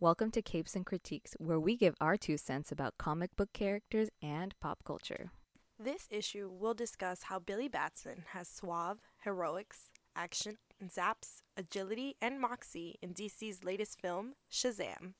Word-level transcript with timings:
Welcome 0.00 0.30
to 0.32 0.40
Capes 0.42 0.74
and 0.74 0.86
Critiques, 0.86 1.34
where 1.38 1.60
we 1.60 1.76
give 1.76 1.94
our 2.00 2.16
two 2.16 2.38
cents 2.38 2.72
about 2.72 2.96
comic 2.96 3.36
book 3.36 3.52
characters 3.52 4.08
and 4.22 4.54
pop 4.60 4.78
culture. 4.84 5.30
This 5.78 6.06
issue 6.10 6.50
will 6.50 6.72
discuss 6.74 7.24
how 7.24 7.38
Billy 7.38 7.68
Batson 7.68 8.24
has 8.32 8.48
suave, 8.48 8.98
heroics, 9.24 9.90
action, 10.16 10.56
zaps, 10.86 11.42
agility, 11.56 12.16
and 12.20 12.40
moxie 12.40 12.98
in 13.02 13.12
DC's 13.12 13.62
latest 13.62 14.00
film, 14.00 14.34
Shazam. 14.50 15.14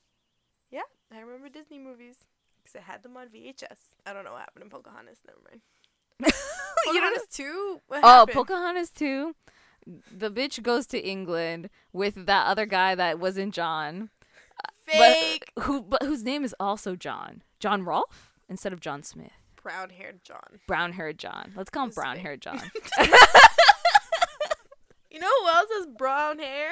Yeah, 0.71 0.83
I 1.12 1.21
remember 1.21 1.49
Disney 1.51 1.79
movies 1.79 2.17
because 2.62 2.77
I 2.77 2.91
had 2.91 3.03
them 3.03 3.17
on 3.17 3.29
VHS. 3.29 3.79
I 4.07 4.12
don't 4.15 4.25
know 4.25 4.33
what 4.33 4.41
happened 4.41 4.65
in 4.65 4.71
Pocahontas. 4.71 5.19
Never 5.27 5.41
mind. 5.51 5.61
Pocahontas 6.87 7.27
2? 7.31 7.81
What 7.87 8.01
Oh, 8.03 8.09
happened? 8.21 8.35
Pocahontas 8.35 8.91
2. 8.91 9.35
The 10.17 10.31
bitch 10.31 10.62
goes 10.62 10.87
to 10.89 10.99
England 10.99 11.69
with 11.92 12.27
that 12.27 12.47
other 12.47 12.67
guy 12.67 12.95
that 12.95 13.19
wasn't 13.19 13.55
John. 13.55 14.11
Fake 14.99 15.53
But 15.57 15.65
who 15.65 15.83
but 15.83 16.03
whose 16.03 16.25
name 16.25 16.45
is 16.45 16.55
also 16.61 16.97
John. 16.97 17.43
John 17.59 17.85
Rolfe 17.85 18.33
instead 18.48 18.73
of 18.73 18.81
John 18.81 19.03
Smith. 19.03 19.33
brown 19.62 19.91
haired 19.91 20.25
John. 20.25 20.61
Brown 20.67 20.93
haired 20.93 21.19
John. 21.19 21.53
Let's 21.57 21.71
call 21.71 21.85
him 21.85 21.91
brown 21.91 22.19
haired 22.19 22.41
John. 22.43 22.61
You 25.11 25.19
know 25.19 25.27
who 25.43 25.48
else 25.48 25.69
has 25.73 25.87
brown 25.87 26.39
hair? 26.39 26.71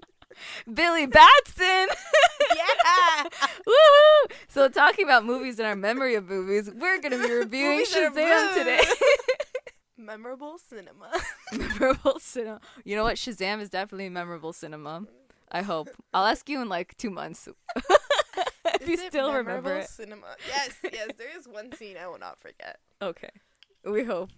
Billy 0.74 1.06
Batson. 1.06 1.64
yeah! 2.56 3.24
Woohoo! 3.66 4.32
So 4.48 4.68
talking 4.68 5.04
about 5.04 5.24
movies 5.24 5.58
and 5.58 5.68
our 5.68 5.76
memory 5.76 6.16
of 6.16 6.28
movies, 6.28 6.68
we're 6.74 7.00
gonna 7.00 7.18
be 7.18 7.32
reviewing 7.32 7.78
Movies 7.78 7.92
that 7.94 8.04
are 8.04 8.10
Shazam 8.10 8.54
today. 8.54 8.80
Memorable 9.96 10.58
cinema. 10.58 11.10
memorable 11.52 12.18
cinema. 12.18 12.60
You 12.84 12.96
know 12.96 13.04
what? 13.04 13.16
Shazam 13.16 13.60
is 13.60 13.70
definitely 13.70 14.08
memorable 14.08 14.52
cinema. 14.52 15.04
I 15.50 15.62
hope. 15.62 15.88
I'll 16.14 16.26
ask 16.26 16.48
you 16.48 16.60
in 16.62 16.68
like 16.68 16.96
two 16.96 17.10
months 17.10 17.48
if 18.80 18.88
you 18.88 18.96
still 18.96 19.32
remember 19.32 19.76
it. 19.76 19.88
Cinema. 19.88 20.36
Yes, 20.48 20.76
yes. 20.92 21.10
There 21.18 21.36
is 21.36 21.48
one 21.48 21.72
scene 21.72 21.96
I 22.02 22.06
will 22.06 22.18
not 22.18 22.40
forget. 22.40 22.78
Okay. 23.02 23.30
We 23.84 24.04
hope. 24.04 24.30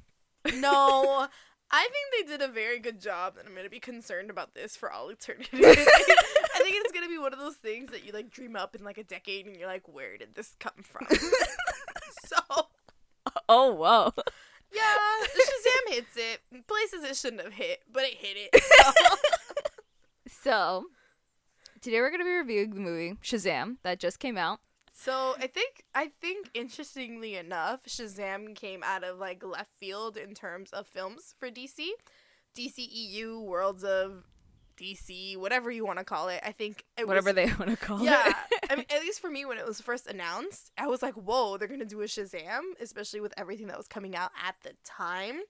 No, 0.59 1.27
I 1.70 1.89
think 1.91 2.28
they 2.28 2.33
did 2.36 2.48
a 2.48 2.53
very 2.53 2.78
good 2.78 3.01
job, 3.01 3.36
and 3.39 3.48
I'm 3.48 3.55
gonna 3.55 3.69
be 3.69 3.81
concerned 3.81 4.31
about 4.31 4.55
this 4.55 4.77
for 4.77 4.91
all 4.91 5.09
eternity. 5.09 5.48
I 5.53 6.59
think 6.59 6.77
it's 6.84 6.92
gonna 6.92 7.09
be 7.09 7.19
one 7.19 7.33
of 7.33 7.39
those 7.39 7.56
things 7.56 7.91
that 7.91 8.05
you 8.05 8.12
like 8.12 8.31
dream 8.31 8.56
up 8.56 8.75
in 8.75 8.84
like 8.84 8.98
a 8.98 9.05
decade, 9.05 9.47
and 9.47 9.56
you're 9.56 9.69
like, 9.69 9.89
where 9.89 10.17
did 10.17 10.34
this 10.34 10.55
come 10.58 10.83
from? 10.83 11.06
so 12.25 12.67
Oh 13.48 13.73
whoa. 13.73 14.12
yeah, 14.73 14.97
Shazam 15.23 15.95
hits 15.95 16.17
it 16.17 16.41
places 16.67 17.05
it 17.05 17.17
shouldn't 17.17 17.42
have 17.42 17.53
hit, 17.53 17.83
but 17.92 18.03
it 18.05 18.14
hit 18.14 18.36
it. 18.36 18.62
So. 18.62 18.92
So 20.42 20.86
today 21.83 22.00
we're 22.00 22.11
gonna 22.11 22.25
be 22.25 22.30
reviewing 22.30 22.70
the 22.75 22.80
movie 22.80 23.19
Shazam 23.22 23.77
that 23.83 23.98
just 24.00 24.19
came 24.19 24.38
out. 24.38 24.61
So 24.92 25.34
I 25.38 25.47
think 25.47 25.84
I 25.94 26.11
think 26.20 26.50
interestingly 26.55 27.36
enough, 27.36 27.84
Shazam 27.86 28.55
came 28.55 28.83
out 28.83 29.05
of 29.05 29.19
like 29.19 29.42
left 29.44 29.72
field 29.78 30.16
in 30.16 30.34
terms 30.34 30.70
of 30.70 30.86
films 30.86 31.34
for 31.39 31.50
DC, 31.50 31.89
DCEU, 32.56 33.42
Worlds 33.42 33.84
of 33.84 34.24
DC, 34.78 35.36
whatever 35.36 35.70
you 35.70 35.84
want 35.84 35.98
to 35.98 36.05
call 36.05 36.28
it. 36.28 36.41
I 36.44 36.52
think 36.52 36.84
it 36.98 37.06
Whatever 37.06 37.28
was, 37.30 37.34
they 37.34 37.47
want 37.58 37.70
to 37.70 37.77
call 37.77 38.02
Yeah, 38.02 38.27
it. 38.28 38.34
Yeah, 38.52 38.58
I 38.70 38.77
mean, 38.77 38.86
at 38.91 39.00
least 39.00 39.20
for 39.20 39.30
me, 39.30 39.44
when 39.44 39.58
it 39.58 39.67
was 39.67 39.80
first 39.80 40.06
announced, 40.06 40.70
I 40.78 40.86
was 40.86 41.02
like, 41.02 41.14
"Whoa, 41.14 41.56
they're 41.56 41.69
gonna 41.69 41.84
do 41.84 42.00
a 42.02 42.06
Shazam!" 42.06 42.61
Especially 42.80 43.20
with 43.20 43.34
everything 43.36 43.67
that 43.69 43.77
was 43.77 43.89
coming 43.89 44.14
out 44.17 44.30
at 44.46 44.56
the 44.62 44.72
time. 44.84 45.41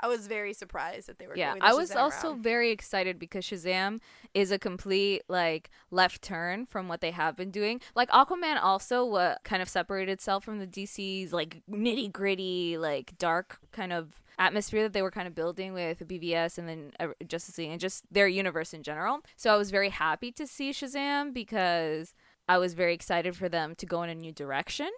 I 0.00 0.08
was 0.08 0.26
very 0.26 0.52
surprised 0.52 1.08
that 1.08 1.18
they 1.18 1.26
were. 1.26 1.36
Yeah, 1.36 1.54
I 1.60 1.74
was 1.74 1.90
Shazam 1.90 1.96
also 1.96 2.32
route. 2.32 2.40
very 2.40 2.70
excited 2.70 3.18
because 3.18 3.44
Shazam 3.44 4.00
is 4.34 4.50
a 4.50 4.58
complete 4.58 5.22
like 5.28 5.70
left 5.90 6.22
turn 6.22 6.66
from 6.66 6.88
what 6.88 7.00
they 7.00 7.12
have 7.12 7.36
been 7.36 7.50
doing. 7.50 7.80
Like 7.94 8.10
Aquaman 8.10 8.62
also 8.62 9.04
what 9.04 9.42
kind 9.44 9.62
of 9.62 9.68
separated 9.68 10.12
itself 10.12 10.44
from 10.44 10.58
the 10.58 10.66
DC's 10.66 11.32
like 11.32 11.62
nitty 11.70 12.12
gritty 12.12 12.76
like 12.76 13.16
dark 13.18 13.58
kind 13.72 13.92
of 13.92 14.22
atmosphere 14.38 14.82
that 14.82 14.92
they 14.92 15.02
were 15.02 15.10
kind 15.10 15.26
of 15.26 15.34
building 15.34 15.72
with 15.72 16.06
BVS 16.06 16.58
and 16.58 16.68
then 16.68 16.92
uh, 17.00 17.08
Justice 17.26 17.56
League 17.56 17.70
and 17.70 17.80
just 17.80 18.04
their 18.12 18.28
universe 18.28 18.74
in 18.74 18.82
general. 18.82 19.20
So 19.36 19.52
I 19.52 19.56
was 19.56 19.70
very 19.70 19.88
happy 19.88 20.30
to 20.32 20.46
see 20.46 20.72
Shazam 20.72 21.32
because 21.32 22.12
I 22.48 22.58
was 22.58 22.74
very 22.74 22.92
excited 22.92 23.34
for 23.34 23.48
them 23.48 23.74
to 23.76 23.86
go 23.86 24.02
in 24.02 24.10
a 24.10 24.14
new 24.14 24.32
direction 24.32 24.90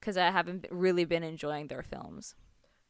because 0.00 0.16
I 0.16 0.30
haven't 0.30 0.66
really 0.70 1.04
been 1.04 1.22
enjoying 1.22 1.68
their 1.68 1.82
films. 1.82 2.34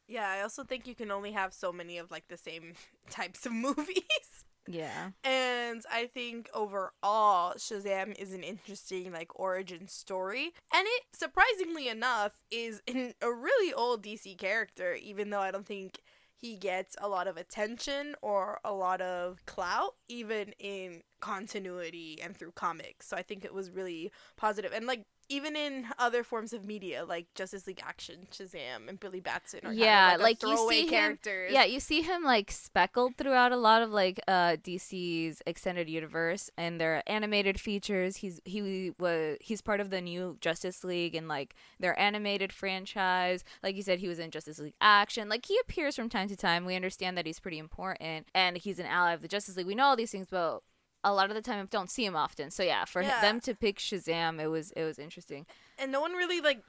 Yeah, 0.08 0.28
I 0.28 0.40
also 0.40 0.64
think 0.64 0.86
you 0.86 0.94
can 0.94 1.10
only 1.10 1.32
have 1.32 1.52
so 1.52 1.70
many 1.70 1.98
of 1.98 2.10
like 2.10 2.28
the 2.28 2.38
same 2.38 2.72
types 3.10 3.46
of 3.46 3.52
movies. 3.52 4.44
Yeah. 4.66 5.10
And 5.24 5.82
I 5.90 6.06
think 6.06 6.50
overall, 6.52 7.54
Shazam 7.56 8.18
is 8.18 8.32
an 8.32 8.42
interesting 8.42 9.12
like 9.12 9.38
origin 9.38 9.88
story, 9.88 10.52
and 10.74 10.86
it 10.86 11.02
surprisingly 11.12 11.88
enough 11.88 12.42
is 12.50 12.82
in 12.86 13.14
a 13.22 13.32
really 13.32 13.72
old 13.72 14.02
DC 14.02 14.36
character. 14.38 14.94
Even 14.94 15.30
though 15.30 15.40
I 15.40 15.50
don't 15.50 15.66
think 15.66 16.00
he 16.36 16.56
gets 16.56 16.96
a 17.00 17.08
lot 17.08 17.26
of 17.26 17.36
attention 17.36 18.14
or 18.22 18.60
a 18.64 18.72
lot 18.72 19.00
of 19.00 19.44
clout, 19.46 19.94
even 20.08 20.52
in 20.58 21.02
continuity 21.20 22.18
and 22.22 22.36
through 22.36 22.52
comics. 22.52 23.08
So 23.08 23.16
I 23.16 23.22
think 23.22 23.44
it 23.44 23.52
was 23.52 23.70
really 23.70 24.12
positive, 24.36 24.72
and 24.72 24.86
like 24.86 25.04
even 25.28 25.56
in 25.56 25.86
other 25.98 26.24
forms 26.24 26.52
of 26.52 26.64
media, 26.64 27.04
like 27.04 27.26
Justice 27.34 27.66
League 27.66 27.82
Action, 27.84 28.28
Shazam, 28.32 28.88
and 28.88 28.98
Billy 28.98 29.20
Batson 29.20 29.60
are 29.64 29.72
yeah, 29.72 30.10
kind 30.10 30.14
of 30.16 30.22
like, 30.22 30.42
like 30.42 30.50
you 30.50 30.68
see 30.70 30.86
him. 30.86 31.18
Yeah, 31.50 31.64
you 31.64 31.80
see 31.80 32.02
him 32.02 32.24
like 32.24 32.50
speckled 32.50 33.16
throughout 33.16 33.52
a 33.52 33.56
lot 33.56 33.82
of 33.82 33.90
like 33.90 34.20
uh 34.26 34.56
DC's 34.56 35.42
extended 35.46 35.88
universe 35.88 36.50
and 36.56 36.80
their 36.80 37.02
animated 37.06 37.60
features. 37.60 38.16
He's 38.16 38.40
he 38.44 38.92
was 38.98 39.36
he's 39.40 39.60
part 39.60 39.80
of 39.80 39.90
the 39.90 40.00
new 40.00 40.38
Justice 40.40 40.82
League 40.82 41.14
and 41.14 41.28
like 41.28 41.54
their 41.78 41.98
animated 41.98 42.52
franchise. 42.52 43.44
Like 43.62 43.76
you 43.76 43.82
said, 43.82 43.98
he 43.98 44.08
was 44.08 44.18
in 44.18 44.30
Justice 44.30 44.58
League 44.58 44.74
Action. 44.80 45.28
Like 45.28 45.46
he 45.46 45.58
appears 45.60 45.94
from 45.94 46.08
time 46.08 46.28
to 46.28 46.36
time. 46.36 46.64
We 46.64 46.74
understand 46.74 47.18
that 47.18 47.26
he's 47.26 47.40
pretty 47.40 47.58
important 47.58 48.28
and 48.34 48.56
he's 48.56 48.78
an 48.78 48.86
ally 48.86 49.12
of 49.12 49.20
the 49.20 49.28
Justice 49.28 49.56
League. 49.56 49.66
We 49.66 49.74
know 49.74 49.84
all 49.84 49.96
these 49.96 50.12
things, 50.12 50.26
but 50.30 50.62
a 51.04 51.12
lot 51.12 51.28
of 51.30 51.34
the 51.36 51.42
time 51.42 51.60
I 51.62 51.66
don't 51.66 51.90
see 51.90 52.04
him 52.04 52.16
often. 52.16 52.50
So 52.50 52.62
yeah, 52.62 52.84
for 52.84 53.02
Yeah. 53.02 53.20
them 53.20 53.40
to 53.40 53.54
pick 53.54 53.78
Shazam, 53.78 54.40
it 54.40 54.48
was 54.48 54.72
it 54.72 54.84
was 54.84 54.98
interesting. 54.98 55.46
and 55.78 55.92
no 55.92 56.00
one 56.00 56.12
really 56.12 56.40
like 56.40 56.62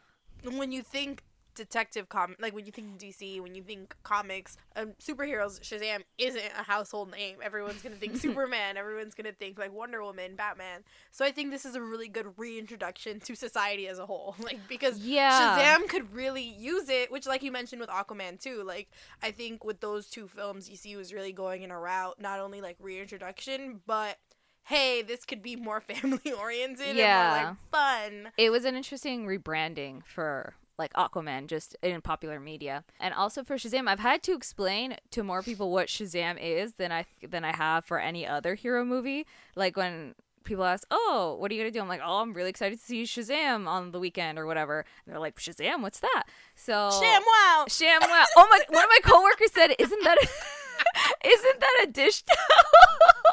when 0.43 0.71
you 0.71 0.81
think 0.83 1.23
detective 1.55 2.07
com 2.09 2.35
like 2.39 2.53
when 2.55 2.65
you 2.65 2.71
think 2.71 2.97
DC 2.99 3.41
when 3.41 3.53
you 3.55 3.61
think 3.63 3.95
comics 4.03 4.55
um, 4.75 4.93
superheroes 5.01 5.59
Shazam 5.61 6.03
isn't 6.17 6.41
a 6.57 6.63
household 6.63 7.11
name 7.11 7.37
everyone's 7.43 7.81
gonna 7.81 7.95
think 7.95 8.15
Superman 8.25 8.77
everyone's 8.77 9.13
gonna 9.13 9.31
think 9.33 9.59
like 9.59 9.73
Wonder 9.73 10.01
Woman 10.03 10.35
Batman 10.35 10.83
so 11.11 11.25
I 11.25 11.31
think 11.31 11.51
this 11.51 11.65
is 11.65 11.75
a 11.75 11.81
really 11.81 12.07
good 12.07 12.27
reintroduction 12.37 13.19
to 13.21 13.35
society 13.35 13.87
as 13.87 13.99
a 13.99 14.05
whole 14.05 14.35
like 14.43 14.59
because 14.69 14.99
Yeah. 14.99 15.57
Shazam 15.59 15.87
could 15.89 16.13
really 16.13 16.43
use 16.43 16.87
it 16.89 17.11
which 17.11 17.25
like 17.27 17.43
you 17.43 17.51
mentioned 17.51 17.81
with 17.81 17.89
Aquaman 17.89 18.39
too 18.41 18.63
like 18.63 18.89
I 19.21 19.31
think 19.31 19.63
with 19.65 19.81
those 19.81 20.09
two 20.09 20.27
films 20.27 20.69
DC 20.69 20.95
was 20.95 21.13
really 21.13 21.33
going 21.33 21.63
in 21.63 21.71
a 21.71 21.79
route 21.79 22.21
not 22.21 22.39
only 22.39 22.61
like 22.61 22.77
reintroduction 22.79 23.81
but 23.85 24.17
hey 24.63 25.01
this 25.01 25.25
could 25.25 25.41
be 25.41 25.55
more 25.55 25.81
family 25.81 26.31
oriented 26.31 26.95
Yeah. 26.95 27.33
and 27.35 27.37
more 27.45 27.47
like 27.49 27.57
fun 27.71 28.31
it 28.37 28.49
was 28.51 28.65
an 28.65 28.75
interesting 28.75 29.25
rebranding 29.25 30.03
for 30.05 30.53
like 30.79 30.93
Aquaman 30.93 31.47
just 31.47 31.75
in 31.83 32.01
popular 32.01 32.39
media. 32.39 32.83
And 32.99 33.13
also 33.13 33.43
for 33.43 33.57
Shazam, 33.57 33.87
I've 33.87 33.99
had 33.99 34.23
to 34.23 34.33
explain 34.33 34.95
to 35.11 35.21
more 35.23 35.43
people 35.43 35.71
what 35.71 35.87
Shazam 35.87 36.37
is 36.41 36.75
than 36.75 36.91
I 36.91 37.05
than 37.21 37.45
I 37.45 37.55
have 37.55 37.85
for 37.85 37.99
any 37.99 38.25
other 38.25 38.55
hero 38.55 38.83
movie. 38.85 39.27
Like 39.55 39.77
when 39.77 40.15
people 40.43 40.63
ask, 40.63 40.87
"Oh, 40.89 41.35
what 41.37 41.51
are 41.51 41.53
you 41.53 41.61
going 41.61 41.71
to 41.71 41.77
do?" 41.77 41.81
I'm 41.81 41.89
like, 41.89 42.01
"Oh, 42.03 42.21
I'm 42.21 42.33
really 42.33 42.49
excited 42.49 42.79
to 42.79 42.83
see 42.83 43.03
Shazam 43.03 43.67
on 43.67 43.91
the 43.91 43.99
weekend 43.99 44.39
or 44.39 44.45
whatever." 44.45 44.85
And 45.05 45.13
they're 45.13 45.19
like, 45.19 45.37
"Shazam, 45.37 45.81
what's 45.81 45.99
that?" 45.99 46.23
So 46.55 46.89
Sham 46.99 47.21
wow 47.21 47.65
Sham 47.67 48.01
wow. 48.01 48.25
Oh 48.37 48.47
my 48.49 48.59
one 48.69 48.83
of 48.83 48.89
my 48.89 48.99
coworkers 49.03 49.51
said, 49.51 49.75
"Isn't 49.77 50.03
that 50.03 50.17
a, 50.17 51.27
isn't 51.27 51.59
that 51.59 51.79
a 51.83 51.91
dish 51.91 52.23
towel?" 52.23 52.37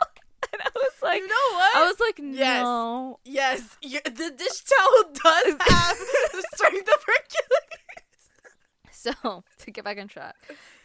I 0.71 0.71
was 0.75 1.03
like 1.03 1.21
you 1.21 1.29
know 1.29 1.49
what? 1.53 1.77
I 1.77 1.87
was 1.87 2.01
like, 2.01 2.21
Yes. 2.23 2.63
"No." 2.63 3.19
yes, 3.25 3.77
you 3.83 4.01
the 4.05 4.31
dish 4.37 4.63
towel 4.65 5.13
does 5.13 5.57
have 5.69 5.99
the 6.33 6.45
strength 6.55 6.89
of 6.89 7.05
Hercules. 7.07 7.93
So, 8.93 9.45
to 9.59 9.71
get 9.71 9.85
back 9.85 9.99
on 9.99 10.09
track, 10.09 10.35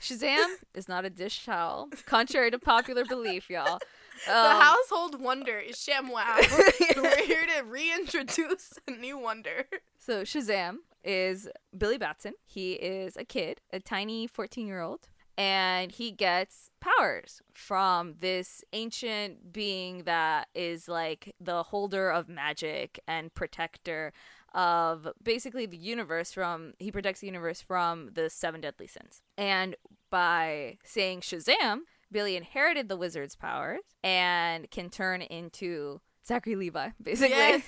Shazam 0.02 0.46
is 0.76 0.88
not 0.88 1.06
a 1.06 1.10
dish 1.10 1.46
towel, 1.46 1.90
contrary 2.06 2.52
to 2.52 2.60
popular 2.60 3.04
belief, 3.06 3.50
y'all. 3.50 3.80
the 4.28 4.32
Um, 4.38 4.62
household 4.62 5.20
wonder 5.20 5.58
is 5.58 5.78
ShamWow. 5.78 7.02
We're 7.02 7.26
here 7.26 7.46
to 7.58 7.64
reintroduce 7.64 8.74
a 8.88 8.92
new 8.92 9.18
wonder. 9.18 9.66
So, 9.98 10.22
Shazam 10.24 10.78
is 11.04 11.48
Billy 11.76 11.98
Batson. 11.98 12.34
He 12.46 12.74
is 12.74 13.18
a 13.18 13.24
kid, 13.26 13.62
a 13.74 13.80
tiny 13.80 14.28
14 14.28 14.68
year 14.68 14.82
old, 14.82 15.08
and 15.42 15.92
he 15.92 16.12
gets 16.12 16.70
powers 16.80 17.42
from 17.52 18.14
this 18.20 18.64
ancient 18.74 19.52
being 19.52 20.04
that 20.04 20.48
is 20.54 20.88
like 20.88 21.34
the 21.40 21.64
holder 21.64 22.12
of 22.12 22.30
magic 22.30 23.00
and 23.08 23.34
protector 23.34 24.14
of 24.54 25.08
basically 25.24 25.66
the 25.66 25.78
universe 25.78 26.32
from 26.32 26.74
he 26.78 26.92
protects 26.92 27.22
the 27.22 27.26
universe 27.26 27.60
from 27.60 28.12
the 28.14 28.30
seven 28.30 28.62
deadly 28.62 28.86
sins. 28.86 29.24
And 29.36 29.76
by 30.12 30.78
saying 30.84 31.22
Shazam, 31.22 31.80
Billy 32.12 32.36
inherited 32.36 32.88
the 32.88 32.98
wizard's 32.98 33.36
powers 33.36 33.82
and 34.04 34.70
can 34.70 34.92
turn 34.92 35.24
into 35.24 36.02
Zachary 36.26 36.56
Levi, 36.56 36.90
basically. 37.04 37.36
Yes. 37.36 37.64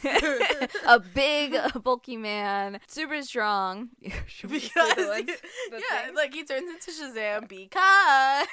a 0.86 1.00
big, 1.00 1.56
bulky 1.84 2.18
man, 2.18 2.80
super 2.88 3.22
strong. 3.22 3.90
Because 4.02 4.72
the 4.96 5.38
the 5.72 5.80
yeah, 5.80 6.06
things? 6.06 6.16
like 6.16 6.34
he 6.34 6.44
turns 6.44 6.70
into 6.70 6.92
Shazam 6.92 7.48
because 7.48 8.48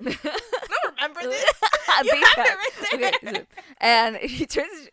no, 0.00 0.90
remember 0.90 1.22
this? 1.22 1.44
You 2.04 2.12
have 2.12 2.34
cat. 2.34 2.46
it 2.46 3.00
right 3.00 3.14
Okay, 3.24 3.46
and 3.78 4.16
he 4.16 4.46
turns 4.46 4.88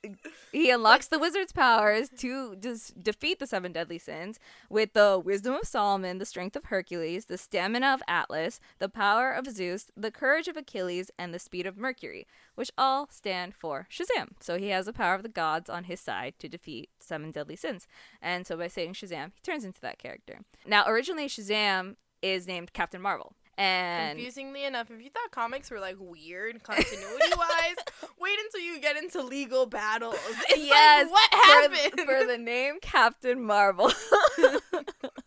he 0.52 0.70
unlocks 0.72 1.08
the 1.08 1.20
wizard's 1.20 1.52
powers 1.52 2.10
to 2.18 2.56
dis- 2.56 2.94
defeat 3.02 3.40
the 3.40 3.48
seven 3.48 3.72
deadly 3.72 3.98
sins 4.00 4.40
with 4.70 4.94
the 4.94 5.22
wisdom 5.24 5.54
of 5.54 5.68
Solomon, 5.68 6.18
the 6.18 6.26
strength 6.26 6.56
of 6.56 6.66
Hercules, 6.66 7.26
the 7.26 7.38
stamina 7.38 7.88
of 7.88 8.02
Atlas, 8.08 8.60
the 8.80 8.90
power 8.90 9.32
of 9.32 9.48
Zeus, 9.48 9.92
the 9.96 10.12
courage 10.12 10.48
of 10.48 10.58
Achilles, 10.58 11.12
and 11.18 11.34
the 11.34 11.40
speed 11.40 11.66
of 11.66 11.78
Mercury, 11.78 12.26
which 12.58 12.72
all 12.76 13.08
stand 13.12 13.54
for 13.54 13.88
Shazam. 13.92 14.30
So 14.40 14.58
he 14.58 14.70
has 14.70 14.88
the 14.88 14.94
power 14.94 15.14
of 15.14 15.22
the 15.22 15.30
gods 15.30 15.70
on 15.70 15.84
his 15.84 16.00
side 16.00 16.34
to 16.40 16.50
defeat 16.50 16.90
seven 17.00 17.30
deadly 17.30 17.56
sins. 17.56 17.88
And 18.20 18.48
so 18.48 18.58
by 18.58 18.68
saying 18.68 18.94
Shazam, 18.94 19.32
he 19.36 19.42
turns 19.44 19.64
into 19.64 19.80
that 19.82 20.00
character. 20.00 20.40
Now, 20.66 20.84
originally 20.88 21.28
Shazam 21.28 21.98
is 22.24 22.48
named 22.48 22.74
Captain 22.74 23.00
Marvel. 23.00 23.34
And 23.60 24.18
Confusingly 24.18 24.66
enough, 24.66 24.90
if 24.90 25.02
you 25.02 25.10
thought 25.10 25.30
comics 25.32 25.70
were 25.70 25.80
like 25.80 25.98
weird 26.00 26.64
continuity 26.64 27.32
wise, 27.38 27.76
wait 28.20 28.38
until 28.44 28.62
you 28.62 28.80
get 28.82 28.98
into 28.98 29.22
legal 29.22 29.68
battles. 29.68 30.16
It's 30.50 30.66
yes, 30.66 31.12
like, 31.12 31.12
what 31.12 31.32
for- 31.32 31.76
happened? 31.76 32.08
For, 32.08 32.26
the 32.26 32.38
name 32.40 32.80
Captain 32.82 33.44
Marvel. 33.44 33.92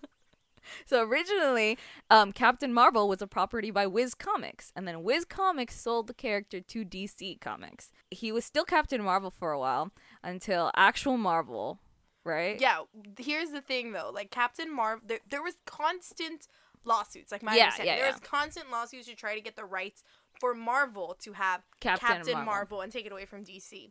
so 0.86 1.02
originally, 1.02 1.78
um, 2.10 2.32
Captain 2.32 2.72
Marvel 2.72 3.08
was 3.08 3.22
a 3.22 3.26
property 3.26 3.70
by 3.70 3.86
Whiz 3.86 4.14
Comics, 4.14 4.72
and 4.76 4.86
then 4.86 5.02
Whiz 5.02 5.24
Comics 5.24 5.78
sold 5.80 6.06
the 6.06 6.14
character 6.14 6.60
to 6.60 6.84
DC 6.84 7.40
Comics. 7.40 7.90
He 8.10 8.32
was 8.32 8.44
still 8.44 8.64
Captain 8.64 9.02
Marvel 9.02 9.30
for 9.30 9.52
a 9.52 9.58
while 9.58 9.90
until 10.22 10.70
actual 10.76 11.16
Marvel, 11.16 11.80
right? 12.24 12.60
yeah, 12.60 12.80
here's 13.18 13.50
the 13.50 13.60
thing 13.60 13.92
though, 13.92 14.10
like 14.12 14.30
Captain 14.30 14.74
Marvel, 14.74 15.02
there, 15.06 15.20
there 15.30 15.42
was 15.42 15.54
constant 15.66 16.46
lawsuits. 16.84 17.30
Like 17.32 17.42
my 17.42 17.54
Yeah, 17.54 17.64
understanding, 17.64 17.94
yeah, 17.94 17.98
there 18.00 18.06
yeah. 18.08 18.12
was 18.12 18.20
constant 18.20 18.70
lawsuits 18.70 19.06
to 19.06 19.14
try 19.14 19.34
to 19.34 19.40
get 19.40 19.56
the 19.56 19.64
rights 19.64 20.02
for 20.40 20.54
Marvel 20.54 21.16
to 21.22 21.32
have 21.34 21.62
Captain 21.80 22.08
Captain, 22.08 22.32
Marvel. 22.34 22.46
Marvel. 22.52 22.80
and 22.80 22.92
take 22.92 23.06
it 23.06 23.12
away 23.12 23.26
from 23.26 23.44
DC. 23.44 23.90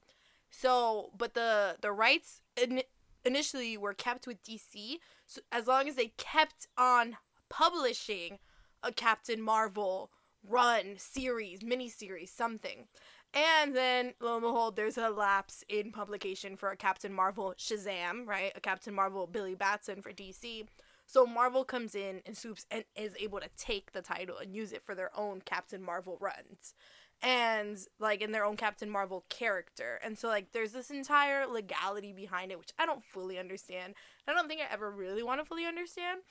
So, 0.51 1.11
but 1.17 1.33
the 1.35 1.77
the 1.81 1.91
rights 1.91 2.41
in, 2.59 2.81
initially 3.23 3.77
were 3.77 3.93
kept 3.93 4.25
with 4.25 4.43
DC. 4.43 4.97
So 5.29 5.41
as 5.51 5.67
long 5.67 5.87
as 5.87 5.93
they 5.93 6.11
kept 6.17 6.67
on 6.75 7.17
publishing 7.49 8.39
a 8.81 8.91
Captain 8.91 9.39
Marvel 9.39 10.09
run 10.43 10.95
series, 10.97 11.59
miniseries, 11.59 12.29
something. 12.29 12.87
And 13.31 13.75
then 13.75 14.15
lo 14.19 14.33
and 14.33 14.41
behold, 14.41 14.75
there's 14.75 14.97
a 14.97 15.09
lapse 15.09 15.63
in 15.69 15.91
publication 15.91 16.57
for 16.57 16.71
a 16.71 16.75
Captain 16.75 17.13
Marvel 17.13 17.53
Shazam, 17.59 18.25
right? 18.25 18.51
A 18.55 18.59
Captain 18.59 18.93
Marvel 18.93 19.27
Billy 19.27 19.53
Batson 19.53 20.01
for 20.01 20.11
DC. 20.11 20.65
So 21.05 21.27
Marvel 21.27 21.63
comes 21.63 21.93
in 21.93 22.21
and 22.25 22.35
swoops 22.35 22.65
and 22.71 22.85
is 22.95 23.13
able 23.19 23.39
to 23.39 23.49
take 23.55 23.91
the 23.91 24.01
title 24.01 24.37
and 24.39 24.55
use 24.55 24.71
it 24.71 24.83
for 24.83 24.95
their 24.95 25.11
own 25.15 25.41
Captain 25.45 25.83
Marvel 25.83 26.17
runs. 26.19 26.73
And 27.21 27.77
like 27.99 28.21
in 28.21 28.31
their 28.31 28.45
own 28.45 28.55
Captain 28.55 28.89
Marvel 28.89 29.25
character. 29.29 29.99
And 30.03 30.17
so 30.17 30.27
like 30.29 30.53
there's 30.53 30.71
this 30.71 30.89
entire 30.89 31.45
legality 31.47 32.13
behind 32.13 32.51
it 32.51 32.57
which 32.57 32.71
I 32.79 32.85
don't 32.85 33.03
fully 33.03 33.37
understand. 33.37 33.95
I 34.27 34.33
don't 34.33 34.47
think 34.47 34.61
I 34.61 34.73
ever 34.73 34.89
really 34.89 35.23
want 35.23 35.41
to 35.41 35.45
fully 35.45 35.65
understand. 35.65 36.21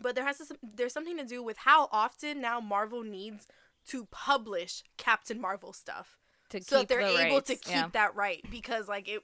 But 0.00 0.14
there 0.14 0.24
has 0.24 0.38
to 0.38 0.56
there's 0.62 0.92
something 0.92 1.18
to 1.18 1.24
do 1.24 1.42
with 1.42 1.58
how 1.58 1.88
often 1.92 2.40
now 2.40 2.58
Marvel 2.60 3.04
needs 3.04 3.46
to 3.88 4.06
publish 4.06 4.82
Captain 4.96 5.40
Marvel 5.40 5.72
stuff 5.72 6.18
To 6.50 6.62
so 6.62 6.78
that 6.78 6.88
they're 6.88 7.02
the 7.02 7.18
able 7.18 7.36
rights, 7.36 7.50
to 7.50 7.56
keep 7.56 7.74
yeah. 7.74 7.88
that 7.92 8.14
right 8.14 8.42
because 8.50 8.88
like 8.88 9.08
it 9.08 9.22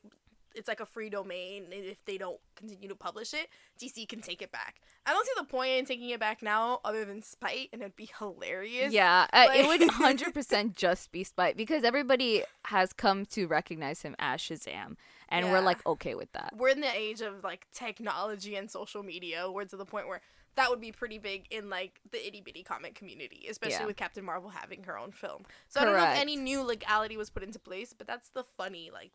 it's 0.58 0.68
like 0.68 0.80
a 0.80 0.86
free 0.86 1.08
domain 1.08 1.64
and 1.64 1.84
if 1.84 2.04
they 2.04 2.18
don't 2.18 2.38
continue 2.56 2.88
to 2.88 2.94
publish 2.94 3.32
it 3.32 3.48
dc 3.80 4.08
can 4.08 4.20
take 4.20 4.42
it 4.42 4.50
back 4.52 4.80
i 5.06 5.12
don't 5.12 5.24
see 5.24 5.32
the 5.38 5.44
point 5.44 5.70
in 5.78 5.84
taking 5.84 6.10
it 6.10 6.18
back 6.20 6.42
now 6.42 6.80
other 6.84 7.04
than 7.04 7.22
spite 7.22 7.68
and 7.72 7.80
it'd 7.82 7.96
be 7.96 8.10
hilarious 8.18 8.92
Yeah, 8.92 9.26
uh, 9.32 9.46
it 9.54 9.66
would 9.66 9.80
100% 9.88 10.74
just 10.84 11.12
be 11.12 11.24
Spite 11.24 11.56
because 11.56 11.84
everybody 11.84 12.42
has 12.66 12.92
come 12.92 13.24
to 13.26 13.46
recognize 13.46 14.02
him 14.02 14.14
as 14.18 14.40
Shazam, 14.40 14.96
and 15.28 15.50
we're 15.50 15.60
like 15.60 15.84
okay 15.86 16.14
with 16.14 16.32
that. 16.32 16.52
we're 16.56 16.70
in 16.70 16.80
the 16.80 16.94
age 16.94 17.20
of 17.20 17.44
like 17.44 17.66
technology 17.72 18.56
and 18.56 18.70
social 18.70 19.02
media 19.02 19.50
we're 19.50 19.64
to 19.64 19.76
the 19.76 19.84
point 19.84 20.08
where 20.08 20.20
that 20.56 20.70
would 20.70 20.80
be 20.80 20.90
pretty 20.90 21.18
big 21.18 21.46
in 21.50 21.70
like 21.70 22.00
the 22.10 22.26
itty 22.26 22.40
bitty 22.40 22.64
comic 22.64 22.94
community, 22.96 23.46
especially 23.48 23.76
Yeah. 23.76 23.86
with 23.86 23.96
Captain 23.96 24.24
Marvel 24.24 24.50
having 24.50 24.82
her 24.84 24.98
own 24.98 25.12
film. 25.12 25.44
So 25.68 25.80
I 25.80 25.84
don't 25.84 25.96
know 25.96 26.02
if 26.02 26.18
any 26.18 26.34
new 26.34 26.62
legality 26.62 27.16
was 27.16 27.30
put 27.30 27.44
into 27.44 27.60
place, 27.60 27.92
but 27.96 28.08
that's 28.08 28.30
the 28.30 28.42
funny 28.42 28.90
like 28.92 29.12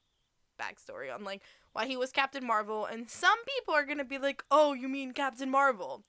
backstory 0.57 1.13
on 1.13 1.23
like 1.23 1.41
why 1.73 1.85
he 1.85 1.97
was 1.97 2.11
Captain 2.11 2.45
Marvel. 2.45 2.85
And 2.85 3.09
some 3.09 3.37
people 3.45 3.73
are 3.73 3.85
gonna 3.85 4.05
be 4.05 4.17
like, 4.17 4.43
"Oh, 4.51 4.73
you 4.73 4.87
mean 4.87 5.11
Captain 5.11 5.49
Marvel?" 5.49 6.03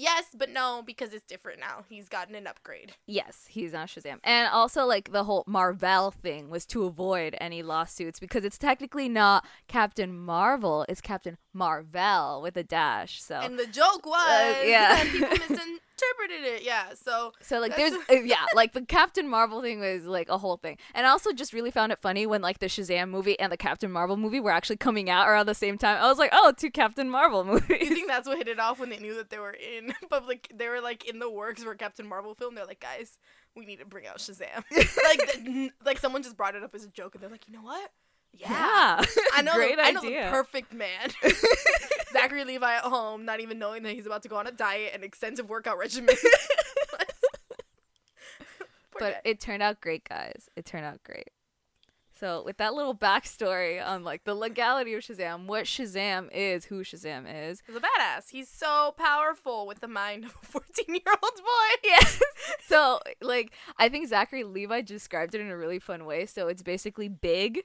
Yes, 0.00 0.28
but 0.34 0.48
no, 0.48 0.82
because 0.84 1.12
it's 1.12 1.24
different 1.24 1.60
now. 1.60 1.84
He's 1.86 2.08
gotten 2.08 2.34
an 2.34 2.46
upgrade. 2.46 2.92
Yes, 3.06 3.46
he's 3.50 3.74
not 3.74 3.88
Shazam. 3.88 4.18
And 4.24 4.48
also, 4.48 4.86
like, 4.86 5.12
the 5.12 5.24
whole 5.24 5.44
Marvel 5.46 6.10
thing 6.10 6.48
was 6.48 6.64
to 6.66 6.84
avoid 6.84 7.36
any 7.38 7.62
lawsuits 7.62 8.18
because 8.18 8.42
it's 8.42 8.56
technically 8.56 9.10
not 9.10 9.44
Captain 9.68 10.18
Marvel, 10.18 10.86
it's 10.88 11.02
Captain 11.02 11.36
Marvel 11.52 12.40
with 12.40 12.56
a 12.56 12.62
dash. 12.62 13.22
So, 13.22 13.36
And 13.36 13.58
the 13.58 13.66
joke 13.66 14.06
was. 14.06 14.56
Uh, 14.56 14.62
yeah. 14.64 15.04
people 15.10 15.56
misinterpreted 16.00 16.54
it. 16.54 16.62
Yeah, 16.64 16.94
so 16.94 17.32
so 17.42 17.58
like, 17.60 17.76
there's, 17.76 17.92
uh, 18.10 18.14
yeah, 18.14 18.44
like, 18.54 18.72
the 18.72 18.82
Captain 18.82 19.28
Marvel 19.28 19.62
thing 19.62 19.80
was, 19.80 20.04
like, 20.04 20.28
a 20.28 20.38
whole 20.38 20.56
thing. 20.56 20.78
And 20.94 21.06
I 21.06 21.10
also 21.10 21.32
just 21.32 21.52
really 21.52 21.70
found 21.70 21.92
it 21.92 21.98
funny 22.00 22.26
when, 22.26 22.42
like, 22.42 22.58
the 22.58 22.66
Shazam 22.66 23.10
movie 23.10 23.38
and 23.38 23.52
the 23.52 23.56
Captain 23.56 23.90
Marvel 23.90 24.16
movie 24.16 24.40
were 24.40 24.50
actually 24.50 24.76
coming 24.76 25.10
out 25.10 25.28
around 25.28 25.46
the 25.46 25.54
same 25.54 25.78
time. 25.78 25.98
I 26.02 26.08
was 26.08 26.18
like, 26.18 26.30
oh, 26.32 26.52
two 26.56 26.70
Captain 26.70 27.08
Marvel 27.08 27.44
movies." 27.44 27.68
you 27.80 27.94
think 27.94 28.08
that's 28.08 28.26
what 28.28 28.38
hit 28.38 28.48
it 28.48 28.60
off 28.60 28.78
when 28.80 28.90
they 28.90 28.98
knew 28.98 29.14
that 29.14 29.30
they 29.30 29.38
were 29.38 29.52
in 29.52 29.92
public? 30.10 30.50
They 30.54 30.68
were 30.68 30.80
like 30.80 31.08
in 31.08 31.18
the 31.18 31.30
works 31.30 31.62
for 31.62 31.72
a 31.72 31.76
Captain 31.76 32.06
Marvel 32.06 32.34
film. 32.34 32.54
They're 32.54 32.66
like, 32.66 32.80
guys, 32.80 33.18
we 33.56 33.64
need 33.64 33.80
to 33.80 33.86
bring 33.86 34.06
out 34.06 34.18
Shazam. 34.18 34.64
like, 35.04 35.44
th- 35.44 35.72
like 35.84 35.98
someone 35.98 36.22
just 36.22 36.36
brought 36.36 36.54
it 36.54 36.62
up 36.62 36.74
as 36.74 36.84
a 36.84 36.88
joke, 36.88 37.14
and 37.14 37.22
they're 37.22 37.30
like, 37.30 37.46
you 37.46 37.54
know 37.54 37.62
what? 37.62 37.90
Yeah, 38.32 39.04
I 39.34 39.42
know. 39.42 39.54
Great 39.54 39.76
the, 39.76 39.82
I 39.84 39.90
know 39.92 40.00
idea. 40.00 40.24
the 40.24 40.30
perfect 40.30 40.72
man. 40.72 41.10
Zachary 42.12 42.44
Levi 42.44 42.74
at 42.76 42.84
home, 42.84 43.24
not 43.24 43.40
even 43.40 43.58
knowing 43.58 43.82
that 43.82 43.92
he's 43.92 44.06
about 44.06 44.22
to 44.22 44.28
go 44.28 44.36
on 44.36 44.46
a 44.46 44.52
diet 44.52 44.92
and 44.94 45.04
extensive 45.04 45.48
workout 45.48 45.78
regimen. 45.78 46.14
But 48.98 49.14
guy. 49.14 49.20
it 49.24 49.40
turned 49.40 49.62
out 49.62 49.80
great, 49.80 50.06
guys. 50.06 50.50
It 50.56 50.66
turned 50.66 50.84
out 50.84 51.02
great. 51.02 51.30
So 52.18 52.42
with 52.44 52.58
that 52.58 52.74
little 52.74 52.94
backstory 52.94 53.82
on 53.82 54.04
like 54.04 54.24
the 54.24 54.34
legality 54.34 54.92
of 54.92 55.02
Shazam, 55.02 55.46
what 55.46 55.64
Shazam 55.64 56.28
is, 56.34 56.66
who 56.66 56.84
Shazam 56.84 57.24
is. 57.26 57.62
He's 57.66 57.76
a 57.76 57.80
badass. 57.80 58.28
He's 58.30 58.50
so 58.50 58.94
powerful 58.98 59.66
with 59.66 59.80
the 59.80 59.88
mind 59.88 60.26
of 60.26 60.34
a 60.42 60.44
14 60.46 60.84
year 60.88 61.00
old 61.06 61.36
boy. 61.36 61.80
Yes. 61.82 62.20
so 62.66 63.00
like 63.22 63.52
I 63.78 63.88
think 63.88 64.06
Zachary 64.06 64.44
Levi 64.44 64.82
described 64.82 65.34
it 65.34 65.40
in 65.40 65.48
a 65.48 65.56
really 65.56 65.78
fun 65.78 66.04
way. 66.04 66.26
So 66.26 66.48
it's 66.48 66.62
basically 66.62 67.08
Big, 67.08 67.64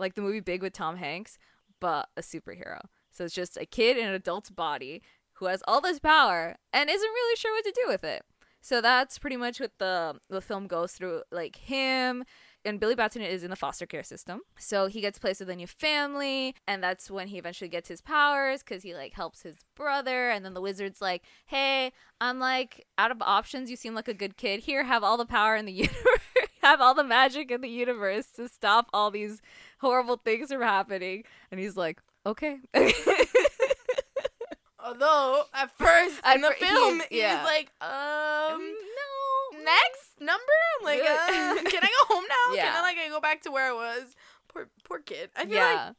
like 0.00 0.14
the 0.14 0.22
movie 0.22 0.40
Big 0.40 0.62
with 0.62 0.72
Tom 0.72 0.96
Hanks, 0.96 1.38
but 1.80 2.08
a 2.16 2.22
superhero. 2.22 2.80
So 3.10 3.24
it's 3.24 3.34
just 3.34 3.56
a 3.56 3.66
kid 3.66 3.96
in 3.96 4.08
an 4.08 4.14
adult's 4.14 4.50
body 4.50 5.02
who 5.34 5.46
has 5.46 5.62
all 5.66 5.80
this 5.80 5.98
power 5.98 6.56
and 6.72 6.90
isn't 6.90 7.08
really 7.08 7.36
sure 7.36 7.54
what 7.54 7.64
to 7.64 7.72
do 7.72 7.88
with 7.88 8.04
it. 8.04 8.24
So 8.60 8.80
that's 8.80 9.18
pretty 9.18 9.36
much 9.36 9.58
what 9.58 9.72
the 9.78 10.16
the 10.28 10.40
film 10.40 10.66
goes 10.66 10.92
through. 10.92 11.22
Like 11.30 11.56
him 11.56 12.24
and 12.64 12.78
Billy 12.78 12.94
Batson 12.94 13.22
is 13.22 13.42
in 13.42 13.48
the 13.48 13.56
foster 13.56 13.86
care 13.86 14.02
system. 14.02 14.42
So 14.58 14.86
he 14.86 15.00
gets 15.00 15.18
placed 15.18 15.40
with 15.40 15.48
a 15.48 15.56
new 15.56 15.66
family, 15.66 16.54
and 16.68 16.82
that's 16.82 17.10
when 17.10 17.28
he 17.28 17.38
eventually 17.38 17.70
gets 17.70 17.88
his 17.88 18.02
powers 18.02 18.62
because 18.62 18.82
he 18.82 18.94
like 18.94 19.14
helps 19.14 19.42
his 19.42 19.56
brother. 19.74 20.28
And 20.30 20.44
then 20.44 20.52
the 20.52 20.60
wizard's 20.60 21.00
like, 21.00 21.22
"Hey, 21.46 21.92
I'm 22.20 22.38
like 22.38 22.86
out 22.98 23.10
of 23.10 23.22
options. 23.22 23.70
You 23.70 23.76
seem 23.76 23.94
like 23.94 24.08
a 24.08 24.14
good 24.14 24.36
kid. 24.36 24.60
Here, 24.60 24.84
have 24.84 25.02
all 25.02 25.16
the 25.16 25.24
power 25.24 25.56
in 25.56 25.64
the 25.64 25.72
universe, 25.88 26.20
have 26.62 26.82
all 26.82 26.94
the 26.94 27.04
magic 27.04 27.50
in 27.50 27.62
the 27.62 27.68
universe 27.68 28.26
to 28.32 28.46
stop 28.48 28.90
all 28.92 29.10
these 29.10 29.40
horrible 29.80 30.16
things 30.16 30.50
are 30.52 30.62
happening." 30.62 31.24
And 31.50 31.60
he's 31.60 31.76
like, 31.76 32.00
"Okay." 32.26 32.58
Although, 34.82 35.42
at 35.52 35.70
first, 35.76 36.20
At 36.24 36.36
in 36.36 36.40
the 36.42 36.48
fir- 36.48 36.54
he- 36.54 36.64
film, 36.64 37.02
yeah. 37.10 37.36
he's 37.38 37.44
like, 37.46 37.70
um, 37.82 38.60
no. 38.60 39.58
next 39.62 40.18
number? 40.20 40.40
I'm 40.78 40.84
like, 40.84 41.00
uh, 41.00 41.62
can 41.70 41.82
I 41.84 41.88
go 42.08 42.14
home 42.14 42.24
now? 42.28 42.54
Yeah. 42.54 42.62
Can. 42.72 42.76
I, 42.76 42.80
like, 42.80 42.96
I 42.98 43.08
go 43.10 43.20
back 43.20 43.42
to 43.42 43.50
where 43.50 43.68
I 43.68 43.72
was? 43.74 44.16
Poor, 44.48 44.68
poor 44.84 44.98
kid. 45.00 45.30
I 45.36 45.44
feel 45.44 45.54
Yeah. 45.56 45.84
like, 45.88 45.96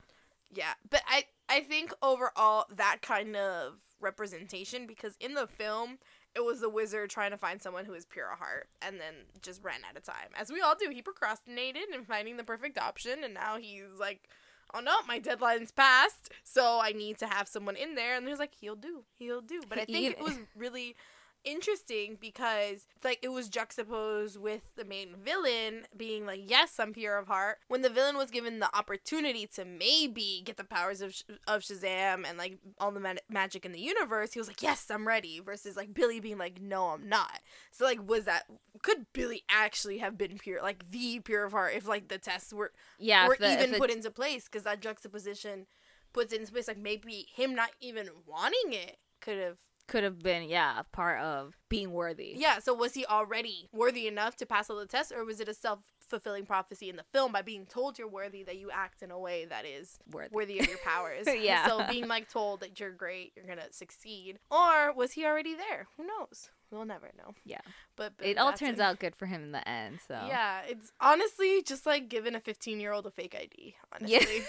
yeah. 0.53 0.73
But 0.89 1.03
I, 1.07 1.25
I 1.47 1.61
think 1.61 1.93
overall, 2.01 2.65
that 2.75 2.97
kind 3.03 3.35
of 3.35 3.75
representation, 4.01 4.87
because 4.87 5.15
in 5.19 5.35
the 5.35 5.45
film, 5.47 5.99
it 6.35 6.43
was 6.43 6.61
the 6.61 6.69
wizard 6.69 7.09
trying 7.09 7.31
to 7.31 7.37
find 7.37 7.61
someone 7.61 7.85
who 7.85 7.93
is 7.93 8.05
pure 8.05 8.31
of 8.31 8.39
heart 8.39 8.69
and 8.81 8.99
then 8.99 9.13
just 9.41 9.63
ran 9.63 9.81
out 9.87 9.97
of 9.97 10.03
time. 10.03 10.29
As 10.39 10.51
we 10.51 10.61
all 10.61 10.75
do. 10.75 10.89
He 10.89 11.01
procrastinated 11.01 11.83
in 11.93 12.05
finding 12.05 12.37
the 12.37 12.43
perfect 12.43 12.77
option, 12.77 13.23
and 13.23 13.33
now 13.33 13.57
he's 13.57 13.99
like, 13.99 14.27
oh 14.73 14.79
no, 14.79 14.95
my 15.07 15.19
deadline's 15.19 15.71
passed, 15.71 16.31
so 16.43 16.79
I 16.81 16.91
need 16.91 17.17
to 17.19 17.27
have 17.27 17.47
someone 17.47 17.75
in 17.75 17.95
there. 17.95 18.15
And 18.15 18.25
there's 18.25 18.39
like, 18.39 18.53
he'll 18.59 18.75
do, 18.75 19.03
he'll 19.17 19.41
do. 19.41 19.61
But 19.67 19.79
I 19.79 19.85
think 19.85 20.17
it 20.17 20.21
was 20.21 20.37
really 20.55 20.95
interesting 21.43 22.17
because 22.19 22.87
like 23.03 23.19
it 23.21 23.29
was 23.29 23.49
juxtaposed 23.49 24.37
with 24.39 24.75
the 24.75 24.85
main 24.85 25.15
villain 25.23 25.83
being 25.95 26.25
like 26.25 26.41
yes 26.45 26.79
i'm 26.79 26.93
pure 26.93 27.17
of 27.17 27.27
heart. 27.27 27.57
When 27.67 27.81
the 27.81 27.89
villain 27.89 28.17
was 28.17 28.31
given 28.31 28.59
the 28.59 28.75
opportunity 28.75 29.47
to 29.55 29.65
maybe 29.65 30.41
get 30.45 30.57
the 30.57 30.63
powers 30.63 31.01
of, 31.01 31.13
Sh- 31.13 31.23
of 31.47 31.61
shazam 31.61 32.25
and 32.27 32.37
like 32.37 32.57
all 32.79 32.91
the 32.91 32.99
ma- 32.99 33.13
magic 33.29 33.65
in 33.65 33.71
the 33.71 33.79
universe 33.79 34.33
he 34.33 34.39
was 34.39 34.47
like 34.47 34.61
yes 34.61 34.89
i'm 34.91 35.07
ready 35.07 35.39
versus 35.39 35.75
like 35.75 35.93
billy 35.93 36.19
being 36.19 36.37
like 36.37 36.61
no 36.61 36.87
i'm 36.87 37.07
not. 37.09 37.39
So 37.71 37.85
like 37.85 38.07
was 38.07 38.25
that 38.25 38.43
could 38.81 39.05
billy 39.13 39.43
actually 39.49 39.97
have 39.99 40.17
been 40.17 40.37
pure 40.37 40.61
like 40.61 40.89
the 40.91 41.19
pure 41.19 41.45
of 41.45 41.51
heart 41.53 41.73
if 41.75 41.87
like 41.87 42.07
the 42.07 42.17
tests 42.17 42.53
were 42.53 42.71
Yeah, 42.99 43.27
were 43.27 43.37
the- 43.39 43.53
even 43.53 43.75
put 43.79 43.91
into 43.91 44.11
place? 44.11 44.45
Because 44.45 44.63
that 44.63 44.81
juxtaposition 44.81 45.65
puts 46.13 46.33
it 46.33 46.39
into 46.41 46.51
place 46.51 46.67
like 46.67 46.77
maybe 46.77 47.25
him 47.33 47.55
not 47.55 47.71
even 47.79 48.09
wanting 48.27 48.73
it 48.73 48.97
could 49.21 49.37
have 49.37 49.57
could 49.91 50.03
have 50.05 50.19
been 50.19 50.43
yeah 50.47 50.81
part 50.93 51.19
of 51.19 51.53
being 51.69 51.91
worthy. 51.91 52.33
yeah, 52.37 52.59
so 52.59 52.73
was 52.73 52.93
he 52.93 53.05
already 53.05 53.67
worthy 53.73 54.07
enough 54.07 54.35
to 54.37 54.45
pass 54.45 54.69
all 54.69 54.77
the 54.77 54.85
tests, 54.85 55.11
or 55.11 55.25
was 55.25 55.39
it 55.41 55.49
a 55.49 55.53
self 55.53 55.79
fulfilling 56.09 56.45
prophecy 56.45 56.89
in 56.89 56.95
the 56.95 57.05
film 57.13 57.31
by 57.31 57.41
being 57.41 57.65
told 57.65 57.97
you're 57.99 58.07
worthy 58.07 58.43
that 58.43 58.57
you 58.57 58.69
act 58.71 59.01
in 59.01 59.11
a 59.11 59.19
way 59.19 59.45
that 59.45 59.65
is 59.65 59.97
Worthy. 60.11 60.33
worthy 60.35 60.59
of 60.59 60.67
your 60.67 60.77
powers? 60.83 61.27
Yeah. 61.41 61.67
So 61.67 61.85
being 61.89 62.07
like 62.07 62.29
told 62.29 62.61
that 62.61 62.79
you're 62.79 62.91
great, 62.91 63.33
you're 63.35 63.45
gonna 63.45 63.71
succeed, 63.71 64.39
or 64.49 64.93
was 64.93 65.11
he 65.13 65.25
already 65.25 65.55
there? 65.55 65.87
Who 65.97 66.05
knows? 66.05 66.49
We'll 66.71 66.85
never 66.85 67.11
know. 67.17 67.33
Yeah. 67.43 67.59
But 67.97 68.13
It 68.21 68.37
all 68.37 68.53
turns 68.53 68.79
out 68.79 68.99
good 68.99 69.15
for 69.15 69.25
him 69.25 69.43
in 69.43 69.51
the 69.51 69.67
end. 69.67 69.99
So 70.07 70.13
Yeah, 70.13 70.61
it's 70.67 70.91
honestly 71.01 71.61
just 71.63 71.85
like 71.85 72.07
giving 72.07 72.33
a 72.33 72.39
15 72.39 72.79
year 72.79 72.93
old 72.93 73.05
a 73.05 73.11
fake 73.11 73.35
ID. 73.35 73.75
Yeah. 74.05 74.19
Honestly. 74.19 74.41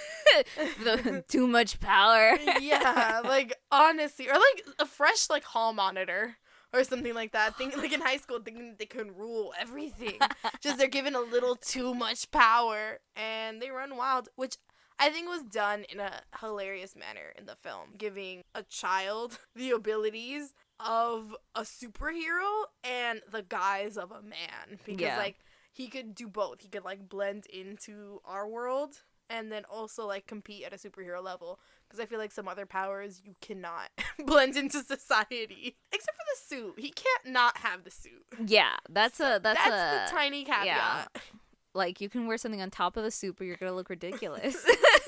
the, 0.84 1.24
too 1.28 1.48
much 1.48 1.80
power. 1.80 2.36
yeah, 2.60 3.20
like 3.24 3.54
honestly, 3.70 4.28
or 4.28 4.34
like 4.34 4.64
a 4.78 4.86
fresh 4.86 5.28
like 5.28 5.44
hall 5.44 5.72
monitor 5.72 6.36
or 6.72 6.84
something 6.84 7.14
like 7.14 7.32
that. 7.32 7.56
Think 7.56 7.76
like 7.76 7.92
in 7.92 8.00
high 8.00 8.16
school, 8.18 8.38
thinking 8.38 8.68
that 8.68 8.78
they 8.78 8.86
can 8.86 9.14
rule 9.14 9.52
everything. 9.58 10.18
Just 10.60 10.78
they're 10.78 10.88
given 10.88 11.14
a 11.14 11.20
little 11.20 11.56
too 11.56 11.92
much 11.92 12.30
power 12.30 13.00
and 13.16 13.60
they 13.60 13.70
run 13.70 13.96
wild, 13.96 14.28
which 14.36 14.56
I 14.98 15.10
think 15.10 15.28
was 15.28 15.42
done 15.42 15.84
in 15.90 15.98
a 15.98 16.20
hilarious 16.40 16.94
manner 16.94 17.32
in 17.36 17.46
the 17.46 17.56
film, 17.56 17.94
giving 17.98 18.42
a 18.54 18.62
child 18.62 19.38
the 19.56 19.72
abilities 19.72 20.54
of 20.86 21.34
a 21.54 21.62
superhero 21.62 22.64
and 22.84 23.20
the 23.30 23.42
guise 23.42 23.96
of 23.96 24.10
a 24.10 24.22
man 24.22 24.78
because 24.84 25.00
Yeah. 25.02 25.16
like 25.16 25.36
he 25.72 25.88
could 25.88 26.14
do 26.14 26.28
both. 26.28 26.60
He 26.60 26.68
could 26.68 26.84
like 26.84 27.08
blend 27.08 27.46
into 27.46 28.20
our 28.24 28.46
world 28.48 29.02
and 29.30 29.50
then 29.50 29.64
also 29.70 30.06
like 30.06 30.26
compete 30.26 30.64
at 30.64 30.72
a 30.72 30.76
superhero 30.76 31.22
level 31.22 31.58
because 31.88 32.00
I 32.00 32.06
feel 32.06 32.18
like 32.18 32.32
some 32.32 32.48
other 32.48 32.66
powers 32.66 33.22
you 33.24 33.34
cannot 33.40 33.88
blend 34.26 34.56
into 34.56 34.82
society 34.82 35.76
except 35.92 36.16
for 36.16 36.24
the 36.34 36.56
suit. 36.56 36.74
He 36.78 36.90
can't 36.90 37.26
not 37.32 37.58
have 37.58 37.84
the 37.84 37.90
suit. 37.90 38.24
yeah, 38.46 38.76
that's 38.90 39.20
a 39.20 39.40
that's, 39.42 39.58
That's, 39.64 39.68
a 39.70 40.10
the 40.12 40.16
tiny 40.18 40.44
caveat. 40.44 40.66
yeah. 40.66 41.04
like 41.74 42.00
you 42.02 42.10
can 42.10 42.26
wear 42.26 42.36
something 42.36 42.60
on 42.60 42.70
top 42.70 42.96
of 42.98 43.04
the 43.04 43.10
suit, 43.10 43.36
but 43.38 43.46
you're 43.46 43.56
gonna 43.56 43.72
look 43.72 43.88
ridiculous. 43.88 44.56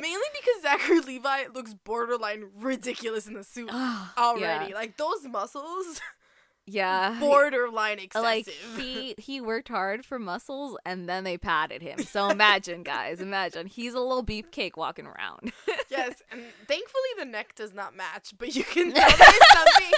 Mainly 0.00 0.26
because 0.40 0.62
Zachary 0.62 1.00
Levi 1.00 1.44
looks 1.54 1.74
borderline 1.74 2.50
ridiculous 2.56 3.26
in 3.26 3.34
the 3.34 3.44
suit 3.44 3.68
ah, 3.72 4.12
already. 4.18 4.70
Yeah. 4.70 4.74
Like 4.74 4.96
those 4.96 5.24
muscles, 5.28 6.00
yeah. 6.66 7.18
borderline 7.20 7.98
excessive. 7.98 8.24
like 8.24 8.48
he 8.76 9.14
he 9.18 9.40
worked 9.40 9.68
hard 9.68 10.04
for 10.04 10.18
muscles 10.18 10.76
and 10.84 11.08
then 11.08 11.24
they 11.24 11.38
padded 11.38 11.80
him. 11.80 11.98
So 12.00 12.28
imagine, 12.28 12.82
guys, 12.82 13.20
imagine 13.20 13.66
he's 13.66 13.94
a 13.94 14.00
little 14.00 14.24
beefcake 14.24 14.76
walking 14.76 15.06
around. 15.06 15.52
yes, 15.90 16.22
and 16.30 16.42
thankfully 16.66 17.10
the 17.18 17.26
neck 17.26 17.54
does 17.54 17.72
not 17.72 17.96
match, 17.96 18.34
but 18.36 18.54
you 18.54 18.64
can 18.64 18.92
tell 18.92 19.08
there's 19.08 19.48
something. 19.52 19.92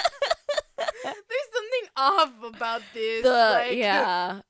there's 1.04 1.48
something 1.54 1.88
off 1.96 2.32
about 2.54 2.82
this. 2.92 3.22
the 3.22 3.30
like, 3.30 3.76
yeah 3.76 4.40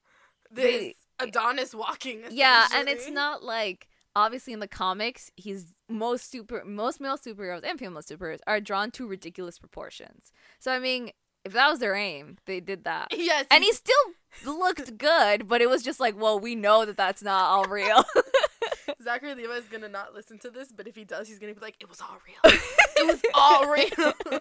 this 0.51 0.65
they- 0.65 0.97
Adonis 1.19 1.75
walking. 1.75 2.21
yeah, 2.31 2.67
and 2.75 2.89
it's 2.89 3.09
not 3.09 3.43
like 3.43 3.89
obviously 4.17 4.53
in 4.53 4.61
the 4.61 4.67
comics 4.67 5.31
he's 5.37 5.75
most 5.89 6.29
super 6.31 6.65
most 6.65 7.01
male 7.01 7.19
superheroes 7.19 7.63
and 7.63 7.79
female 7.79 8.03
superheroes 8.03 8.41
are 8.47 8.61
drawn 8.61 8.91
to 8.91 9.07
ridiculous 9.07 9.59
proportions. 9.59 10.33
So 10.59 10.73
I 10.73 10.81
mean, 10.81 11.11
if 11.45 11.53
that 11.53 11.71
was 11.71 11.79
their 11.79 11.95
aim, 11.95 12.39
they 12.47 12.59
did 12.59 12.83
that. 12.85 13.09
Yes, 13.17 13.47
And 13.51 13.63
he 13.63 13.73
still 13.73 13.95
looked 14.45 14.99
good, 14.99 15.47
but 15.47 15.61
it 15.61 15.69
was 15.69 15.83
just 15.83 16.01
like, 16.01 16.21
well, 16.21 16.41
we 16.41 16.55
know 16.55 16.85
that 16.85 16.97
that's 16.97 17.23
not 17.23 17.45
all 17.45 17.65
real. 17.67 18.05
Zachary 19.03 19.35
Levi 19.35 19.53
Levi's 19.53 19.69
gonna 19.69 19.89
not 19.89 20.15
listen 20.15 20.39
to 20.41 20.51
this, 20.51 20.73
but 20.73 20.89
if 20.89 20.97
he 20.97 21.05
does, 21.05 21.29
he's 21.29 21.39
gonna 21.39 21.55
be 21.55 21.61
like, 21.61 21.77
"It 21.81 21.89
was 21.89 22.01
all 22.01 22.19
real. 22.27 22.55
it 22.97 23.07
was 23.07 23.23
all 23.35 23.69
real." 23.69 24.41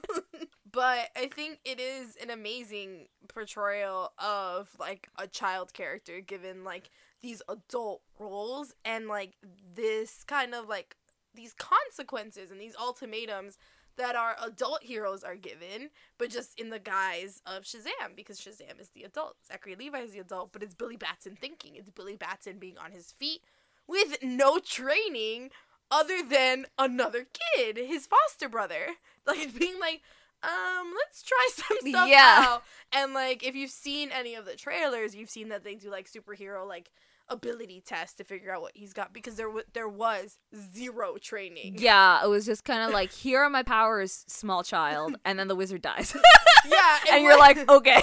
but 0.72 1.10
I 1.16 1.28
think 1.28 1.60
it 1.66 1.80
is 1.80 2.16
an 2.22 2.30
amazing 2.30 3.08
portrayal 3.28 4.14
of 4.18 4.70
like 4.80 5.10
a 5.18 5.28
child 5.28 5.74
character 5.74 6.20
given 6.22 6.64
like 6.64 6.90
these 7.26 7.42
adult 7.50 8.02
roles 8.20 8.76
and 8.86 9.08
like 9.08 9.32
this 9.76 10.24
kind 10.24 10.54
of 10.54 10.68
like 10.70 10.96
these 11.34 11.54
consequences 11.54 12.52
and 12.52 12.62
these 12.62 12.76
ultimatums 12.80 13.58
that 13.98 14.16
our 14.16 14.36
adult 14.46 14.84
heroes 14.84 15.24
are 15.24 15.36
given, 15.36 15.90
but 16.18 16.30
just 16.30 16.60
in 16.60 16.70
the 16.70 16.80
guise 16.80 17.42
of 17.46 17.64
Shazam, 17.64 18.16
because 18.16 18.40
Shazam 18.40 18.80
is 18.80 18.90
the 18.90 19.04
adult. 19.04 19.38
Zachary 19.48 19.76
Levi 19.76 20.00
is 20.02 20.12
the 20.12 20.20
adult, 20.20 20.52
but 20.52 20.62
it's 20.62 20.76
Billy 20.76 20.98
Batson 20.98 21.36
thinking. 21.40 21.76
It's 21.76 21.90
Billy 21.90 22.16
Batson 22.16 22.58
being 22.60 22.78
on 22.78 22.92
his 22.92 23.12
feet 23.12 23.42
with 23.88 24.18
no 24.22 24.60
training 24.60 25.50
other 25.90 26.22
than 26.22 26.66
another 26.78 27.26
kid, 27.56 27.78
his 27.78 28.06
foster 28.08 28.50
brother. 28.50 28.88
Like 29.28 29.58
being 29.58 29.80
like, 29.80 30.02
um, 30.44 30.94
let's 30.96 31.24
try 31.24 31.50
some 31.56 31.78
stuff 31.82 32.08
Yeah. 32.08 32.44
out. 32.48 32.64
And 32.94 33.14
like 33.16 33.44
if 33.44 33.56
you've 33.56 33.72
seen 33.72 34.12
any 34.12 34.36
of 34.36 34.46
the 34.46 34.56
trailers, 34.56 35.16
you've 35.16 35.32
seen 35.32 35.50
that 35.50 35.64
they 35.64 35.74
do 35.74 35.90
like 35.90 36.08
superhero 36.08 36.68
like 36.68 36.92
ability 37.30 37.82
test 37.86 38.18
to 38.18 38.24
figure 38.24 38.54
out 38.54 38.62
what 38.62 38.72
he's 38.76 38.94
got 38.94 39.12
because 39.14 39.36
there 39.36 39.48
w- 39.48 39.66
there 39.74 39.90
was 39.90 40.38
zero 40.74 41.18
training. 41.22 41.76
yeah, 41.80 42.24
it 42.24 42.28
was 42.28 42.46
just 42.46 42.64
kind 42.64 42.84
of 42.84 42.92
like, 42.92 43.12
here 43.12 43.40
are 43.42 43.50
my 43.50 43.64
powers, 43.64 44.24
small 44.28 44.64
child, 44.64 45.16
and 45.26 45.40
then 45.40 45.48
the 45.48 45.56
wizard 45.56 45.82
dies. 45.82 46.16
Yeah, 46.68 46.98
and 47.14 47.24
you're 47.24 47.38
like, 47.38 47.70
okay. 47.70 48.02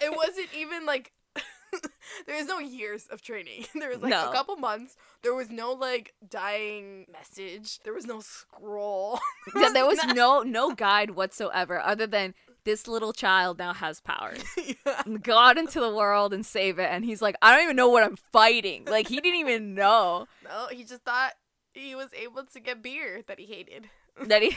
it 0.00 0.16
wasn't 0.16 0.48
even 0.56 0.86
like 0.86 1.10
there 2.26 2.36
was 2.36 2.46
no 2.46 2.58
years 2.60 3.06
of 3.10 3.20
training. 3.22 3.66
There 3.74 3.88
was 3.90 3.98
like 4.00 4.10
No. 4.10 4.30
a 4.30 4.32
couple 4.32 4.54
months. 4.56 4.96
There 5.22 5.34
was 5.34 5.50
no 5.50 5.72
like 5.72 6.14
dying 6.26 7.06
message. 7.12 7.80
There 7.84 7.92
was 7.92 8.06
no 8.06 8.20
scroll. 8.20 9.18
Yeah, 9.56 9.70
there 9.72 9.84
was 9.86 9.98
no 10.14 10.42
no 10.42 10.74
guide 10.74 11.10
whatsoever 11.12 11.80
other 11.80 12.06
than 12.06 12.34
this 12.68 12.86
little 12.86 13.14
child 13.14 13.58
now 13.58 13.72
has 13.72 13.98
powers. 14.00 14.44
yeah. 14.86 15.02
Go 15.22 15.38
out 15.38 15.56
into 15.56 15.80
the 15.80 15.88
world 15.94 16.34
and 16.34 16.44
save 16.44 16.78
it. 16.78 16.88
And 16.90 17.02
he's 17.02 17.22
like, 17.22 17.34
I 17.40 17.54
don't 17.54 17.64
even 17.64 17.76
know 17.76 17.88
what 17.88 18.04
I'm 18.04 18.16
fighting. 18.30 18.84
Like 18.84 19.08
he 19.08 19.16
didn't 19.22 19.40
even 19.40 19.74
know 19.74 20.26
No, 20.44 20.66
he 20.70 20.84
just 20.84 21.02
thought 21.02 21.32
he 21.72 21.94
was 21.94 22.10
able 22.12 22.44
to 22.44 22.60
get 22.60 22.82
beer 22.82 23.22
that 23.26 23.38
he 23.38 23.46
hated. 23.46 23.88
that 24.26 24.42
he. 24.42 24.54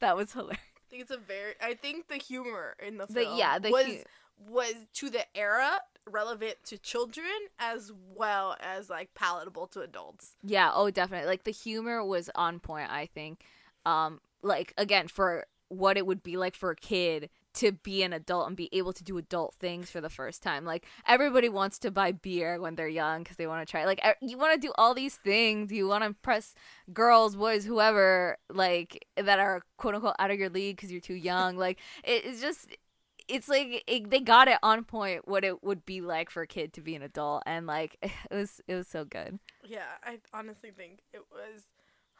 That 0.00 0.16
was 0.16 0.32
hilarious. 0.32 0.58
I 0.76 0.88
think 0.90 1.02
it's 1.02 1.10
a 1.10 1.18
very. 1.18 1.52
I 1.60 1.74
think 1.74 2.08
the 2.08 2.16
humor 2.16 2.74
in 2.84 2.96
the 2.96 3.06
The- 3.06 3.12
film 3.24 3.38
yeah, 3.38 3.58
the 3.58 3.70
was 3.70 3.84
hu- 3.86 4.02
was 4.50 4.74
to 4.94 5.10
the 5.10 5.24
era 5.36 5.72
relevant 6.10 6.56
to 6.64 6.78
children 6.78 7.26
as 7.58 7.92
well 8.16 8.56
as 8.60 8.88
like 8.90 9.12
palatable 9.14 9.66
to 9.68 9.80
adults. 9.82 10.36
Yeah, 10.42 10.70
oh 10.74 10.90
definitely. 10.90 11.28
Like 11.28 11.44
the 11.44 11.52
humor 11.52 12.02
was 12.04 12.30
on 12.34 12.60
point, 12.60 12.90
I 12.90 13.06
think. 13.06 13.44
Um 13.84 14.20
like 14.42 14.72
again 14.78 15.06
for 15.08 15.44
what 15.68 15.96
it 15.96 16.06
would 16.06 16.22
be 16.22 16.36
like 16.36 16.54
for 16.54 16.70
a 16.70 16.76
kid 16.76 17.30
to 17.54 17.72
be 17.72 18.02
an 18.02 18.12
adult 18.12 18.48
and 18.48 18.56
be 18.56 18.68
able 18.72 18.92
to 18.92 19.04
do 19.04 19.18
adult 19.18 19.54
things 19.54 19.90
for 19.90 20.00
the 20.00 20.08
first 20.08 20.42
time. 20.42 20.64
Like 20.64 20.86
everybody 21.06 21.48
wants 21.48 21.78
to 21.80 21.90
buy 21.90 22.12
beer 22.12 22.60
when 22.60 22.74
they're 22.74 22.88
young 22.88 23.24
cuz 23.24 23.36
they 23.36 23.46
want 23.46 23.66
to 23.66 23.70
try. 23.70 23.84
Like 23.84 24.00
you 24.20 24.38
want 24.38 24.54
to 24.54 24.66
do 24.66 24.72
all 24.76 24.94
these 24.94 25.16
things. 25.16 25.72
You 25.72 25.88
want 25.88 26.02
to 26.02 26.06
impress 26.06 26.54
girls, 26.92 27.36
boys, 27.36 27.64
whoever 27.64 28.38
like 28.50 29.06
that 29.16 29.38
are 29.38 29.62
quote 29.76 29.94
unquote 29.94 30.16
out 30.18 30.30
of 30.30 30.38
your 30.38 30.50
league 30.50 30.78
cuz 30.78 30.90
you're 30.90 31.00
too 31.00 31.14
young. 31.14 31.56
like 31.56 31.78
it, 32.04 32.24
it's 32.24 32.40
just 32.40 32.76
it's 33.28 33.48
like 33.48 33.82
it, 33.86 34.10
they 34.10 34.20
got 34.20 34.48
it 34.48 34.58
on 34.62 34.84
point 34.84 35.26
what 35.28 35.44
it 35.44 35.62
would 35.62 35.84
be 35.84 36.00
like 36.00 36.30
for 36.30 36.42
a 36.42 36.46
kid 36.46 36.72
to 36.74 36.80
be 36.80 36.94
an 36.94 37.02
adult 37.02 37.42
and 37.46 37.66
like 37.66 37.96
it 38.02 38.12
was 38.34 38.60
it 38.66 38.74
was 38.74 38.88
so 38.88 39.04
good. 39.04 39.38
Yeah, 39.64 39.86
I 40.02 40.18
honestly 40.32 40.70
think 40.70 41.00
it 41.12 41.24
was 41.30 41.62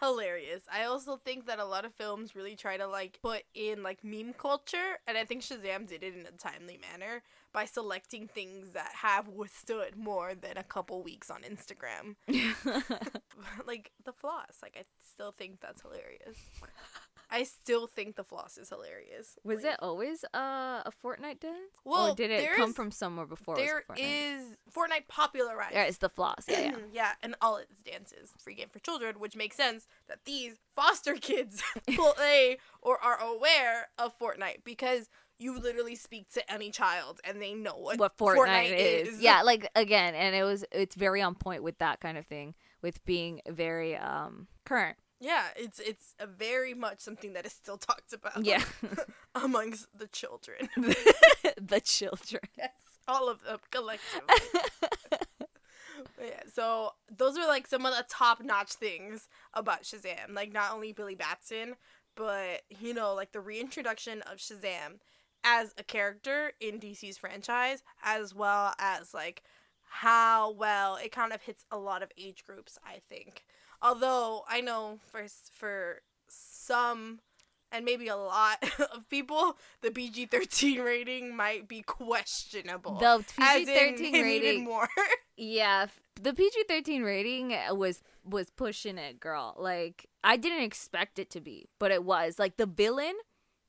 hilarious. 0.03 0.63
I 0.73 0.85
also 0.85 1.17
think 1.17 1.47
that 1.47 1.59
a 1.59 1.65
lot 1.65 1.85
of 1.85 1.95
films 1.95 2.35
really 2.35 2.57
try 2.57 2.77
to 2.77 2.87
like 2.87 3.19
put 3.23 3.43
in 3.55 3.83
like 3.83 4.03
meme 4.03 4.33
culture, 4.33 4.99
and 5.07 5.17
I 5.17 5.25
think 5.25 5.43
Shazam 5.43 5.87
did 5.87 6.03
it 6.03 6.15
in 6.15 6.27
a 6.27 6.37
timely 6.37 6.79
manner 6.79 7.23
by 7.53 7.65
selecting 7.67 8.27
things 8.27 8.73
that 8.73 8.91
have 9.03 9.29
withstood 9.29 9.97
more 9.97 10.35
than 10.35 10.57
a 10.57 10.63
couple 10.63 11.03
weeks 11.03 11.31
on 11.31 11.43
Instagram. 11.43 12.17
like 13.67 13.93
the 14.05 14.13
floss, 14.13 14.59
like 14.63 14.77
I 14.79 14.83
still 15.13 15.33
think 15.33 15.61
that's 15.61 15.83
hilarious. 15.83 16.39
I 17.33 17.45
still 17.45 17.87
think 17.87 18.17
the 18.17 18.25
floss 18.25 18.59
is 18.59 18.69
hilarious. 18.69 19.39
Was 19.43 19.63
Like, 19.65 19.73
it 19.73 19.79
always 19.81 20.23
uh, 20.35 20.83
a 20.85 20.93
Fortnite 21.03 21.41
dance? 21.41 21.73
Well, 21.83 22.13
or 22.13 22.15
did 22.15 22.31
it 22.31 22.47
come 22.57 22.75
from 22.75 22.91
somewhere 22.91 23.25
before? 23.25 23.57
There 23.57 23.85
Fortnite? 23.89 23.97
is 23.99 24.59
Fortnite 24.71 25.09
popularized. 25.09 25.73
Yeah, 25.73 25.85
it's 25.85 25.97
the 25.97 26.11
floss. 26.11 26.45
Yeah, 26.47 26.61
yeah. 26.61 26.77
yeah, 26.93 27.13
and 27.23 27.35
all 27.41 27.57
its 27.57 27.81
dances. 27.83 28.33
Free 28.39 28.55
game 28.55 28.69
for 28.71 28.81
children, 28.81 29.15
which 29.19 29.35
makes 29.35 29.57
sense 29.57 29.87
that 30.09 30.19
these 30.27 30.57
foster 30.77 31.15
kids 31.21 31.63
play 31.91 32.59
or 32.83 33.03
are 33.03 33.19
aware 33.19 33.89
of 33.99 34.17
Fortnite 34.19 34.63
because 34.65 35.09
you 35.39 35.59
literally 35.59 35.97
speak 35.97 36.31
to 36.33 36.53
any 36.53 36.71
child 36.71 37.19
and 37.25 37.41
they 37.41 37.55
know 37.55 37.77
what, 37.77 37.99
what 37.99 38.17
Fortnite, 38.19 38.47
Fortnite 38.47 38.77
is. 38.79 39.09
is. 39.09 39.21
Yeah, 39.23 39.41
like 39.45 39.69
again, 39.75 40.15
and 40.15 40.37
it 40.37 40.45
was 40.45 40.67
it's 40.71 40.95
very 40.95 41.23
on 41.23 41.35
point 41.35 41.63
with 41.63 41.79
that 41.79 42.01
kind 42.01 42.19
of 42.19 42.27
thing, 42.27 42.55
with 42.83 43.03
being 43.07 43.41
very 43.49 43.97
um 43.97 44.49
current. 44.67 44.99
Yeah, 45.23 45.45
it's 45.55 45.79
it's 45.79 46.17
a 46.19 46.27
very 46.27 46.75
much 46.75 46.99
something 46.99 47.33
that 47.35 47.47
is 47.47 47.53
still 47.53 47.79
talked 47.79 48.13
about. 48.13 48.45
Yeah. 48.45 48.65
amongst 49.37 49.87
the 49.97 50.09
children. 50.09 50.69
the 50.77 51.81
children. 51.81 52.43
yes, 52.59 52.73
all 53.07 53.29
of 53.29 53.41
them 53.45 53.59
collectively. 53.71 54.35
yeah, 56.21 56.43
so 56.53 56.95
those 57.09 57.39
are 57.39 57.47
like 57.47 57.69
some 57.69 57.87
of 57.87 57.95
the 57.97 58.05
top 58.09 58.43
notch 58.43 58.73
things 58.73 59.29
about 59.55 59.85
Shazam. 59.85 60.35
Like 60.35 60.53
not 60.53 60.75
only 60.75 60.93
Billy 60.93 61.15
Batson, 61.15 61.77
but 62.17 62.63
you 62.69 62.93
know, 62.93 63.15
like 63.15 63.31
the 63.31 63.41
reintroduction 63.41 64.23
of 64.23 64.39
Shazam 64.39 64.99
as 65.45 65.73
a 65.79 65.85
character 65.85 66.53
in 66.61 66.81
DC's 66.81 67.17
franchise, 67.17 67.85
as 68.03 68.35
well 68.35 68.75
as 68.81 69.15
like 69.15 69.45
how 69.89 70.51
well 70.51 70.97
it 70.97 71.13
kind 71.13 71.33
of 71.33 71.43
hits 71.43 71.65
a 71.71 71.79
lot 71.79 72.03
of 72.03 72.11
age 72.19 72.43
groups, 72.45 72.77
I 72.85 72.99
think. 73.09 73.45
Although 73.83 74.45
I 74.49 74.61
know 74.61 75.01
for 75.11 75.27
for 75.51 76.03
some 76.29 77.19
and 77.73 77.85
maybe 77.85 78.07
a 78.09 78.17
lot 78.17 78.63
of 78.95 79.09
people, 79.09 79.57
the 79.81 79.91
PG 79.91 80.27
thirteen 80.27 80.81
rating 80.85 81.35
might 81.35 81.67
be 81.67 81.83
questionable. 81.83 82.99
The 82.99 83.25
PG 83.37 83.65
thirteen 83.67 84.13
rating. 84.13 84.65
more. 84.73 84.89
Yeah, 85.37 85.87
the 86.21 86.33
PG 86.33 86.65
thirteen 86.69 87.03
rating 87.03 87.57
was 87.71 88.03
was 88.25 88.51
pushing 88.51 88.99
it, 88.99 89.19
girl. 89.19 89.57
Like 89.59 90.07
I 90.23 90.37
didn't 90.37 90.63
expect 90.63 91.19
it 91.19 91.31
to 91.31 91.41
be, 91.41 91.67
but 91.81 91.91
it 91.91 92.05
was. 92.05 92.39
Like 92.39 92.59
the 92.59 92.67
villain 92.67 93.15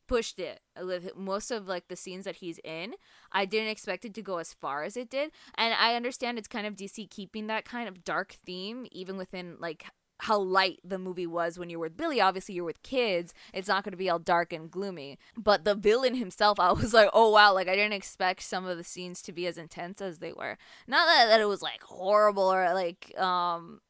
pushed 0.06 0.38
it 0.38 0.60
with 0.80 1.16
most 1.16 1.50
of 1.50 1.68
like 1.68 1.88
the 1.88 1.96
scenes 1.96 2.26
that 2.26 2.36
he's 2.36 2.60
in. 2.64 2.94
I 3.32 3.46
didn't 3.46 3.70
expect 3.70 4.06
it 4.06 4.14
to 4.16 4.22
go 4.22 4.38
as 4.38 4.54
far 4.54 4.84
as 4.84 4.98
it 4.98 5.10
did, 5.10 5.32
and 5.56 5.74
I 5.74 5.96
understand 5.96 6.38
it's 6.38 6.48
kind 6.48 6.68
of 6.68 6.76
DC 6.76 7.10
keeping 7.10 7.48
that 7.48 7.66
kind 7.66 7.88
of 7.88 8.04
dark 8.04 8.36
theme 8.46 8.86
even 8.92 9.18
within 9.18 9.56
like 9.60 9.86
how 10.24 10.40
light 10.40 10.80
the 10.86 10.98
movie 10.98 11.28
was 11.28 11.60
when 11.60 11.70
you're 11.70 11.80
with 11.80 11.98
Billy. 11.98 12.22
Obviously, 12.22 12.56
you're 12.56 12.64
with 12.64 12.82
kids. 12.82 13.34
It's 13.54 13.68
not 13.68 13.84
going 13.84 13.92
to 13.92 13.98
be 13.98 14.10
all 14.10 14.20
dark 14.20 14.54
and 14.54 14.72
gloomy. 14.72 15.20
But 15.38 15.66
the 15.66 15.76
villain 15.76 16.16
himself, 16.16 16.60
I 16.62 16.72
was 16.72 16.94
like, 16.94 17.10
oh 17.14 17.30
wow, 17.30 17.54
like 17.54 17.68
I 17.68 17.76
didn't 17.76 17.94
expect 17.94 18.42
some 18.42 18.66
of 18.66 18.78
the 18.78 18.84
scenes 18.84 19.22
to 19.24 19.34
be 19.34 19.48
as 19.48 19.58
intense 19.58 20.02
as 20.02 20.20
they 20.20 20.32
were. 20.32 20.58
Not 20.88 21.08
that, 21.08 21.26
that 21.28 21.42
it 21.42 21.48
was 21.48 21.62
like 21.62 21.84
horrible 21.84 22.52
or 22.52 22.74
like, 22.74 23.14
um, 23.20 23.82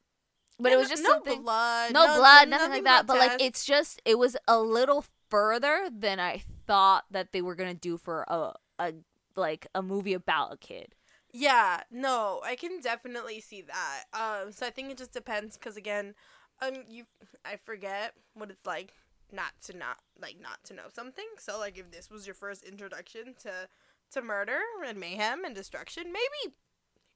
but 0.58 0.72
it 0.72 0.76
was 0.76 0.88
just 0.88 1.02
no 1.02 1.10
something. 1.10 1.42
blood, 1.42 1.92
no, 1.92 2.04
blood, 2.04 2.48
nothing, 2.48 2.50
nothing 2.50 2.70
like 2.70 2.84
that. 2.84 3.06
But 3.06 3.18
like, 3.18 3.40
it's 3.40 3.64
just, 3.64 4.02
it 4.04 4.18
was 4.18 4.36
a 4.48 4.60
little 4.60 5.04
further 5.28 5.88
than 5.90 6.18
I 6.18 6.42
thought 6.66 7.04
that 7.10 7.32
they 7.32 7.42
were 7.42 7.54
gonna 7.54 7.74
do 7.74 7.96
for 7.96 8.24
a 8.28 8.54
a 8.78 8.92
like 9.36 9.66
a 9.74 9.82
movie 9.82 10.14
about 10.14 10.52
a 10.52 10.56
kid. 10.56 10.94
Yeah, 11.36 11.82
no, 11.90 12.40
I 12.44 12.54
can 12.54 12.80
definitely 12.80 13.40
see 13.40 13.62
that. 13.62 14.04
Um, 14.12 14.52
so 14.52 14.66
I 14.66 14.70
think 14.70 14.90
it 14.90 14.98
just 14.98 15.12
depends 15.12 15.56
because 15.56 15.76
again, 15.76 16.14
um, 16.62 16.84
you, 16.88 17.04
I 17.44 17.56
forget 17.56 18.14
what 18.34 18.50
it's 18.50 18.64
like 18.66 18.94
not 19.32 19.52
to 19.62 19.76
not 19.76 19.98
like 20.20 20.36
not 20.40 20.62
to 20.64 20.74
know 20.74 20.84
something. 20.92 21.26
So 21.38 21.58
like 21.58 21.76
if 21.76 21.90
this 21.90 22.08
was 22.08 22.26
your 22.26 22.34
first 22.34 22.62
introduction 22.62 23.34
to 23.42 23.68
to 24.12 24.22
murder 24.22 24.60
and 24.86 24.98
mayhem 25.00 25.44
and 25.44 25.56
destruction, 25.56 26.04
maybe 26.12 26.54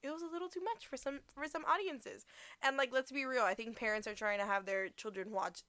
it 0.03 0.11
was 0.11 0.21
a 0.21 0.27
little 0.31 0.49
too 0.49 0.63
much 0.63 0.87
for 0.87 0.97
some 0.97 1.19
for 1.33 1.47
some 1.47 1.65
audiences. 1.65 2.25
And 2.61 2.77
like 2.77 2.91
let's 2.93 3.11
be 3.11 3.25
real, 3.25 3.43
I 3.43 3.53
think 3.53 3.77
parents 3.77 4.07
are 4.07 4.15
trying 4.15 4.39
to 4.39 4.45
have 4.45 4.65
their 4.65 4.89
children 4.89 5.31
watch 5.31 5.63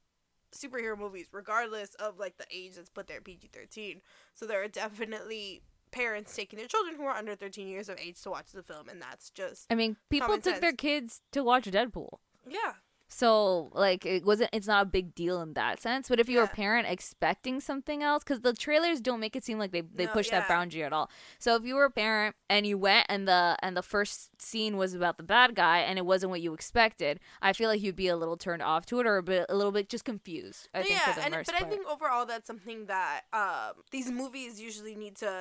superhero 0.55 0.99
movies 0.99 1.29
regardless 1.33 1.95
of 1.97 2.19
like 2.19 2.39
the 2.39 2.47
age 2.53 2.75
that's 2.77 2.91
put 2.91 3.07
there 3.07 3.21
PG-13. 3.21 4.01
So 4.35 4.47
there 4.47 4.63
are 4.63 4.69
definitely 4.69 5.63
parents 5.91 6.35
taking 6.35 6.59
their 6.59 6.69
children 6.69 6.97
who 6.97 7.05
are 7.05 7.15
under 7.17 7.35
13 7.37 7.69
years 7.69 7.89
of 7.89 7.99
age 7.99 8.21
to 8.23 8.31
watch 8.31 8.53
the 8.53 8.63
film 8.63 8.89
and 8.89 9.01
that's 9.01 9.31
just 9.31 9.67
I 9.71 9.75
mean, 9.75 9.97
people 10.11 10.39
took 10.39 10.61
their 10.61 10.73
kids 10.73 11.23
to 11.33 11.43
watch 11.45 11.65
Deadpool. 11.65 12.19
yeah. 12.49 12.75
So 13.13 13.71
like 13.75 14.07
it 14.07 14.25
wasn't 14.25 14.51
it's 14.53 14.69
not 14.69 14.83
a 14.83 14.85
big 14.89 15.17
deal 15.17 15.43
in 15.43 15.55
that 15.55 15.81
sense. 15.83 16.09
But 16.09 16.21
if 16.21 16.29
you're 16.29 16.45
Yeah. 16.45 16.51
a 16.53 16.55
parent 16.55 16.87
expecting 16.89 17.59
something 17.59 18.05
else, 18.05 18.23
because 18.23 18.43
the 18.43 18.53
trailers 18.53 19.01
don't 19.01 19.19
make 19.19 19.35
it 19.35 19.43
seem 19.43 19.59
like 19.59 19.73
they, 19.73 19.81
they 19.81 20.07
No, 20.07 20.13
push 20.13 20.29
yeah. 20.29 20.39
that 20.39 20.49
boundary 20.49 20.85
at 20.85 20.93
all. 20.93 21.11
So 21.41 21.57
if 21.57 21.65
you 21.65 21.75
were 21.75 21.87
a 21.87 21.91
parent 21.91 22.37
and 22.49 22.69
you 22.69 22.79
went 22.79 23.07
and 23.09 23.27
the 23.27 23.57
and 23.63 23.77
the 23.77 23.83
first 23.83 24.31
scene 24.41 24.77
was 24.77 24.95
about 24.95 25.17
the 25.17 25.25
bad 25.25 25.57
guy 25.57 25.79
and 25.81 25.99
it 25.99 26.07
wasn't 26.07 26.31
what 26.31 26.41
you 26.41 26.55
expected, 26.55 27.19
I 27.43 27.53
feel 27.53 27.69
like 27.69 27.83
you'd 27.83 27.97
be 27.97 28.07
a 28.07 28.17
little 28.17 28.37
turned 28.37 28.63
off 28.63 28.87
to 28.87 29.01
it 29.01 29.07
or 29.09 29.17
a 29.17 29.25
bit 29.25 29.47
a 29.49 29.57
little 29.57 29.73
bit 29.73 29.89
just 29.89 30.05
confused. 30.05 30.69
I 30.73 30.83
think 30.83 30.93
yeah, 30.95 31.13
for 31.13 31.19
the 31.19 31.27
and 31.27 31.47
but 31.47 31.55
I 31.57 31.65
think 31.69 31.89
overall 31.89 32.27
that's 32.27 32.47
something 32.47 32.87
that 32.87 33.23
um 33.33 33.83
these 33.91 34.09
movies 34.13 34.61
usually 34.61 34.95
need 34.95 35.17
to 35.17 35.33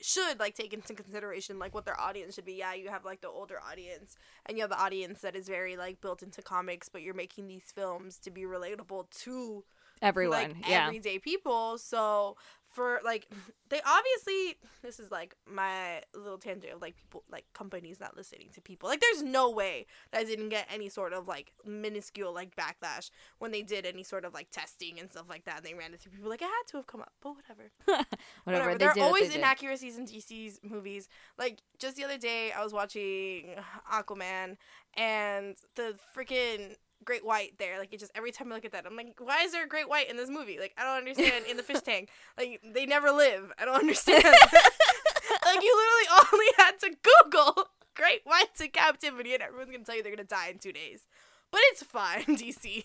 should 0.00 0.38
like 0.38 0.54
take 0.54 0.72
into 0.72 0.94
consideration 0.94 1.58
like 1.58 1.74
what 1.74 1.84
their 1.84 1.98
audience 1.98 2.34
should 2.34 2.44
be. 2.44 2.54
Yeah, 2.54 2.74
you 2.74 2.88
have 2.88 3.04
like 3.04 3.20
the 3.20 3.28
older 3.28 3.58
audience 3.60 4.16
and 4.46 4.56
you 4.56 4.62
have 4.62 4.70
the 4.70 4.80
audience 4.80 5.20
that 5.20 5.36
is 5.36 5.48
very 5.48 5.76
like 5.76 6.00
built 6.00 6.22
into 6.22 6.42
comics, 6.42 6.88
but 6.88 7.02
you're 7.02 7.14
making 7.14 7.46
these 7.46 7.72
films 7.74 8.18
to 8.18 8.30
be 8.30 8.42
relatable 8.42 9.10
to 9.22 9.64
everyone, 10.02 10.38
like 10.38 10.68
yeah. 10.68 10.86
everyday 10.86 11.18
people. 11.18 11.78
So 11.78 12.36
for 12.74 13.00
like 13.04 13.28
they 13.70 13.80
obviously 13.86 14.58
this 14.82 14.98
is 14.98 15.10
like 15.10 15.34
my 15.50 16.02
little 16.14 16.38
tangent 16.38 16.72
of 16.74 16.82
like 16.82 16.96
people 16.96 17.22
like 17.30 17.44
companies 17.54 18.00
not 18.00 18.16
listening 18.16 18.48
to 18.54 18.60
people. 18.60 18.88
Like 18.88 19.00
there's 19.00 19.22
no 19.22 19.50
way 19.50 19.86
that 20.12 20.20
I 20.20 20.24
didn't 20.24 20.48
get 20.48 20.66
any 20.72 20.88
sort 20.88 21.12
of 21.12 21.28
like 21.28 21.52
minuscule 21.64 22.34
like 22.34 22.54
backlash 22.56 23.10
when 23.38 23.52
they 23.52 23.62
did 23.62 23.86
any 23.86 24.02
sort 24.02 24.24
of 24.24 24.34
like 24.34 24.50
testing 24.50 24.98
and 24.98 25.10
stuff 25.10 25.26
like 25.28 25.44
that 25.44 25.58
and 25.58 25.64
they 25.66 25.74
ran 25.74 25.94
it 25.94 26.00
through 26.00 26.12
people 26.12 26.28
like 26.28 26.42
it 26.42 26.46
had 26.46 26.66
to 26.68 26.76
have 26.78 26.86
come 26.86 27.00
up, 27.00 27.12
but 27.22 27.34
whatever. 27.36 27.70
whatever, 28.44 28.70
Whatever. 28.72 28.78
There 28.78 28.90
are 28.90 29.06
always 29.06 29.34
inaccuracies 29.34 29.96
in 29.96 30.06
DC's 30.06 30.60
movies. 30.62 31.08
Like 31.38 31.62
just 31.78 31.96
the 31.96 32.04
other 32.04 32.18
day, 32.18 32.52
I 32.52 32.62
was 32.62 32.72
watching 32.72 33.54
Aquaman, 33.92 34.56
and 34.96 35.56
the 35.74 35.96
freaking 36.16 36.76
Great 37.04 37.24
White 37.24 37.58
there. 37.58 37.78
Like 37.78 37.92
it 37.92 38.00
just 38.00 38.12
every 38.14 38.32
time 38.32 38.50
I 38.50 38.56
look 38.56 38.64
at 38.64 38.72
that, 38.72 38.86
I'm 38.86 38.96
like, 38.96 39.14
why 39.18 39.42
is 39.42 39.52
there 39.52 39.64
a 39.64 39.68
Great 39.68 39.88
White 39.88 40.10
in 40.10 40.16
this 40.16 40.30
movie? 40.30 40.58
Like 40.58 40.74
I 40.78 40.84
don't 40.84 40.98
understand. 40.98 41.44
in 41.48 41.56
the 41.56 41.62
fish 41.62 41.80
tank, 41.84 42.10
like 42.36 42.60
they 42.64 42.86
never 42.86 43.10
live. 43.10 43.52
I 43.58 43.64
don't 43.64 43.76
understand. 43.76 44.24
like 45.44 45.62
you 45.62 45.76
literally 45.76 46.26
only 46.32 46.46
had 46.56 46.78
to 46.80 46.96
Google 47.02 47.68
Great 47.94 48.22
Whites 48.24 48.60
in 48.60 48.70
captivity, 48.70 49.34
and 49.34 49.42
everyone's 49.42 49.70
gonna 49.70 49.84
tell 49.84 49.96
you 49.96 50.02
they're 50.02 50.14
gonna 50.14 50.24
die 50.24 50.48
in 50.48 50.58
two 50.58 50.72
days. 50.72 51.06
But 51.50 51.60
it's 51.70 51.84
fine, 51.84 52.24
DC. 52.24 52.84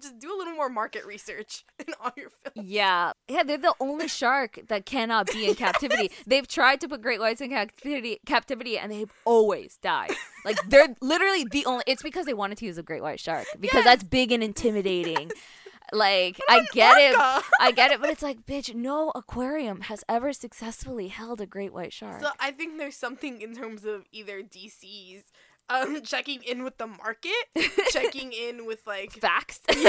Just 0.00 0.18
do 0.18 0.34
a 0.34 0.36
little 0.36 0.54
more 0.54 0.68
market 0.68 1.04
research 1.06 1.64
in 1.86 1.94
all 2.00 2.12
your 2.16 2.30
films. 2.30 2.68
Yeah. 2.68 3.12
Yeah, 3.28 3.42
they're 3.42 3.58
the 3.58 3.74
only 3.80 4.08
shark 4.20 4.60
that 4.68 4.86
cannot 4.86 5.26
be 5.26 5.46
in 5.48 5.54
captivity. 5.54 6.10
They've 6.26 6.46
tried 6.46 6.80
to 6.82 6.88
put 6.88 7.02
great 7.02 7.20
whites 7.20 7.40
in 7.40 7.50
captivity 7.50 8.20
captivity 8.26 8.78
and 8.78 8.90
they've 8.92 9.10
always 9.24 9.78
died. 9.82 10.12
Like 10.44 10.56
they're 10.68 10.94
literally 11.00 11.44
the 11.50 11.64
only 11.66 11.84
it's 11.86 12.02
because 12.02 12.26
they 12.26 12.34
wanted 12.34 12.58
to 12.58 12.66
use 12.66 12.78
a 12.78 12.82
great 12.82 13.02
white 13.02 13.20
shark 13.20 13.46
because 13.60 13.76
Yes. 13.78 13.84
that's 13.84 14.04
big 14.04 14.32
and 14.32 14.42
intimidating. 14.42 15.30
Like 15.92 16.40
I 16.48 16.66
get 16.72 16.98
it. 16.98 17.14
I 17.60 17.70
get 17.70 17.92
it, 17.92 18.00
but 18.00 18.10
it's 18.10 18.20
like, 18.22 18.44
bitch, 18.44 18.74
no 18.74 19.12
aquarium 19.14 19.82
has 19.82 20.02
ever 20.08 20.32
successfully 20.32 21.06
held 21.06 21.40
a 21.40 21.46
great 21.46 21.72
white 21.72 21.92
shark. 21.92 22.20
So 22.22 22.30
I 22.40 22.50
think 22.50 22.78
there's 22.78 22.96
something 22.96 23.40
in 23.40 23.54
terms 23.54 23.84
of 23.84 24.04
either 24.10 24.42
DC's 24.42 25.26
um 25.68 26.00
checking 26.04 26.42
in 26.42 26.64
with 26.64 26.78
the 26.78 26.86
market, 26.86 27.32
checking 27.90 28.32
in 28.32 28.66
with 28.66 28.86
like 28.86 29.12
Facts. 29.12 29.60
when 29.68 29.82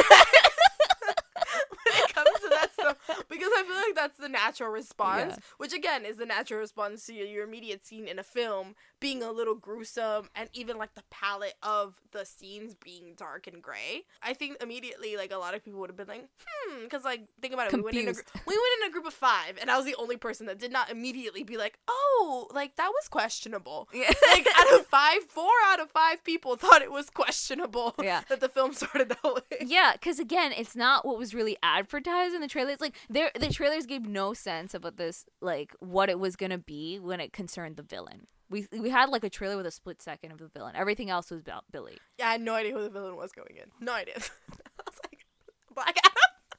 it 1.96 2.13
comes 2.13 2.30
to 2.42 2.50
that 2.50 2.70
stuff 2.74 2.98
because 3.30 3.50
I 3.56 3.63
feel 3.63 3.76
like 3.76 3.96
that's 3.96 4.18
the 4.18 4.30
natural 4.30 4.70
response, 4.72 5.34
Yeah. 5.38 5.44
which 5.58 5.74
again 5.74 6.06
is 6.06 6.18
the 6.18 6.26
natural 6.26 6.60
response 6.60 7.06
to 7.08 7.13
your 7.13 7.44
immediate 7.46 7.86
scene 7.86 8.08
in 8.08 8.20
a 8.20 8.24
film 8.24 8.76
being 9.00 9.22
a 9.22 9.32
little 9.32 9.56
gruesome 9.56 10.30
and 10.36 10.50
even 10.54 10.78
like 10.78 10.94
the 10.96 11.04
palette 11.10 11.56
of 11.62 11.96
the 12.12 12.26
scenes 12.26 12.76
being 12.76 13.14
dark 13.16 13.48
and 13.48 13.62
gray. 13.62 14.04
I 14.22 14.34
think 14.34 14.58
immediately 14.62 15.18
like 15.18 15.32
a 15.32 15.38
lot 15.38 15.54
of 15.54 15.64
people 15.64 15.80
would 15.80 15.90
have 15.90 15.98
been 15.98 16.08
like, 16.08 16.28
hmm, 16.46 16.84
because 16.84 17.04
like 17.04 17.28
think 17.42 17.54
about 17.54 17.68
it, 17.68 17.76
we 17.76 17.82
went 17.82 17.98
in 17.98 18.08
a 18.08 18.14
we 18.46 18.56
went 18.56 18.82
in 18.82 18.90
a 18.90 18.92
group 18.92 19.06
of 19.06 19.14
five, 19.14 19.58
and 19.60 19.70
I 19.70 19.78
was 19.78 19.86
the 19.86 19.96
only 19.96 20.18
person 20.18 20.48
that 20.48 20.60
did 20.60 20.72
not 20.72 20.90
immediately 20.90 21.44
be 21.44 21.58
like, 21.58 21.80
oh, 21.88 22.48
like 22.54 22.76
that 22.78 22.90
was 22.90 23.08
questionable. 23.08 23.90
Yeah. 23.94 24.12
like 24.32 24.48
out 24.58 24.80
of 24.80 24.86
five, 24.88 25.24
four 25.28 25.52
out 25.68 25.80
of 25.80 25.92
five 25.92 26.24
people 26.24 26.56
thought 26.56 26.82
it 26.82 26.92
was 26.92 27.10
questionable. 27.10 27.96
Yeah. 28.02 28.22
that 28.30 28.40
the 28.40 28.50
film 28.50 28.74
started 28.74 29.10
that 29.10 29.24
way. 29.24 29.58
Yeah, 29.66 29.94
because 29.94 30.20
again, 30.20 30.54
it's 30.56 30.76
not 30.76 31.06
what 31.06 31.18
was 31.18 31.34
really 31.34 31.58
advertised 31.62 32.34
in 32.34 32.42
the 32.42 32.48
trailers. 32.48 32.82
Like, 32.82 32.96
there, 33.10 33.32
the 33.38 33.50
trailers 33.50 33.86
gave 33.86 34.06
no 34.06 34.34
sense 34.34 34.74
about 34.74 34.98
this, 34.98 35.26
like 35.42 35.74
what 35.80 36.10
it 36.10 36.20
was 36.20 36.36
gonna 36.36 36.58
be 36.58 37.00
when 37.00 37.20
it 37.20 37.34
concerned 37.34 37.78
the 37.78 37.84
villain. 37.84 38.28
We 38.50 38.68
we 38.72 38.90
had 38.90 39.10
like 39.10 39.24
a 39.24 39.30
trailer 39.30 39.58
with 39.58 39.66
a 39.66 39.72
split 39.72 40.02
second 40.02 40.32
of 40.32 40.38
the 40.40 40.48
villain. 40.48 40.76
Everything 40.76 41.10
else 41.10 41.32
was 41.32 41.42
about 41.42 41.66
Billy. 41.72 41.98
Yeah, 42.18 42.30
I 42.30 42.32
had 42.34 42.42
no 42.42 42.54
idea 42.56 42.74
who 42.74 42.82
the 42.84 42.90
villain 42.90 43.16
was 43.16 43.32
going 43.32 43.58
in. 43.58 43.72
No 43.80 43.94
idea. 43.94 44.16
I 44.18 44.84
was 44.86 45.00
like, 45.04 45.26
Black 45.74 45.98
Adam? 45.98 46.14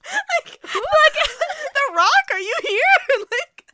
like, 0.45 0.61
Black 0.63 1.15
The 1.75 1.95
Rock, 1.95 2.09
are 2.33 2.41
you 2.41 2.55
here? 2.63 3.27
like, 3.31 3.65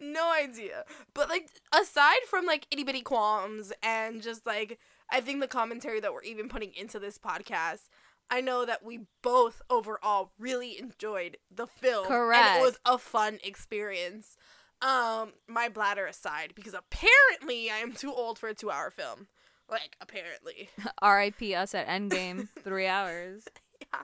no 0.00 0.32
idea. 0.32 0.84
But, 1.14 1.28
like, 1.28 1.48
aside 1.72 2.20
from, 2.28 2.46
like, 2.46 2.66
itty 2.70 2.84
bitty 2.84 3.00
qualms 3.02 3.72
and 3.82 4.22
just, 4.22 4.46
like, 4.46 4.78
I 5.10 5.20
think 5.20 5.40
the 5.40 5.48
commentary 5.48 6.00
that 6.00 6.12
we're 6.12 6.22
even 6.22 6.48
putting 6.48 6.72
into 6.74 6.98
this 6.98 7.18
podcast, 7.18 7.88
I 8.30 8.40
know 8.40 8.64
that 8.64 8.84
we 8.84 9.00
both 9.22 9.60
overall 9.68 10.32
really 10.38 10.78
enjoyed 10.78 11.36
the 11.54 11.66
film. 11.66 12.04
And 12.04 12.14
Correct. 12.14 12.58
it 12.58 12.62
was 12.62 12.78
a 12.86 12.98
fun 12.98 13.38
experience. 13.42 14.36
Um, 14.82 15.32
my 15.46 15.68
bladder 15.68 16.06
aside, 16.06 16.52
because 16.54 16.74
apparently 16.74 17.70
I 17.70 17.78
am 17.78 17.92
too 17.92 18.12
old 18.12 18.38
for 18.38 18.48
a 18.48 18.54
two 18.54 18.70
hour 18.70 18.90
film. 18.90 19.28
Like, 19.70 19.96
apparently. 20.00 20.70
R.I.P. 21.02 21.54
us 21.54 21.74
at 21.74 21.86
Endgame, 21.86 22.48
three 22.64 22.86
hours. 22.86 23.44
Yeah. 23.80 24.02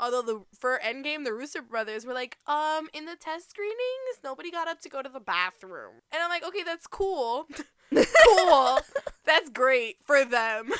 Although 0.00 0.22
the 0.22 0.44
for 0.56 0.80
Endgame, 0.84 1.24
the 1.24 1.34
Russo 1.34 1.60
brothers 1.60 2.06
were 2.06 2.14
like, 2.14 2.38
um, 2.46 2.88
in 2.94 3.04
the 3.04 3.16
test 3.16 3.50
screenings, 3.50 4.22
nobody 4.22 4.52
got 4.52 4.68
up 4.68 4.80
to 4.82 4.88
go 4.88 5.02
to 5.02 5.08
the 5.08 5.20
bathroom. 5.20 5.94
And 6.12 6.22
I'm 6.22 6.30
like, 6.30 6.46
okay, 6.46 6.62
that's 6.62 6.86
cool. 6.86 7.48
cool. 7.94 8.78
that's 9.24 9.50
great 9.50 9.96
for 10.04 10.24
them. 10.24 10.70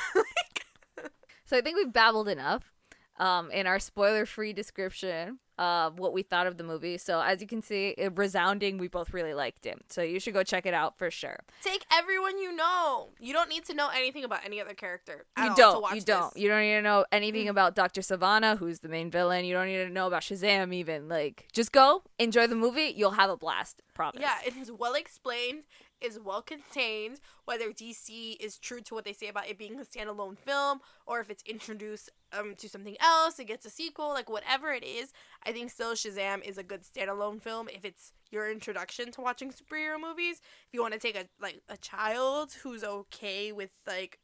So 1.49 1.57
I 1.57 1.61
think 1.61 1.77
we've 1.77 1.91
babbled 1.91 2.29
enough 2.29 2.71
um, 3.19 3.51
in 3.51 3.67
our 3.67 3.79
spoiler-free 3.79 4.53
description 4.53 5.39
of 5.59 5.99
what 5.99 6.13
we 6.13 6.23
thought 6.23 6.47
of 6.47 6.57
the 6.57 6.63
movie. 6.63 6.97
So 6.97 7.19
as 7.21 7.41
you 7.41 7.47
can 7.47 7.61
see, 7.61 7.89
it 7.97 8.17
resounding, 8.17 8.77
we 8.77 8.87
both 8.87 9.13
really 9.13 9.33
liked 9.33 9.65
it. 9.65 9.77
So 9.89 10.01
you 10.01 10.19
should 10.19 10.33
go 10.33 10.41
check 10.41 10.65
it 10.65 10.73
out 10.73 10.97
for 10.97 11.11
sure. 11.11 11.41
Take 11.61 11.85
everyone 11.91 12.39
you 12.39 12.55
know. 12.55 13.09
You 13.19 13.33
don't 13.33 13.49
need 13.49 13.65
to 13.65 13.73
know 13.73 13.89
anything 13.93 14.23
about 14.23 14.45
any 14.45 14.61
other 14.61 14.73
character. 14.73 15.25
You 15.37 15.53
don't. 15.55 15.93
You 15.93 16.01
don't. 16.01 16.33
this. 16.33 16.41
You 16.41 16.47
don't 16.47 16.61
need 16.61 16.75
to 16.75 16.81
know 16.81 17.05
anything 17.11 17.49
about 17.49 17.75
Dr. 17.75 17.99
Sivana, 17.99 18.57
who's 18.57 18.79
the 18.79 18.87
main 18.87 19.11
villain. 19.11 19.43
You 19.43 19.53
don't 19.53 19.67
need 19.67 19.83
to 19.83 19.89
know 19.89 20.07
about 20.07 20.21
Shazam 20.21 20.73
even. 20.73 21.09
Like, 21.09 21.47
just 21.51 21.73
go, 21.73 22.03
enjoy 22.17 22.47
the 22.47 22.55
movie. 22.55 22.93
You'll 22.95 23.11
have 23.11 23.29
a 23.29 23.37
blast. 23.37 23.81
Promise. 23.93 24.21
Yeah, 24.21 24.35
it 24.45 24.55
is 24.55 24.71
well 24.71 24.93
explained, 24.93 25.63
is 26.01 26.19
well 26.19 26.41
contained. 26.41 27.19
Whether 27.45 27.71
DC 27.71 28.35
is 28.39 28.57
true 28.57 28.81
to 28.81 28.93
what 28.93 29.05
they 29.05 29.13
say 29.13 29.27
about 29.27 29.47
it 29.47 29.57
being 29.57 29.79
a 29.79 29.83
standalone 29.83 30.37
film, 30.37 30.79
or 31.05 31.19
if 31.19 31.29
it's 31.29 31.43
introduced 31.43 32.09
um 32.31 32.55
to 32.57 32.69
something 32.69 32.95
else, 32.99 33.39
it 33.39 33.45
gets 33.47 33.65
a 33.65 33.69
sequel, 33.69 34.09
like 34.09 34.29
whatever 34.29 34.71
it 34.71 34.83
is, 34.83 35.11
I 35.45 35.51
think 35.51 35.71
still 35.71 35.93
Shazam 35.93 36.43
is 36.47 36.57
a 36.57 36.63
good 36.63 36.83
standalone 36.83 37.41
film. 37.41 37.67
If 37.73 37.83
it's 37.85 38.13
your 38.31 38.51
introduction 38.51 39.11
to 39.13 39.21
watching 39.21 39.51
superhero 39.51 39.99
movies, 39.99 40.37
if 40.67 40.73
you 40.73 40.81
want 40.81 40.93
to 40.93 40.99
take 40.99 41.17
a 41.17 41.25
like 41.41 41.61
a 41.69 41.77
child 41.77 42.53
who's 42.63 42.83
okay 42.83 43.51
with 43.51 43.71
like 43.87 44.19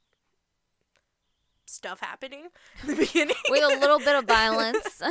stuff 1.68 2.00
happening 2.00 2.48
in 2.84 2.88
the 2.90 2.96
beginning 3.08 3.36
With 3.50 3.64
a 3.64 3.80
little 3.80 3.98
bit 3.98 4.16
of 4.16 4.26
violence. 4.28 5.02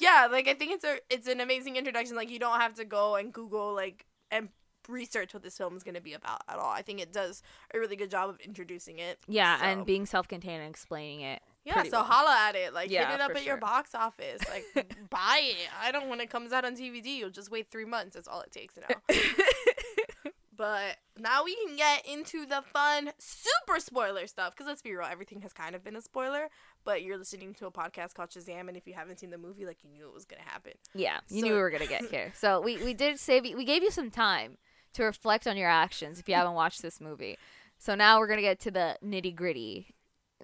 yeah 0.00 0.26
like 0.30 0.48
i 0.48 0.54
think 0.54 0.72
it's 0.72 0.84
a 0.84 0.98
it's 1.08 1.28
an 1.28 1.40
amazing 1.40 1.76
introduction 1.76 2.16
like 2.16 2.28
you 2.28 2.40
don't 2.40 2.60
have 2.60 2.74
to 2.74 2.84
go 2.84 3.14
and 3.14 3.32
google 3.32 3.72
like 3.72 4.04
and 4.32 4.48
research 4.88 5.32
what 5.34 5.42
this 5.42 5.56
film 5.56 5.76
is 5.76 5.82
going 5.82 5.94
to 5.94 6.00
be 6.00 6.12
about 6.14 6.42
at 6.48 6.56
all 6.58 6.70
i 6.70 6.82
think 6.82 7.00
it 7.00 7.12
does 7.12 7.42
a 7.74 7.78
really 7.78 7.96
good 7.96 8.10
job 8.10 8.28
of 8.30 8.38
introducing 8.40 8.98
it 8.98 9.18
yeah, 9.26 9.58
So- 9.58 9.64
and 9.64 9.86
being 9.86 10.06
self-contained 10.06 10.60
and 10.62 10.70
explaining 10.70 11.20
it. 11.20 11.42
yeah 11.64 11.82
so 11.84 11.90
well. 11.92 12.04
holla 12.04 12.36
at 12.48 12.54
it 12.56 12.74
like 12.74 12.90
Yeah, 12.90 13.06
hit 13.10 13.14
it 13.16 13.20
up 13.20 13.30
at 13.36 13.44
your 13.44 13.56
box 13.56 13.94
office 13.94 14.40
like 14.50 14.64
buy 15.10 15.40
it 15.42 15.68
i 15.82 15.90
don't 15.92 16.08
when 16.08 16.20
it 16.20 16.30
comes 16.30 16.52
out 16.52 16.64
on 16.64 16.76
dvd 16.76 17.16
you'll 17.16 17.30
just 17.30 17.50
wait 17.50 17.68
three 17.68 17.84
months 17.86 18.14
that's 18.14 18.28
all 18.28 18.40
it 18.42 18.50
takes 18.52 18.76
now 18.76 18.96
but 20.56 20.96
now 21.18 21.42
we 21.44 21.56
can 21.66 21.74
get 21.76 22.06
into 22.06 22.46
the 22.46 22.62
fun 22.72 23.10
super 23.18 23.80
spoiler 23.80 24.26
stuff 24.28 24.52
because 24.54 24.66
let's 24.68 24.82
be 24.82 24.92
real 24.94 25.04
everything 25.10 25.40
has 25.40 25.52
kind 25.52 25.74
of 25.74 25.82
been 25.82 25.96
a 25.96 26.00
spoiler 26.00 26.48
but 26.84 27.02
you're 27.02 27.18
listening 27.18 27.52
to 27.54 27.66
a 27.66 27.72
podcast 27.72 28.14
called 28.14 28.30
shazam 28.30 28.68
and 28.68 28.76
if 28.76 28.86
you 28.86 28.94
haven't 28.94 29.18
seen 29.18 29.30
the 29.30 29.38
movie 29.38 29.66
like 29.66 29.78
you 29.82 29.90
knew 29.90 30.06
it 30.06 30.14
was 30.14 30.24
going 30.24 30.40
to 30.40 30.48
happen 30.48 30.72
Yeah, 30.94 31.18
you 31.28 31.40
So- 31.40 31.46
knew 31.46 31.54
we 31.54 31.58
were 31.60 31.70
gonna 31.70 31.86
get 31.88 32.04
here. 32.08 32.32
So 32.36 32.60
we 32.60 32.76
we 32.84 32.94
did 32.94 33.18
save 33.18 33.44
you. 33.44 33.56
We 33.56 33.64
gave 33.64 33.82
you 33.82 33.90
some 33.90 34.10
time 34.12 34.58
to 34.94 35.04
reflect 35.04 35.46
on 35.46 35.56
your 35.56 35.68
actions 35.68 36.18
if 36.18 36.28
you 36.28 36.34
haven't 36.34 36.54
watched 36.54 36.82
this 36.82 37.00
movie. 37.00 37.36
So 37.78 37.94
now 37.94 38.18
we're 38.18 38.28
gonna 38.28 38.40
get 38.40 38.60
to 38.60 38.70
the 38.70 38.96
nitty 39.04 39.34
gritty. 39.34 39.94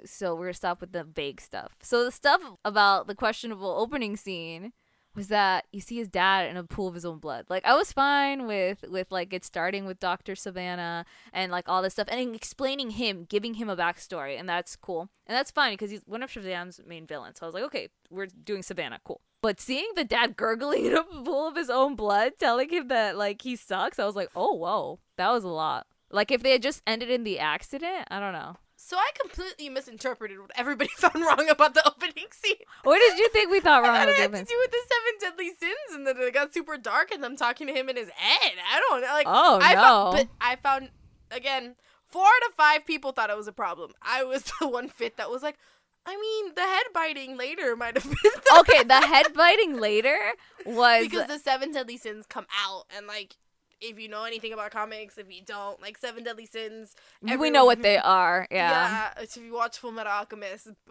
So 0.05 0.35
we're 0.35 0.47
gonna 0.47 0.55
stop 0.55 0.81
with 0.81 0.93
the 0.93 1.05
vague 1.05 1.41
stuff. 1.41 1.73
So 1.83 2.05
the 2.05 2.13
stuff 2.13 2.41
about 2.65 3.07
the 3.07 3.15
questionable 3.15 3.71
opening 3.71 4.17
scene 4.17 4.73
was 5.15 5.29
that 5.29 5.67
you 5.73 5.81
see 5.81 5.97
his 5.97 6.09
dad 6.09 6.49
in 6.49 6.57
a 6.57 6.65
pool 6.65 6.89
of 6.89 6.95
his 6.95 7.05
own 7.05 7.19
blood. 7.19 7.47
Like 7.49 7.65
I 7.65 7.75
was 7.75 7.93
fine 7.93 8.47
with 8.47 8.85
with 8.89 9.11
like 9.11 9.33
it 9.33 9.45
starting 9.45 9.85
with 9.87 10.01
Doctor 10.01 10.35
Sivana 10.35 11.05
and 11.33 11.51
like 11.51 11.69
all 11.69 11.83
this 11.83 11.95
stuff 11.95 12.09
and 12.11 12.35
explaining 12.35 12.91
him, 12.91 13.27
giving 13.29 13.55
him 13.55 13.69
a 13.69 13.77
backstory, 13.77 14.39
and 14.39 14.49
that's 14.49 14.77
cool. 14.77 15.09
And 15.27 15.37
that's 15.37 15.51
fine 15.51 15.73
because 15.73 15.91
he's 15.91 16.03
one 16.07 16.23
of 16.23 16.31
Shazam's 16.31 16.81
main 16.87 17.07
villains. 17.07 17.39
So 17.39 17.47
I 17.47 17.49
was 17.49 17.55
like, 17.55 17.65
okay, 17.65 17.89
we're 18.11 18.27
doing 18.27 18.63
Sivana, 18.63 18.99
cool. 19.05 19.21
But 19.43 19.61
seeing 19.61 19.91
the 19.97 20.05
dad 20.05 20.37
gurgling 20.37 20.87
in 20.87 20.97
a 20.97 21.03
pool 21.03 21.49
of 21.49 21.57
his 21.57 21.71
own 21.71 21.97
blood, 21.97 22.35
telling 22.39 22.71
him 22.71 22.89
that 22.89 23.17
like 23.17 23.43
he 23.43 23.57
sucks, 23.57 23.99
I 23.99 24.05
was 24.07 24.17
like, 24.17 24.31
oh 24.37 24.55
whoa, 24.55 25.01
that 25.17 25.31
was 25.31 25.45
a 25.45 25.49
lot. 25.49 25.87
Like 26.11 26.31
if 26.31 26.43
they 26.43 26.53
had 26.53 26.63
just 26.63 26.83
ended 26.87 27.11
in 27.11 27.25
the 27.25 27.39
accident, 27.39 28.09
I 28.11 28.21
don't 28.21 28.33
know. 28.33 28.57
So 28.91 28.97
I 28.97 29.09
completely 29.21 29.69
misinterpreted 29.69 30.41
what 30.41 30.51
everybody 30.57 30.91
found 30.97 31.15
wrong 31.15 31.49
about 31.49 31.75
the 31.75 31.87
opening 31.87 32.27
scene. 32.33 32.57
What 32.83 32.99
did 32.99 33.21
you 33.21 33.29
think 33.29 33.49
we 33.49 33.61
thought 33.67 33.85
I 33.85 33.87
wrong 33.87 33.97
thought 33.97 34.07
with 34.09 34.19
it 34.19 34.21
had 34.21 34.33
to 34.33 34.45
do 34.45 34.59
with 34.59 34.71
the 34.73 34.79
seven 34.91 35.31
deadly 35.31 35.51
sins, 35.61 35.95
and 35.95 36.05
then 36.05 36.17
it 36.19 36.35
got 36.35 36.53
super 36.53 36.77
dark, 36.77 37.13
and 37.13 37.23
them 37.23 37.37
talking 37.37 37.69
to 37.69 37.73
him 37.73 37.89
in 37.89 37.97
his 37.97 38.09
head. 38.09 38.53
I 38.69 38.81
don't 38.81 39.01
know. 39.01 39.07
Like, 39.07 39.27
Oh, 39.29 39.61
I 39.63 39.75
no. 39.75 39.81
Found, 39.81 40.17
but 40.17 40.29
I 40.41 40.57
found 40.57 40.91
again, 41.31 41.77
four 42.09 42.25
out 42.25 42.49
of 42.49 42.55
five 42.57 42.85
people 42.85 43.13
thought 43.13 43.31
it 43.31 43.37
was 43.37 43.47
a 43.47 43.53
problem. 43.53 43.93
I 44.03 44.25
was 44.25 44.43
the 44.61 44.67
one 44.67 44.89
fit 44.89 45.17
that 45.19 45.31
was 45.31 45.45
like, 45.45 45.57
I 46.05 46.17
mean, 46.17 46.57
the 46.57 46.63
head 46.63 46.87
biting 46.93 47.39
later 47.39 47.77
might 47.77 47.97
have 47.97 48.03
been 48.03 48.17
the 48.23 48.57
okay, 48.59 48.83
the 48.83 49.07
head 49.07 49.33
biting 49.35 49.79
later 49.79 50.19
was 50.67 51.05
because 51.05 51.29
the 51.29 51.39
seven 51.39 51.71
deadly 51.71 51.97
sins 51.97 52.27
come 52.27 52.47
out, 52.67 52.87
and 52.97 53.07
like. 53.07 53.37
If 53.81 53.99
you 53.99 54.09
know 54.09 54.25
anything 54.25 54.53
about 54.53 54.71
comics, 54.73 55.17
if 55.17 55.33
you 55.35 55.43
don't, 55.45 55.81
like 55.81 55.97
Seven 55.99 56.25
Deadly 56.25 56.47
Sins, 56.47 56.95
we 57.23 57.51
know 57.51 57.65
what 57.65 57.83
they 57.83 57.97
are. 57.97 58.47
Yeah. 58.51 58.71
Yeah, 59.17 59.23
if 59.23 59.37
you 59.37 59.55
watch 59.55 59.79
Full 59.79 59.93
Metal 59.93 60.13
Alchemist, 60.13 60.69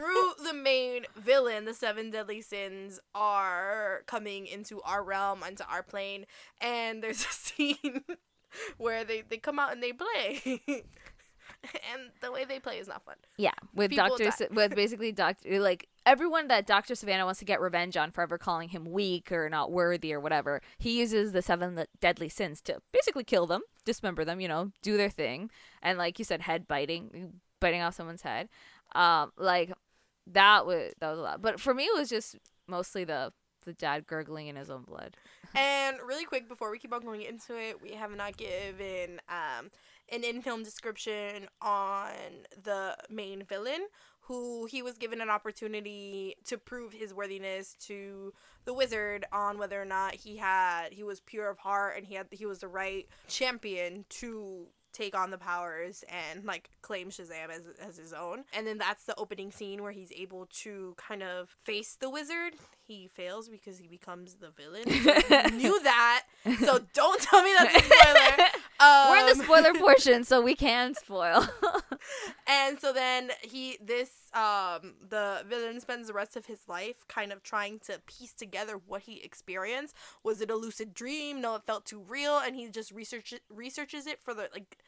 through 0.00 0.32
the 0.44 0.54
main 0.54 1.04
villain, 1.16 1.64
the 1.64 1.74
seven 1.74 2.10
deadly 2.10 2.40
sins 2.40 3.00
are 3.14 4.02
coming 4.06 4.46
into 4.46 4.80
our 4.82 5.02
realm, 5.02 5.42
into 5.46 5.66
our 5.68 5.82
plane, 5.82 6.26
and 6.60 7.02
there's 7.02 7.22
a 7.22 7.28
scene 7.32 8.04
where 8.78 9.04
they, 9.04 9.22
they 9.22 9.36
come 9.36 9.58
out 9.58 9.72
and 9.72 9.82
they 9.82 9.92
play. 9.92 10.62
and 11.92 12.10
the 12.20 12.32
way 12.32 12.44
they 12.44 12.58
play 12.58 12.78
is 12.78 12.88
not 12.88 13.04
fun. 13.04 13.16
Yeah, 13.36 13.52
with 13.74 13.90
People 13.90 14.16
Doctor. 14.16 14.30
Sa- 14.30 14.46
with 14.50 14.74
basically 14.74 15.12
Doctor, 15.12 15.60
like 15.60 15.88
everyone 16.06 16.48
that 16.48 16.66
Doctor 16.66 16.94
Sivana 16.94 17.24
wants 17.24 17.38
to 17.40 17.44
get 17.44 17.60
revenge 17.60 17.96
on 17.96 18.10
for 18.10 18.22
ever 18.22 18.38
calling 18.38 18.70
him 18.70 18.84
weak 18.90 19.30
or 19.30 19.48
not 19.48 19.70
worthy 19.70 20.12
or 20.12 20.20
whatever. 20.20 20.62
He 20.78 20.98
uses 20.98 21.32
the 21.32 21.42
seven 21.42 21.84
deadly 22.00 22.28
sins 22.28 22.60
to 22.62 22.80
basically 22.92 23.24
kill 23.24 23.46
them, 23.46 23.62
dismember 23.84 24.24
them, 24.24 24.40
you 24.40 24.48
know, 24.48 24.72
do 24.82 24.96
their 24.96 25.10
thing, 25.10 25.50
and 25.82 25.98
like 25.98 26.18
you 26.18 26.24
said, 26.24 26.42
head 26.42 26.66
biting, 26.66 27.40
biting 27.60 27.82
off 27.82 27.94
someone's 27.94 28.22
head. 28.22 28.48
Um, 28.94 29.32
like 29.36 29.72
that 30.26 30.66
was 30.66 30.92
that 31.00 31.10
was 31.10 31.18
a 31.18 31.22
lot, 31.22 31.42
but 31.42 31.60
for 31.60 31.74
me, 31.74 31.84
it 31.84 31.98
was 31.98 32.08
just 32.08 32.36
mostly 32.66 33.04
the 33.04 33.32
the 33.64 33.72
dad 33.74 34.06
gurgling 34.06 34.48
in 34.48 34.56
his 34.56 34.70
own 34.70 34.82
blood. 34.82 35.16
And 35.54 35.98
really 36.06 36.24
quick 36.24 36.48
before 36.48 36.70
we 36.70 36.78
keep 36.78 36.92
on 36.92 37.02
going 37.02 37.22
into 37.22 37.58
it, 37.58 37.82
we 37.82 37.92
have 37.92 38.14
not 38.16 38.36
given 38.36 39.20
um, 39.28 39.70
an 40.12 40.24
in-film 40.24 40.62
description 40.62 41.48
on 41.60 42.10
the 42.62 42.96
main 43.08 43.44
villain, 43.44 43.86
who 44.22 44.66
he 44.66 44.82
was 44.82 44.96
given 44.96 45.20
an 45.20 45.30
opportunity 45.30 46.36
to 46.44 46.56
prove 46.58 46.92
his 46.92 47.12
worthiness 47.12 47.74
to 47.86 48.32
the 48.64 48.74
wizard 48.74 49.24
on 49.32 49.58
whether 49.58 49.80
or 49.80 49.84
not 49.84 50.14
he 50.14 50.36
had 50.36 50.92
he 50.92 51.02
was 51.02 51.20
pure 51.20 51.48
of 51.48 51.58
heart 51.58 51.96
and 51.96 52.06
he 52.06 52.14
had 52.14 52.26
he 52.30 52.46
was 52.46 52.60
the 52.60 52.68
right 52.68 53.08
champion 53.26 54.04
to 54.08 54.66
take 54.92 55.16
on 55.16 55.30
the 55.30 55.38
powers 55.38 56.04
and 56.08 56.44
like 56.44 56.70
claim 56.82 57.10
Shazam 57.10 57.50
as, 57.50 57.62
as 57.80 57.96
his 57.96 58.12
own. 58.12 58.44
And 58.52 58.66
then 58.66 58.78
that's 58.78 59.04
the 59.04 59.14
opening 59.16 59.50
scene 59.50 59.82
where 59.82 59.92
he's 59.92 60.12
able 60.12 60.46
to 60.62 60.94
kind 60.96 61.22
of 61.22 61.50
face 61.62 61.96
the 61.98 62.10
wizard. 62.10 62.54
He 62.86 63.08
fails 63.08 63.48
because 63.48 63.78
he 63.78 63.86
becomes 63.86 64.34
the 64.34 64.50
villain. 64.50 64.84
Knew 65.56 65.80
that. 65.82 66.24
So 66.60 66.80
don't 66.92 67.20
tell 67.20 67.42
me 67.42 67.52
that's 67.56 67.74
a 67.76 67.82
spoiler. 67.82 68.48
Um, 68.80 69.10
We're 69.10 69.18
in 69.18 69.38
the 69.38 69.44
spoiler 69.44 69.74
portion, 69.78 70.24
so 70.24 70.40
we 70.40 70.54
can 70.54 70.94
spoil. 70.94 71.46
and 72.46 72.80
so 72.80 72.92
then 72.92 73.30
he 73.42 73.76
this 73.84 74.10
um 74.32 74.94
the 75.06 75.44
villain 75.46 75.80
spends 75.80 76.06
the 76.06 76.14
rest 76.14 76.34
of 76.34 76.46
his 76.46 76.60
life 76.66 77.04
kind 77.06 77.30
of 77.32 77.42
trying 77.42 77.78
to 77.80 78.00
piece 78.06 78.32
together 78.32 78.80
what 78.86 79.02
he 79.02 79.22
experienced. 79.22 79.94
Was 80.24 80.40
it 80.40 80.50
a 80.50 80.56
lucid 80.56 80.94
dream? 80.94 81.42
No, 81.42 81.56
it 81.56 81.62
felt 81.66 81.84
too 81.84 82.02
real 82.08 82.38
and 82.38 82.56
he 82.56 82.68
just 82.68 82.90
research 82.90 83.34
researches 83.50 84.06
it 84.06 84.20
for 84.22 84.32
the 84.32 84.48
like 84.52 84.78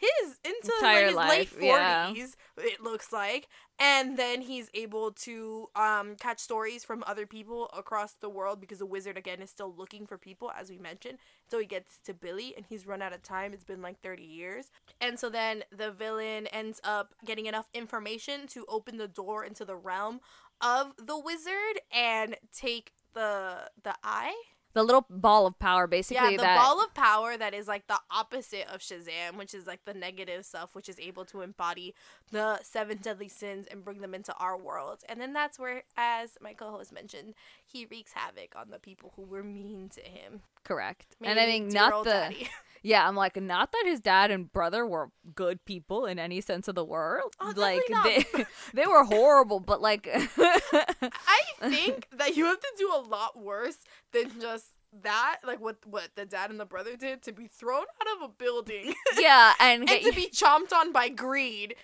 his 0.00 0.38
into 0.44 0.72
Entire 0.78 1.12
like 1.12 1.38
his 1.38 1.54
life, 1.54 1.56
late 1.56 1.66
yeah. 1.66 2.10
40s 2.10 2.36
it 2.58 2.82
looks 2.82 3.12
like. 3.12 3.48
And 3.78 4.18
then 4.18 4.42
he's 4.42 4.68
able 4.74 5.12
to 5.12 5.68
um 5.76 6.16
catch 6.16 6.40
stories 6.40 6.84
from 6.84 7.04
other 7.06 7.26
people 7.26 7.70
across 7.76 8.14
the 8.14 8.28
world 8.28 8.60
because 8.60 8.78
the 8.78 8.86
wizard 8.86 9.16
again 9.16 9.40
is 9.42 9.50
still 9.50 9.74
looking 9.76 10.06
for 10.06 10.18
people 10.18 10.50
as 10.58 10.70
we 10.70 10.78
mentioned. 10.78 11.18
So 11.50 11.58
he 11.58 11.66
gets 11.66 11.98
to 12.04 12.14
billy 12.14 12.54
and 12.56 12.64
he's 12.66 12.86
run 12.86 13.02
out 13.02 13.12
of 13.12 13.22
time. 13.22 13.52
It's 13.52 13.64
been 13.64 13.82
like 13.82 14.00
30 14.00 14.22
years. 14.22 14.70
And 15.00 15.18
so 15.18 15.28
then 15.28 15.64
the 15.76 15.90
villain 15.90 16.46
ends 16.48 16.80
up 16.84 17.14
getting 17.24 17.46
enough 17.46 17.68
information 17.74 18.46
to 18.48 18.64
open 18.68 18.96
the 18.96 19.08
door 19.08 19.44
into 19.44 19.64
the 19.64 19.76
realm 19.76 20.20
of 20.60 20.92
the 20.96 21.18
wizard 21.18 21.80
and 21.94 22.36
take 22.52 22.92
the 23.14 23.70
the 23.82 23.94
eye 24.04 24.34
the 24.72 24.82
little 24.82 25.04
ball 25.10 25.46
of 25.46 25.58
power, 25.58 25.86
basically. 25.86 26.32
yeah, 26.32 26.36
the 26.36 26.42
that 26.42 26.58
ball 26.58 26.82
of 26.82 26.94
power 26.94 27.36
that 27.36 27.54
is 27.54 27.66
like 27.66 27.86
the 27.86 27.98
opposite 28.10 28.66
of 28.72 28.80
Shazam, 28.80 29.36
which 29.36 29.54
is 29.54 29.66
like 29.66 29.84
the 29.84 29.94
negative 29.94 30.44
self, 30.44 30.74
which 30.74 30.88
is 30.88 30.98
able 31.00 31.24
to 31.26 31.40
embody 31.40 31.94
the 32.30 32.60
seven 32.62 32.98
deadly 32.98 33.28
sins 33.28 33.66
and 33.70 33.84
bring 33.84 34.00
them 34.00 34.14
into 34.14 34.34
our 34.34 34.56
world. 34.56 35.02
And 35.08 35.20
then 35.20 35.32
that's 35.32 35.58
where, 35.58 35.82
as 35.96 36.38
my 36.40 36.52
co-host 36.52 36.92
mentioned, 36.92 37.34
he 37.66 37.86
wreaks 37.86 38.12
havoc 38.12 38.54
on 38.56 38.70
the 38.70 38.78
people 38.78 39.12
who 39.16 39.22
were 39.22 39.42
mean 39.42 39.88
to 39.94 40.02
him. 40.02 40.42
Correct. 40.64 41.16
and 41.22 41.38
I 41.38 41.46
Meaning 41.46 41.70
think 41.70 41.74
not 41.74 42.04
the 42.04 42.10
daddy. 42.10 42.48
yeah. 42.82 43.06
I'm 43.06 43.16
like 43.16 43.40
not 43.40 43.72
that 43.72 43.82
his 43.86 44.00
dad 44.00 44.30
and 44.30 44.52
brother 44.52 44.86
were 44.86 45.10
good 45.34 45.64
people 45.64 46.06
in 46.06 46.18
any 46.18 46.40
sense 46.40 46.68
of 46.68 46.74
the 46.74 46.84
word. 46.84 47.22
Oh, 47.40 47.52
like 47.56 47.82
they 48.04 48.24
they 48.74 48.86
were 48.86 49.04
horrible, 49.04 49.60
but 49.60 49.80
like 49.80 50.08
I 50.12 51.68
think 51.68 52.08
that 52.16 52.36
you 52.36 52.46
have 52.46 52.60
to 52.60 52.72
do 52.78 52.92
a 52.94 53.00
lot 53.00 53.38
worse 53.38 53.78
than 54.12 54.40
just 54.40 54.66
that, 55.02 55.38
like 55.46 55.60
what 55.60 55.76
what 55.86 56.10
the 56.16 56.26
dad 56.26 56.50
and 56.50 56.58
the 56.58 56.66
brother 56.66 56.96
did, 56.96 57.22
to 57.22 57.32
be 57.32 57.46
thrown 57.46 57.84
out 58.00 58.16
of 58.16 58.22
a 58.22 58.32
building 58.32 58.94
yeah, 59.18 59.54
and, 59.60 59.88
and 59.88 60.04
to 60.04 60.12
be 60.12 60.28
chomped 60.28 60.72
on 60.72 60.92
by 60.92 61.08
greed. 61.08 61.76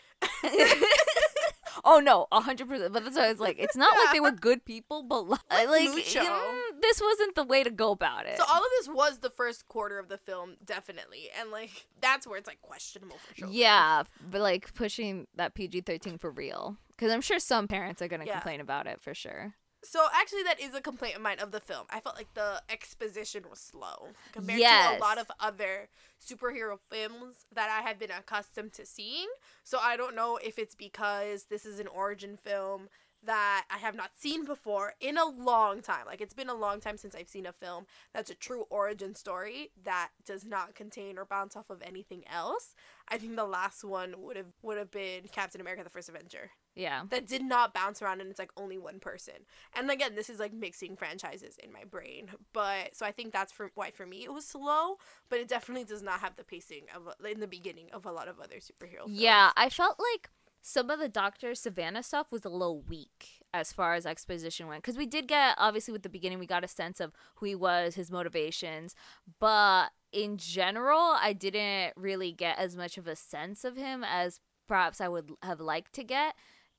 Oh 1.86 2.00
no, 2.00 2.26
a 2.30 2.40
hundred 2.40 2.68
percent. 2.68 2.92
But 2.92 3.04
that's 3.04 3.16
why 3.16 3.26
I 3.26 3.30
was 3.30 3.40
like, 3.40 3.58
it's 3.58 3.76
not 3.76 3.96
like 3.96 4.12
they 4.12 4.20
were 4.20 4.30
good 4.48 4.64
people, 4.66 5.02
but 5.04 5.26
Like 5.28 5.40
like 5.50 5.88
mm, 5.88 6.80
this 6.82 7.00
wasn't 7.00 7.34
the 7.34 7.44
way 7.44 7.62
to 7.64 7.70
go 7.70 7.92
about 7.92 8.26
it. 8.26 8.36
So 8.36 8.44
all 8.46 8.58
of 8.60 8.68
this 8.78 8.88
was 8.88 9.18
the 9.20 9.30
first 9.30 9.68
quarter 9.68 9.98
of 9.98 10.08
the 10.08 10.18
film, 10.18 10.56
definitely, 10.64 11.30
and 11.40 11.50
like 11.50 11.86
that's 12.00 12.26
where 12.26 12.36
it's 12.38 12.46
like 12.48 12.60
questionable 12.60 13.16
for 13.16 13.34
children. 13.34 13.56
yeah, 13.56 14.02
but 14.30 14.40
like 14.40 14.74
pushing 14.74 15.26
that 15.36 15.54
PG 15.54 15.82
thirteen 15.82 16.18
for 16.18 16.30
real, 16.30 16.76
because 16.88 17.10
I'm 17.12 17.20
sure 17.22 17.38
some 17.38 17.68
parents 17.68 18.02
are 18.02 18.08
gonna 18.08 18.24
Yeah. 18.26 18.32
complain 18.34 18.60
about 18.60 18.86
it 18.86 19.00
for 19.00 19.14
sure. 19.14 19.54
So 19.86 20.06
actually, 20.14 20.42
that 20.44 20.60
is 20.60 20.74
a 20.74 20.80
complaint 20.80 21.16
of 21.16 21.22
mine 21.22 21.38
of 21.38 21.52
the 21.52 21.60
film. 21.60 21.86
I 21.90 22.00
felt 22.00 22.16
like 22.16 22.34
the 22.34 22.62
exposition 22.68 23.44
was 23.48 23.60
slow 23.60 24.08
compared 24.32 24.58
to 24.92 24.98
a 24.98 25.00
lot 25.00 25.18
of 25.18 25.30
other 25.40 25.88
superhero 26.20 26.78
films 26.90 27.46
that 27.54 27.70
I 27.70 27.86
have 27.86 27.98
been 27.98 28.10
accustomed 28.10 28.72
to 28.74 28.86
seeing. 28.86 29.28
So 29.64 29.78
I 29.80 29.96
don't 29.96 30.16
know 30.16 30.38
if 30.42 30.58
it's 30.58 30.74
because 30.74 31.44
this 31.44 31.64
is 31.64 31.78
an 31.78 31.86
origin 31.86 32.36
film 32.36 32.88
that 33.24 33.64
I 33.70 33.78
have 33.78 33.94
not 33.94 34.10
seen 34.14 34.44
before 34.44 34.94
in 35.00 35.18
a 35.18 35.26
long 35.26 35.82
time. 35.82 36.06
Like 36.06 36.20
it's 36.20 36.34
been 36.34 36.48
a 36.48 36.54
long 36.54 36.80
time 36.80 36.96
since 36.96 37.14
I've 37.14 37.28
seen 37.28 37.46
a 37.46 37.52
film 37.52 37.86
that's 38.12 38.30
a 38.30 38.34
true 38.34 38.64
origin 38.70 39.14
story 39.14 39.70
that 39.84 40.10
does 40.24 40.44
not 40.44 40.74
contain 40.74 41.18
or 41.18 41.24
bounce 41.24 41.56
off 41.56 41.70
of 41.70 41.82
anything 41.82 42.24
else. 42.32 42.74
I 43.08 43.18
think 43.18 43.36
the 43.36 43.44
last 43.44 43.84
one 43.84 44.14
would 44.18 44.36
have 44.36 44.52
would 44.62 44.78
have 44.78 44.90
been 44.90 45.22
Captain 45.32 45.60
America: 45.60 45.82
The 45.84 45.90
First 45.90 46.08
Avenger 46.08 46.50
Yeah, 46.76 47.02
that 47.10 47.26
did 47.26 47.42
not 47.42 47.74
bounce 47.74 48.02
around 48.02 48.20
and 48.20 48.30
it's 48.30 48.38
like 48.38 48.52
only 48.56 48.78
one 48.78 49.00
person. 49.00 49.34
And 49.74 49.90
again, 49.90 50.14
this 50.14 50.30
is 50.30 50.38
like 50.38 50.52
mixing 50.52 50.94
franchises 50.94 51.56
in 51.62 51.72
my 51.72 51.84
brain. 51.84 52.30
But 52.52 52.94
so 52.94 53.06
I 53.06 53.12
think 53.12 53.32
that's 53.32 53.50
for 53.52 53.70
why 53.74 53.90
for 53.90 54.06
me 54.06 54.24
it 54.24 54.32
was 54.32 54.46
slow, 54.46 54.98
but 55.28 55.40
it 55.40 55.48
definitely 55.48 55.84
does 55.84 56.02
not 56.02 56.20
have 56.20 56.36
the 56.36 56.44
pacing 56.44 56.84
of 56.94 57.08
in 57.28 57.40
the 57.40 57.46
beginning 57.48 57.88
of 57.92 58.06
a 58.06 58.12
lot 58.12 58.28
of 58.28 58.38
other 58.38 58.56
superhero 58.56 59.06
films. 59.06 59.18
yeah. 59.18 59.50
I 59.56 59.68
felt 59.68 59.98
like 60.12 60.30
some 60.62 60.90
of 60.90 60.98
the 60.98 61.08
Doctor 61.08 61.52
Sivana 61.52 62.04
stuff 62.04 62.32
was 62.32 62.44
a 62.44 62.48
little 62.48 62.80
weak 62.82 63.44
as 63.54 63.72
far 63.72 63.94
as 63.94 64.04
exposition 64.04 64.66
went, 64.66 64.82
because 64.82 64.98
we 64.98 65.06
did 65.06 65.28
get 65.28 65.54
obviously 65.58 65.92
with 65.92 66.02
the 66.02 66.08
beginning 66.08 66.38
we 66.38 66.46
got 66.46 66.64
a 66.64 66.68
sense 66.68 67.00
of 67.00 67.12
who 67.36 67.46
he 67.46 67.54
was, 67.54 67.94
his 67.94 68.10
motivations, 68.10 68.94
but 69.38 69.90
in 70.12 70.36
general, 70.36 71.14
I 71.20 71.32
didn't 71.32 71.92
really 71.96 72.32
get 72.32 72.58
as 72.58 72.76
much 72.76 72.98
of 72.98 73.06
a 73.06 73.14
sense 73.14 73.64
of 73.64 73.76
him 73.76 74.04
as 74.04 74.40
perhaps 74.66 75.00
I 75.00 75.08
would 75.08 75.30
have 75.42 75.60
liked 75.60 75.92
to 75.94 76.04
get. 76.04 76.34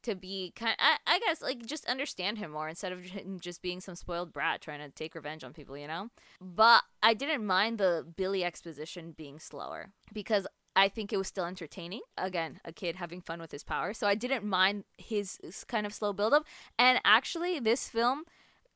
To 0.07 0.15
be 0.15 0.53
kind, 0.55 0.75
I, 0.79 0.95
I 1.05 1.19
guess, 1.19 1.41
like 1.41 1.65
just 1.65 1.85
understand 1.85 2.37
him 2.37 2.51
more 2.51 2.69
instead 2.69 2.93
of 2.93 3.01
just 3.41 3.61
being 3.61 3.81
some 3.81 3.95
spoiled 3.95 4.31
brat 4.31 4.61
trying 4.61 4.79
to 4.79 4.89
take 4.89 5.15
revenge 5.15 5.43
on 5.43 5.51
people, 5.51 5.77
you 5.77 5.85
know. 5.85 6.07
But 6.39 6.83
I 7.03 7.13
didn't 7.13 7.45
mind 7.45 7.77
the 7.77 8.05
Billy 8.15 8.41
exposition 8.45 9.13
being 9.17 9.37
slower 9.37 9.91
because 10.13 10.47
I 10.77 10.87
think 10.87 11.11
it 11.11 11.17
was 11.17 11.27
still 11.27 11.43
entertaining. 11.43 12.01
Again, 12.17 12.61
a 12.63 12.71
kid 12.71 12.95
having 12.95 13.19
fun 13.19 13.41
with 13.41 13.51
his 13.51 13.65
power, 13.65 13.93
so 13.93 14.07
I 14.07 14.15
didn't 14.15 14.45
mind 14.45 14.85
his 14.97 15.39
kind 15.67 15.85
of 15.85 15.93
slow 15.93 16.13
buildup. 16.13 16.45
And 16.79 17.01
actually, 17.03 17.59
this 17.59 17.89
film 17.89 18.23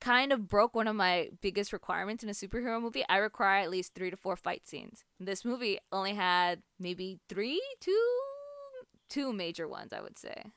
kind 0.01 0.33
of 0.33 0.49
broke 0.49 0.75
one 0.75 0.87
of 0.87 0.97
my 0.97 1.29
biggest 1.41 1.71
requirements 1.71 2.23
in 2.23 2.29
a 2.29 2.33
superhero 2.33 2.81
movie. 2.81 3.05
I 3.07 3.17
require 3.17 3.61
at 3.61 3.69
least 3.69 3.93
three 3.93 4.09
to 4.09 4.17
four 4.17 4.35
fight 4.35 4.67
scenes. 4.67 5.05
This 5.17 5.45
movie 5.45 5.79
only 5.93 6.15
had 6.15 6.61
maybe 6.77 7.19
three, 7.29 7.61
two, 7.79 8.19
two 9.09 9.31
major 9.31 9.65
ones, 9.67 9.93
I 9.93 10.01
would 10.01 10.17
say. 10.17 10.51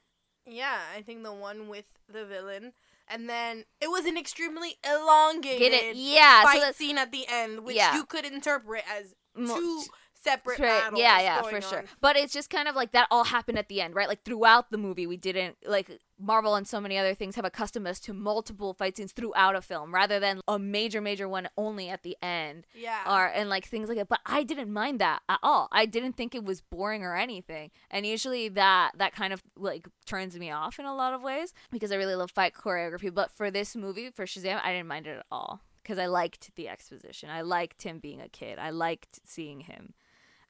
Yeah, 0.47 0.79
I 0.97 1.03
think 1.03 1.23
the 1.23 1.33
one 1.33 1.69
with 1.69 1.87
the 2.13 2.25
villain. 2.25 2.73
And 3.09 3.29
then 3.29 3.65
it 3.81 3.89
was 3.91 4.07
an 4.07 4.17
extremely 4.17 4.77
elongated 4.85 5.59
Get 5.59 5.73
it? 5.73 5.97
Yeah. 5.97 6.43
fight 6.43 6.63
so 6.63 6.73
scene 6.73 6.97
at 6.99 7.13
the 7.13 7.27
end, 7.29 7.61
which 7.65 7.77
Yeah. 7.77 7.95
you 7.97 8.05
could 8.05 8.25
interpret 8.25 8.85
as 8.89 9.15
two 9.37 9.83
separate 10.25 10.59
Right, 10.59 10.67
battles. 10.83 11.01
yeah, 11.01 11.21
yeah, 11.21 11.43
for 11.43 11.61
sure. 11.61 11.79
on. 11.81 11.85
But 12.01 12.17
it's 12.17 12.33
just 12.33 12.51
kind 12.51 12.67
of 12.69 12.75
like 12.75 12.93
that 12.93 13.07
all 13.11 13.25
happened 13.25 13.59
at 13.59 13.69
the 13.69 13.81
end, 13.81 13.95
right? 13.95 14.09
Like 14.09 14.25
throughout 14.25 14.71
the 14.71 14.79
movie, 14.79 15.07
we 15.07 15.17
didn't 15.17 15.57
like 15.67 15.91
Marvel 16.19 16.55
and 16.55 16.67
so 16.67 16.81
many 16.81 16.97
other 16.97 17.15
things 17.15 17.37
have 17.37 17.45
accustomed 17.45 17.87
us 17.87 18.01
to 18.01 18.13
multiple 18.15 18.73
fight 18.73 18.97
scenes 18.97 19.13
throughout 19.13 19.55
a 19.57 19.61
film 19.61 19.93
rather 19.95 20.19
than 20.19 20.41
a 20.49 20.59
major, 20.59 21.01
major 21.01 21.29
one 21.29 21.49
only 21.57 21.89
at 21.89 22.03
the 22.03 22.17
end. 22.23 22.67
Yeah. 22.75 23.01
Or 23.07 23.27
and 23.27 23.49
like 23.51 23.67
things 23.67 23.89
like 23.89 23.99
that. 23.99 24.09
But 24.09 24.21
I 24.27 24.43
didn't 24.43 24.73
mind 24.73 25.01
that 25.01 25.23
at 25.29 25.41
all. 25.43 25.69
I 25.73 25.87
didn't 25.87 26.15
think 26.17 26.35
it 26.35 26.45
was 26.45 26.61
boring 26.61 27.03
or 27.03 27.17
anything. 27.17 27.71
And 27.91 28.07
usually 28.07 28.49
that 28.51 28.93
that 28.97 29.13
kind 29.15 29.33
of 29.33 29.43
like 29.57 29.87
turns 30.07 30.39
me 30.39 30.51
off 30.51 30.79
in 30.79 30.87
a 30.87 30.95
lot 30.95 31.13
of 31.15 31.23
ways 31.23 31.53
because 31.71 31.93
I 31.93 31.97
really 31.97 32.15
love 32.15 32.31
fight 32.31 32.55
choreography. 32.55 33.13
But 33.13 33.31
for 33.31 33.51
this 33.51 33.75
movie, 33.77 34.11
for 34.11 34.25
Shazam, 34.25 34.61
I 34.63 34.73
didn't 34.73 34.89
mind 34.89 35.07
it 35.07 35.19
at 35.19 35.27
all 35.31 35.61
because 35.83 35.99
I 35.99 36.07
liked 36.07 36.55
the 36.57 36.69
exposition. 36.69 37.29
I 37.29 37.43
liked 37.43 37.83
him 37.83 37.99
being 37.99 38.21
a 38.21 38.29
kid. 38.29 38.59
I 38.59 38.71
liked 38.71 39.21
seeing 39.25 39.61
him 39.61 39.95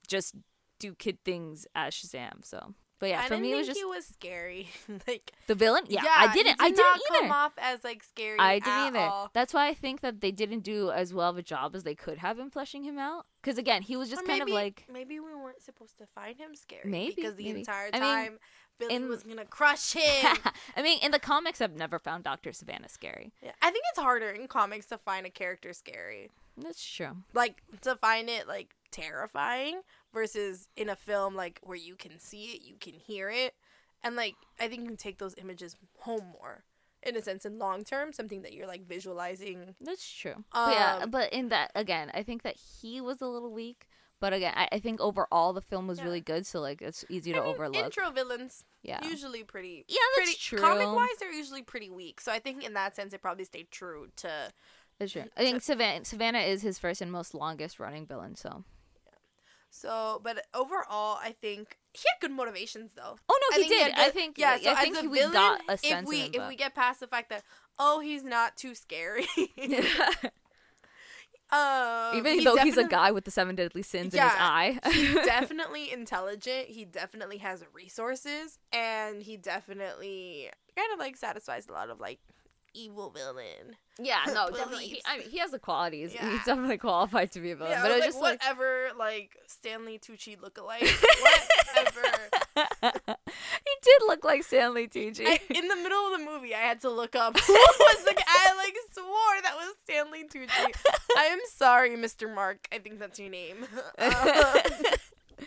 just 0.09 0.35
do 0.79 0.95
kid 0.95 1.19
things 1.25 1.67
as 1.75 1.95
Shazam. 1.95 2.45
So, 2.45 2.75
but 2.99 3.09
yeah, 3.11 3.23
I 3.23 3.29
for 3.29 3.37
me 3.38 3.53
it 3.53 3.57
was 3.57 3.67
just 3.67 3.81
it 3.81 3.88
was 3.88 4.07
scary. 4.07 4.69
like 5.07 5.33
the 5.47 5.55
villain. 5.55 5.85
Yeah, 5.88 6.03
yeah, 6.05 6.14
I 6.17 6.33
didn't. 6.35 6.59
did 6.59 6.64
I 6.64 6.69
didn't 6.71 7.01
come 7.09 7.25
either. 7.25 7.35
off 7.35 7.53
as 7.59 7.85
like 7.85 8.03
scary. 8.03 8.38
I 8.38 8.59
didn't 8.59 8.69
either. 8.97 8.99
all. 8.99 9.31
That's 9.35 9.53
why 9.55 9.69
I 9.69 9.75
think 9.75 10.01
that 10.01 10.21
they 10.21 10.31
didn't 10.33 10.61
do 10.61 10.90
as 10.90 11.12
well 11.14 11.31
of 11.31 11.38
a 11.38 11.43
job 11.43 11.75
as 11.75 11.83
they 11.85 11.95
could 11.95 12.19
have 12.19 12.38
in 12.38 12.51
fleshing 12.51 12.85
him 12.85 12.99
out. 12.99 13.27
Because 13.43 13.59
again, 13.59 13.83
he 13.83 13.97
was 13.97 14.11
just 14.11 14.23
Or 14.23 14.27
kind 14.27 14.43
of 14.43 14.49
like 14.49 14.85
maybe 14.93 15.21
we 15.21 15.35
weren't 15.35 15.62
supposed 15.62 15.99
to 15.99 16.07
find 16.07 16.38
him 16.38 16.55
scary. 16.55 16.90
Maybe, 16.90 17.14
because 17.17 17.35
the 17.37 17.45
maybe. 17.45 17.61
entire 17.61 17.90
I 17.93 17.99
time 17.99 18.23
mean, 18.33 18.38
Billy 18.79 18.95
in- 18.97 19.09
was 19.09 19.23
gonna 19.23 19.45
crush 19.45 19.93
him. 19.95 20.37
I 20.77 20.83
mean, 20.83 20.99
in 21.03 21.11
the 21.12 21.19
comics, 21.21 21.61
I've 21.61 21.77
never 21.77 21.99
found 21.99 22.25
Doctor 22.25 22.51
Sivana 22.51 22.90
scary. 22.90 23.33
Yeah, 23.43 23.53
I 23.62 23.71
think 23.71 23.85
it's 23.90 23.99
harder 24.01 24.29
in 24.31 24.49
comics 24.49 24.87
to 24.87 24.99
find 24.99 25.27
a 25.27 25.31
character 25.31 25.73
scary. 25.73 26.31
That's 26.57 26.85
true. 26.85 27.17
Like 27.33 27.62
to 27.83 27.97
find 27.97 28.29
it 28.31 28.47
like 28.49 28.75
terrifying 28.94 29.80
versus 30.12 30.68
in 30.76 30.88
a 30.88 30.96
film 30.96 31.35
like 31.35 31.61
where 31.62 31.76
you 31.76 31.96
can 31.96 32.18
see 32.18 32.52
it, 32.54 32.62
you 32.62 32.76
can 32.80 32.94
hear 32.94 33.28
it, 33.30 33.54
and 34.02 34.16
like 34.16 34.35
I 34.61 34.68
think 34.68 34.83
you 34.83 34.88
can 34.88 34.96
take 34.96 35.18
those 35.18 35.35
images 35.38 35.76
home 36.00 36.24
more. 36.40 36.64
In 37.07 37.16
a 37.18 37.22
sense, 37.22 37.44
in 37.44 37.59
long 37.59 37.85
term, 37.85 38.14
something 38.14 38.40
that 38.42 38.54
you're 38.54 38.66
like 38.66 38.87
visualizing. 38.88 39.74
That's 39.78 40.11
true. 40.11 40.44
but 40.54 40.72
yeah, 40.72 41.00
Um, 41.02 41.11
but 41.11 41.30
in 41.35 41.50
that 41.50 41.70
again, 41.74 42.11
I 42.14 42.22
think 42.22 42.42
that 42.44 42.57
he 42.57 42.98
was 43.02 43.20
a 43.20 43.26
little 43.26 43.52
weak. 43.52 43.87
But 44.20 44.33
again, 44.33 44.54
I, 44.57 44.68
I 44.72 44.78
think 44.78 45.02
overall 45.02 45.52
the 45.52 45.61
film 45.61 45.87
was 45.87 45.98
Yeah. 45.98 46.04
really 46.07 46.22
good. 46.22 46.46
So 46.46 46.61
like, 46.62 46.80
it's 46.80 47.04
easy 47.11 47.33
I 47.35 47.37
to 47.37 47.40
mean, 47.42 47.50
overlook. 47.50 47.85
Intro 47.85 48.11
villains 48.11 48.64
yeah. 48.83 49.07
usually 49.07 49.44
pretty. 49.44 49.85
Yeah, 49.87 49.96
that's 50.16 50.28
pretty, 50.30 50.38
true. 50.40 50.59
Comic 50.61 50.96
wise, 50.96 51.18
they're 51.20 51.30
usually 51.30 51.61
pretty 51.62 51.90
weak. 51.90 52.22
So 52.22 52.33
I 52.33 52.38
think 52.38 52.64
in 52.64 52.72
that 52.72 52.96
sense, 52.96 53.12
it 53.12 53.20
probably 53.20 53.44
stayed 53.44 53.70
true 53.70 54.09
to. 54.16 54.30
That's 54.98 55.12
true. 55.12 55.24
I 55.37 55.40
think 55.42 55.61
Sivana, 55.62 56.02
Sivana 56.02 56.46
is 56.48 56.62
his 56.62 56.78
first 56.78 57.02
and 57.02 57.12
most 57.12 57.35
longest 57.35 57.78
running 57.78 58.07
villain. 58.07 58.35
So. 58.35 58.64
So, 59.76 60.20
but 60.22 60.46
overall, 60.54 61.18
I 61.20 61.34
think 61.40 61.78
he 61.92 62.04
had 62.14 62.20
good 62.28 62.30
motivations 62.37 62.92
though. 62.94 63.16
Oh 63.28 63.40
I 63.52 63.56
no, 63.58 63.62
he 63.62 63.68
think 63.68 63.82
did. 63.87 63.92
had 63.92 64.06
I 64.06 64.10
think. 64.10 64.38
yeah. 64.38 64.56
Yeah, 64.60 64.62
So 64.62 64.70
I 64.70 64.72
as 64.84 64.94
think 64.94 65.06
a 65.06 65.08
we 65.08 65.18
villain, 65.18 65.32
got 65.32 65.60
a 65.68 65.76
sense 65.76 66.02
if 66.02 66.08
we 66.08 66.20
if 66.32 66.48
we 66.48 66.54
get 66.54 66.76
past 66.76 67.00
the 67.00 67.08
fact 67.08 67.28
that 67.30 67.42
oh 67.78 67.98
he's 67.98 68.22
not 68.22 68.56
too 68.56 68.76
scary. 68.76 69.26
um, 71.50 72.16
Even 72.16 72.44
though 72.44 72.56
he's 72.56 72.76
a 72.78 72.84
guy 72.87 73.10
with 73.10 73.24
the 73.24 73.30
seven 73.32 73.54
deadly 73.56 73.82
sins 73.82 74.14
in 74.14 74.22
his 74.22 74.32
eye. 74.37 74.78
he's 74.92 75.14
definitely 75.26 75.92
intelligent. 75.92 76.68
He 76.68 76.84
definitely 76.84 77.38
has 77.38 77.64
resources, 77.72 78.58
and 78.72 79.22
he 79.22 79.37
definitely 79.37 80.50
kind 80.76 80.92
of 80.92 80.98
like 81.00 81.16
satisfies 81.16 81.68
a 81.68 81.72
lot 81.72 81.90
of 81.90 81.98
like 82.00 82.20
evil 82.74 83.10
villain. 83.10 83.76
yeah, 83.98 84.20
no, 84.26 84.50
definitely. 84.50 84.87
He, 84.87 85.02
I 85.06 85.18
mean, 85.18 85.30
he 85.30 85.38
has 85.38 85.52
the 85.52 85.58
qualities. 85.58 86.14
Yeah. 86.14 86.30
He's 86.30 86.44
definitely 86.44 86.78
qualified 86.78 87.32
to 87.32 87.40
be 87.40 87.52
a 87.52 87.56
villain. 87.56 87.72
Yeah, 87.72 87.82
but 87.82 87.90
it 87.92 87.94
was 87.94 88.00
like, 88.00 88.08
just 88.08 88.20
whatever, 88.20 88.88
like 88.98 89.37
Stanley 89.46 89.98
Tucci 89.98 90.38
lookalike, 90.38 90.90
whatever. 91.74 92.08
he 93.37 93.74
did 93.82 94.02
look 94.06 94.24
like 94.24 94.42
Stanley 94.42 94.88
Tucci. 94.88 95.26
I, 95.26 95.40
in 95.54 95.68
the 95.68 95.76
middle 95.76 96.12
of 96.12 96.18
the 96.18 96.24
movie, 96.24 96.54
I 96.54 96.60
had 96.60 96.80
to 96.82 96.90
look 96.90 97.16
up 97.16 97.38
who 97.46 97.52
was 97.52 98.04
the 98.04 98.14
guy. 98.14 98.22
I 98.26 98.56
like 98.56 98.74
swore 98.92 99.42
that 99.42 99.54
was 99.56 99.74
Stanley 99.84 100.24
Tucci. 100.24 100.74
I 101.16 101.24
am 101.26 101.40
sorry, 101.48 101.90
Mr. 101.90 102.32
Mark. 102.32 102.68
I 102.72 102.78
think 102.78 102.98
that's 102.98 103.18
your 103.18 103.30
name. 103.30 103.66
Um, 103.98 105.46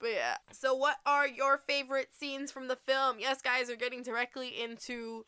but 0.00 0.10
yeah. 0.10 0.36
So, 0.52 0.74
what 0.74 0.96
are 1.06 1.26
your 1.26 1.58
favorite 1.58 2.08
scenes 2.12 2.50
from 2.50 2.68
the 2.68 2.76
film? 2.76 3.16
Yes, 3.18 3.42
guys, 3.42 3.68
we're 3.68 3.76
getting 3.76 4.02
directly 4.02 4.48
into 4.48 5.24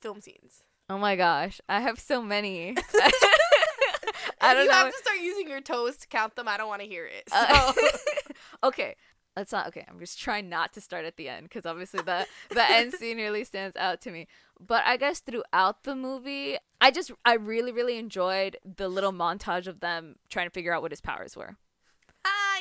film 0.00 0.20
scenes. 0.20 0.64
Oh 0.92 0.98
my 0.98 1.16
gosh, 1.16 1.60
I 1.68 1.80
have 1.80 1.98
so 1.98 2.22
many. 2.22 2.76
I 4.40 4.54
don't 4.54 4.64
you 4.64 4.70
know. 4.70 4.76
have 4.76 4.92
to 4.92 4.98
start 4.98 5.20
using 5.20 5.48
your 5.48 5.62
toes 5.62 5.96
to 5.98 6.08
count 6.08 6.36
them, 6.36 6.48
I 6.48 6.56
don't 6.56 6.68
want 6.68 6.82
to 6.82 6.88
hear 6.88 7.06
it. 7.06 7.30
So. 7.30 7.36
Uh, 7.38 7.72
okay. 8.64 8.96
That's 9.34 9.52
not 9.52 9.68
okay. 9.68 9.86
I'm 9.88 9.98
just 9.98 10.20
trying 10.20 10.50
not 10.50 10.74
to 10.74 10.82
start 10.82 11.06
at 11.06 11.16
the 11.16 11.30
end 11.30 11.44
because 11.44 11.64
obviously 11.64 12.02
the 12.02 12.26
the 12.50 12.70
end 12.70 12.92
scene 12.98 13.16
really 13.16 13.44
stands 13.44 13.74
out 13.78 14.02
to 14.02 14.10
me. 14.10 14.26
But 14.60 14.82
I 14.84 14.98
guess 14.98 15.20
throughout 15.20 15.84
the 15.84 15.96
movie, 15.96 16.58
I 16.82 16.90
just 16.90 17.12
I 17.24 17.36
really 17.36 17.72
really 17.72 17.96
enjoyed 17.96 18.58
the 18.62 18.90
little 18.90 19.12
montage 19.12 19.66
of 19.66 19.80
them 19.80 20.16
trying 20.28 20.48
to 20.48 20.50
figure 20.50 20.74
out 20.74 20.82
what 20.82 20.92
his 20.92 21.00
powers 21.00 21.34
were. 21.34 21.56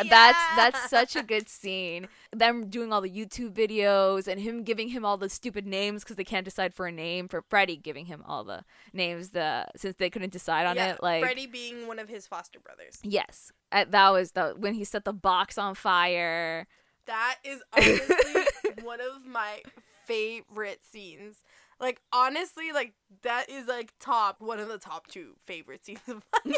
Ah, 0.05 0.07
That's 0.55 0.55
that's 0.55 0.89
such 0.89 1.15
a 1.15 1.23
good 1.23 1.47
scene. 1.49 2.07
Them 2.31 2.67
doing 2.69 2.91
all 2.93 3.01
the 3.01 3.09
YouTube 3.09 3.53
videos 3.53 4.27
and 4.27 4.39
him 4.39 4.63
giving 4.63 4.89
him 4.89 5.05
all 5.05 5.17
the 5.17 5.29
stupid 5.29 5.65
names 5.65 6.03
because 6.03 6.15
they 6.15 6.23
can't 6.23 6.45
decide 6.45 6.73
for 6.73 6.87
a 6.87 6.91
name. 6.91 7.27
For 7.27 7.41
Freddy 7.49 7.77
giving 7.77 8.05
him 8.05 8.23
all 8.27 8.43
the 8.43 8.63
names 8.93 9.29
the 9.29 9.67
since 9.75 9.95
they 9.97 10.09
couldn't 10.09 10.31
decide 10.31 10.65
on 10.65 10.75
yeah, 10.75 10.93
it. 10.93 11.03
Like 11.03 11.23
Freddy 11.23 11.47
being 11.47 11.87
one 11.87 11.99
of 11.99 12.09
his 12.09 12.27
foster 12.27 12.59
brothers. 12.59 12.99
yes, 13.03 13.51
Uh, 13.71 13.85
that 13.89 14.09
was 14.09 14.31
the 14.31 14.55
when 14.57 14.73
he 14.73 14.83
set 14.83 15.05
the 15.05 15.13
box 15.13 15.57
on 15.57 15.75
fire. 15.75 16.67
That 17.07 17.37
is 17.43 17.61
honestly 17.73 18.83
one 18.83 19.01
of 19.01 19.25
my 19.25 19.61
favorite 20.05 20.81
scenes. 20.83 21.43
Like 21.81 21.99
honestly, 22.13 22.71
like 22.71 22.93
that 23.23 23.49
is 23.49 23.67
like 23.67 23.91
top 23.99 24.39
one 24.39 24.59
of 24.59 24.67
the 24.69 24.77
top 24.77 25.07
two 25.07 25.33
favorite 25.43 25.83
scenes 25.83 25.99
of 26.07 26.23
mine. 26.45 26.55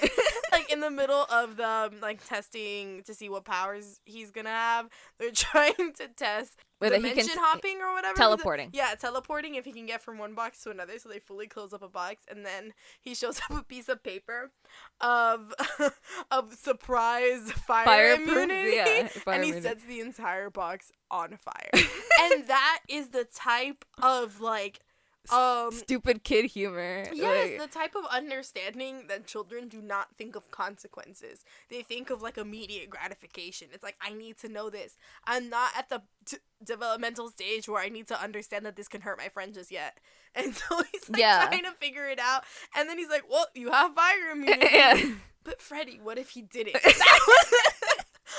like 0.51 0.71
in 0.71 0.81
the 0.81 0.91
middle 0.91 1.25
of 1.31 1.55
the 1.57 1.67
um, 1.67 2.01
like 2.01 2.23
testing 2.27 3.01
to 3.03 3.13
see 3.13 3.29
what 3.29 3.45
powers 3.45 4.01
he's 4.05 4.29
gonna 4.31 4.49
have. 4.49 4.89
They're 5.19 5.31
trying 5.33 5.93
to 5.97 6.07
test 6.15 6.57
Whether 6.79 6.97
he 6.97 7.01
dimension 7.01 7.29
can 7.35 7.37
hopping 7.43 7.79
or 7.81 7.93
whatever. 7.93 8.15
teleporting. 8.17 8.69
Yeah, 8.73 8.93
teleporting 8.95 9.55
if 9.55 9.63
he 9.65 9.71
can 9.71 9.85
get 9.85 10.01
from 10.01 10.17
one 10.17 10.33
box 10.35 10.61
to 10.63 10.71
another. 10.71 10.99
So 10.99 11.07
they 11.09 11.19
fully 11.19 11.47
close 11.47 11.71
up 11.73 11.81
a 11.81 11.89
box, 11.89 12.25
and 12.29 12.45
then 12.45 12.73
he 13.01 13.15
shows 13.15 13.39
up 13.49 13.57
a 13.57 13.63
piece 13.63 13.87
of 13.89 14.03
paper 14.03 14.51
of 15.01 15.53
of 16.31 16.53
surprise 16.53 17.51
fire 17.51 17.85
Fireproof, 17.85 18.27
immunity, 18.29 18.75
yeah, 18.75 19.07
fire 19.07 19.35
and 19.35 19.43
he 19.45 19.49
immunity. 19.51 19.61
sets 19.61 19.85
the 19.85 19.99
entire 20.01 20.49
box 20.49 20.91
on 21.09 21.37
fire. 21.37 21.69
and 21.73 22.47
that 22.47 22.79
is 22.89 23.09
the 23.09 23.23
type 23.25 23.85
of 24.01 24.41
like 24.41 24.79
um 25.31 25.71
stupid 25.71 26.23
kid 26.23 26.45
humor. 26.45 27.05
Yes, 27.13 27.51
Like, 27.59 27.71
the 27.71 27.73
type 27.79 27.95
of 27.95 28.03
understanding 28.11 29.05
that 29.07 29.25
children 29.25 29.67
do 29.69 29.81
not 29.81 30.15
think 30.17 30.35
of 30.35 30.51
consequences. 30.51 31.45
They 31.69 31.81
think 31.81 32.09
of 32.09 32.21
like 32.21 32.37
immediate 32.37 32.89
gratification. 32.89 33.69
It's 33.71 33.83
like 33.83 33.95
I 34.01 34.13
need 34.13 34.37
to 34.39 34.49
know 34.49 34.69
this. 34.69 34.97
I'm 35.25 35.49
not 35.49 35.71
at 35.77 35.87
the 35.89 36.01
t- 36.25 36.37
developmental 36.63 37.29
stage 37.29 37.69
where 37.69 37.81
I 37.81 37.89
need 37.89 38.07
to 38.07 38.21
understand 38.21 38.65
that 38.65 38.75
this 38.75 38.87
can 38.89 39.01
hurt 39.01 39.17
my 39.17 39.29
friend 39.29 39.53
just 39.53 39.71
yet. 39.71 39.99
And 40.35 40.55
so 40.55 40.81
he's 40.91 41.09
like 41.09 41.19
Yeah. 41.19 41.45
trying 41.47 41.63
to 41.63 41.71
figure 41.79 42.07
it 42.09 42.17
out. 42.19 42.43
And 42.75 42.89
then 42.89 42.97
he's 42.97 43.09
like, 43.09 43.29
"Well, 43.29 43.45
you 43.53 43.69
have 43.71 43.93
fire 43.93 44.31
immunity." 44.31 44.67
yeah. 44.73 44.99
But 45.43 45.61
Freddy, 45.61 45.99
what 46.01 46.17
if 46.17 46.29
he 46.31 46.41
didn't? 46.41 46.75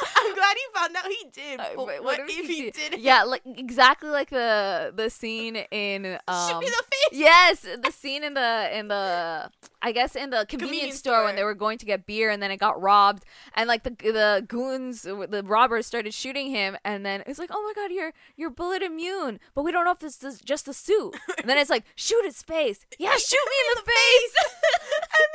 I'm 0.17 0.35
glad 0.35 0.57
he 0.57 0.63
found 0.75 0.97
out 0.97 1.07
he 1.07 1.27
did. 1.33 1.61
Uh, 1.61 1.65
But 1.77 1.87
but 1.87 2.05
what, 2.05 2.21
if 2.21 2.47
he, 2.47 2.71
didn't? 2.71 3.01
Yeah, 3.01 3.23
like 3.25 3.43
exactly 3.47 4.11
like 4.11 4.31
the 4.31 4.93
the 4.95 5.11
scene 5.11 5.57
in 5.57 6.19
um 6.29 6.49
Shoot 6.49 6.59
me 6.61 6.67
the 6.67 6.85
face. 6.91 7.19
Yes, 7.21 7.61
the 7.63 7.91
scene 7.93 8.25
in 8.25 8.35
the 8.35 8.79
in 8.79 8.89
the 8.89 9.51
I 9.85 9.93
guess 9.93 10.17
in 10.17 10.31
the 10.31 10.47
convenience, 10.49 10.71
Convenience 10.71 10.99
store, 10.99 11.25
when 11.25 11.37
they 11.37 11.45
were 11.45 11.55
going 11.55 11.77
to 11.77 11.85
get 11.85 12.07
beer 12.07 12.31
and 12.31 12.43
then 12.43 12.51
it 12.51 12.57
got 12.57 12.81
robbed 12.81 13.25
and 13.55 13.69
like 13.69 13.83
the 13.83 13.91
the 13.91 14.43
goons 14.49 15.03
the 15.03 15.43
robbers 15.45 15.87
started 15.87 16.15
shooting 16.15 16.51
him 16.51 16.79
and 16.87 17.05
then 17.05 17.23
it's 17.27 17.39
like 17.39 17.51
oh 17.53 17.63
my 17.63 17.75
god 17.75 17.93
you're 17.93 18.15
you're 18.35 18.49
bullet 18.49 18.83
immune 18.83 19.39
but 19.55 19.63
we 19.63 19.71
don't 19.71 19.85
know 19.85 19.91
if 19.91 19.99
this 19.99 20.25
is 20.25 20.41
just 20.41 20.65
the 20.65 20.73
suit. 20.73 21.15
And 21.39 21.51
then 21.51 21.59
it's 21.59 21.69
like 21.69 21.85
shoot 21.97 22.25
its 22.25 22.43
face. 22.43 22.87
Yeah 22.99 23.11
shoot 23.19 23.47
me 23.47 23.57
in 23.61 23.85
the 23.85 23.91
face. 23.93 24.35
and 25.19 25.29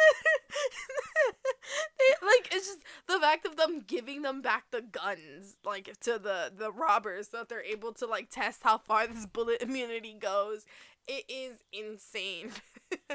then 2.00 2.28
like 2.28 2.50
it's 2.52 2.68
just 2.68 2.80
the 3.08 3.20
fact 3.20 3.46
of 3.46 3.56
them 3.56 3.84
giving 3.86 4.24
them 4.24 4.42
back 4.42 4.64
the 4.72 4.82
guns 4.82 5.58
like 5.64 5.96
to 6.02 6.18
the 6.18 6.52
the 6.58 6.72
robbers 6.72 7.30
so 7.30 7.38
that 7.38 7.50
they're 7.50 7.64
able 7.64 7.94
to 7.94 8.08
like 8.08 8.30
test 8.32 8.62
how 8.64 8.80
far 8.80 9.06
this 9.06 9.28
bullet 9.28 9.62
immunity 9.62 10.16
goes 10.20 10.66
it 11.08 11.26
is 11.30 11.64
insane. 11.72 12.52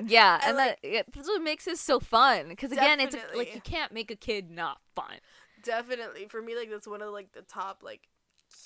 Yeah 0.06 0.34
And, 0.36 0.44
and 0.50 0.56
like- 0.56 0.80
that 0.82 0.88
it, 0.88 1.06
that's 1.12 1.28
what 1.28 1.42
makes 1.42 1.66
it 1.66 1.78
so 1.78 1.98
fun 2.00 2.48
because 2.48 2.70
again 2.72 3.00
it's 3.00 3.16
like 3.34 3.54
you 3.54 3.60
can't 3.60 3.92
make 3.92 4.10
a 4.10 4.16
kid 4.16 4.50
not 4.50 4.78
fun. 4.94 5.16
Definitely. 5.64 6.26
For 6.28 6.40
me 6.42 6.54
like 6.56 6.70
that's 6.70 6.86
one 6.86 7.02
of 7.02 7.12
like 7.12 7.32
the 7.32 7.42
top 7.42 7.82
like 7.82 8.08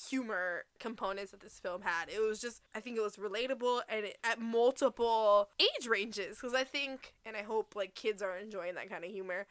humor 0.09 0.65
components 0.79 1.31
that 1.31 1.41
this 1.41 1.59
film 1.59 1.81
had. 1.83 2.07
It 2.15 2.21
was 2.21 2.41
just 2.41 2.63
i 2.75 2.81
think 2.81 2.97
it 2.99 3.03
was 3.03 3.17
relatable 3.17 3.81
and 3.89 4.07
it, 4.07 4.19
at 4.23 4.39
multiple 4.41 5.49
age 5.59 5.87
ranges 5.87 6.37
because 6.37 6.55
i 6.55 6.65
think 6.65 7.15
and 7.25 7.37
i 7.37 7.43
hope 7.43 7.75
like 7.75 7.95
kids 7.95 8.21
are 8.23 8.37
enjoying 8.37 8.75
that 8.75 8.91
kind 8.91 9.05
of 9.05 9.11
humor 9.11 9.47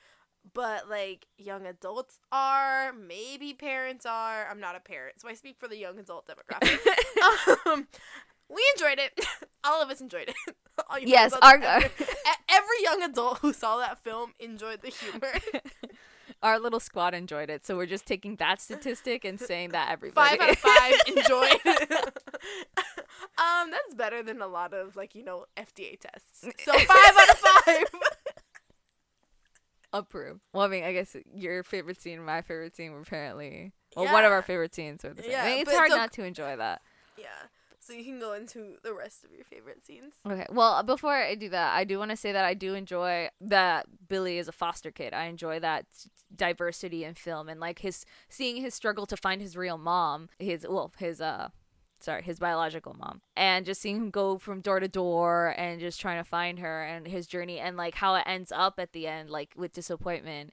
but 0.53 0.89
like 0.89 1.25
young 1.37 1.65
adults 1.65 2.19
are 2.31 2.93
maybe 2.93 3.53
parents 3.53 4.05
are 4.05 4.47
i'm 4.49 4.59
not 4.59 4.75
a 4.75 4.79
parent 4.79 5.19
so 5.19 5.27
i 5.27 5.33
speak 5.33 5.57
for 5.59 5.67
the 5.67 5.77
young 5.77 5.97
adult 5.99 6.27
demographic. 6.27 6.77
Um, 7.65 7.87
we 8.49 8.63
enjoyed 8.75 8.99
it 8.99 9.25
all 9.63 9.81
of 9.81 9.89
us 9.89 10.01
enjoyed 10.01 10.29
it 10.29 10.35
Yes, 11.01 11.33
our- 11.41 11.55
every, 11.63 11.89
every 12.49 12.83
young 12.83 13.01
adult 13.03 13.39
who 13.39 13.51
saw 13.53 13.77
that 13.77 13.97
film 14.03 14.33
enjoyed 14.39 14.81
the 14.81 14.89
humor 14.89 15.33
our 16.43 16.59
little 16.59 16.79
squad 16.79 17.13
enjoyed 17.15 17.49
it 17.49 17.65
so 17.65 17.75
we're 17.75 17.85
just 17.87 18.05
taking 18.05 18.35
that 18.35 18.61
statistic 18.61 19.25
and 19.25 19.39
saying 19.39 19.69
that 19.69 19.89
everybody 19.91 20.37
five 20.37 20.41
out 20.41 20.51
of 20.51 20.57
five 20.59 20.93
enjoyed. 21.07 21.59
um, 23.39 23.71
that's 23.71 23.95
better 23.95 24.21
than 24.21 24.39
a 24.41 24.47
lot 24.47 24.73
of 24.73 24.95
like 24.95 25.15
you 25.15 25.23
know 25.23 25.45
FDA 25.57 25.99
tests. 25.99 26.47
So 26.63 26.73
five 26.73 26.87
out 26.89 27.29
of 27.29 27.37
five. 27.37 27.83
approve. 29.93 30.39
Well, 30.53 30.63
I 30.63 30.67
mean, 30.67 30.83
I 30.83 30.93
guess 30.93 31.15
your 31.33 31.63
favorite 31.63 31.99
scene, 31.99 32.23
my 32.23 32.41
favorite 32.41 32.75
scene, 32.75 32.91
were 32.91 33.01
apparently 33.01 33.71
well, 33.95 34.11
one 34.13 34.23
of 34.25 34.31
our 34.31 34.41
favorite 34.43 34.75
scenes 34.75 35.03
were 35.03 35.13
the 35.13 35.23
same. 35.23 35.31
Yeah, 35.31 35.43
I 35.43 35.49
mean, 35.49 35.59
it's 35.61 35.73
hard 35.73 35.89
so- 35.91 35.97
not 35.97 36.11
to 36.13 36.23
enjoy 36.23 36.55
that. 36.55 36.81
yeah. 37.17 37.25
So 37.87 37.93
you 37.93 38.03
can 38.03 38.19
go 38.19 38.33
into 38.33 38.75
the 38.83 38.93
rest 38.93 39.23
of 39.23 39.31
your 39.31 39.45
favorite 39.45 39.85
scenes. 39.85 40.15
Okay. 40.29 40.45
Well, 40.49 40.83
before 40.83 41.13
I 41.13 41.35
do 41.35 41.47
that, 41.47 41.73
I 41.73 41.85
do 41.85 41.97
want 41.97 42.11
to 42.11 42.17
say 42.17 42.33
that 42.33 42.43
I 42.43 42.53
do 42.53 42.73
enjoy 42.73 43.29
that 43.39 43.85
Billy 44.09 44.37
is 44.39 44.49
a 44.49 44.51
foster 44.51 44.91
kid. 44.91 45.13
I 45.13 45.27
enjoy 45.27 45.61
that 45.61 45.85
diversity 46.35 47.05
in 47.05 47.13
film 47.13 47.47
and 47.47 47.61
like 47.61 47.79
his 47.79 48.03
seeing 48.27 48.61
his 48.61 48.73
struggle 48.73 49.05
to 49.05 49.15
find 49.15 49.41
his 49.41 49.55
real 49.55 49.77
mom, 49.77 50.27
his 50.37 50.65
well, 50.69 50.91
his 50.97 51.21
uh 51.21 51.47
sorry, 52.01 52.23
his 52.23 52.39
biological 52.39 52.93
mom. 52.93 53.21
And 53.37 53.65
just 53.65 53.79
seeing 53.79 53.95
him 53.95 54.09
go 54.09 54.37
from 54.37 54.59
door 54.59 54.81
to 54.81 54.89
door 54.89 55.55
and 55.57 55.79
just 55.79 56.01
trying 56.01 56.21
to 56.21 56.29
find 56.29 56.59
her 56.59 56.83
and 56.83 57.07
his 57.07 57.25
journey 57.25 57.57
and 57.57 57.77
like 57.77 57.95
how 57.95 58.15
it 58.15 58.23
ends 58.25 58.51
up 58.53 58.79
at 58.79 58.91
the 58.91 59.07
end 59.07 59.29
like 59.29 59.53
with 59.55 59.71
disappointment. 59.71 60.51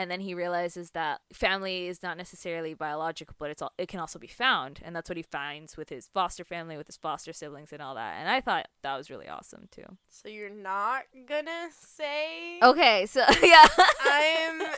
And 0.00 0.10
then 0.10 0.20
he 0.20 0.32
realizes 0.32 0.92
that 0.92 1.20
family 1.30 1.86
is 1.88 2.02
not 2.02 2.16
necessarily 2.16 2.72
biological, 2.72 3.36
but 3.38 3.50
it's 3.50 3.60
all 3.60 3.72
it 3.76 3.86
can 3.88 4.00
also 4.00 4.18
be 4.18 4.26
found, 4.28 4.80
and 4.82 4.96
that's 4.96 5.10
what 5.10 5.18
he 5.18 5.22
finds 5.22 5.76
with 5.76 5.90
his 5.90 6.08
foster 6.14 6.42
family, 6.42 6.78
with 6.78 6.86
his 6.86 6.96
foster 6.96 7.34
siblings, 7.34 7.70
and 7.70 7.82
all 7.82 7.94
that. 7.96 8.14
And 8.18 8.28
I 8.30 8.40
thought 8.40 8.68
that 8.82 8.96
was 8.96 9.10
really 9.10 9.28
awesome 9.28 9.68
too. 9.70 9.98
So 10.08 10.28
you're 10.30 10.48
not 10.48 11.02
gonna 11.28 11.68
say? 11.78 12.58
Okay, 12.62 13.04
so 13.06 13.24
yeah, 13.42 13.66
I'm. 14.04 14.62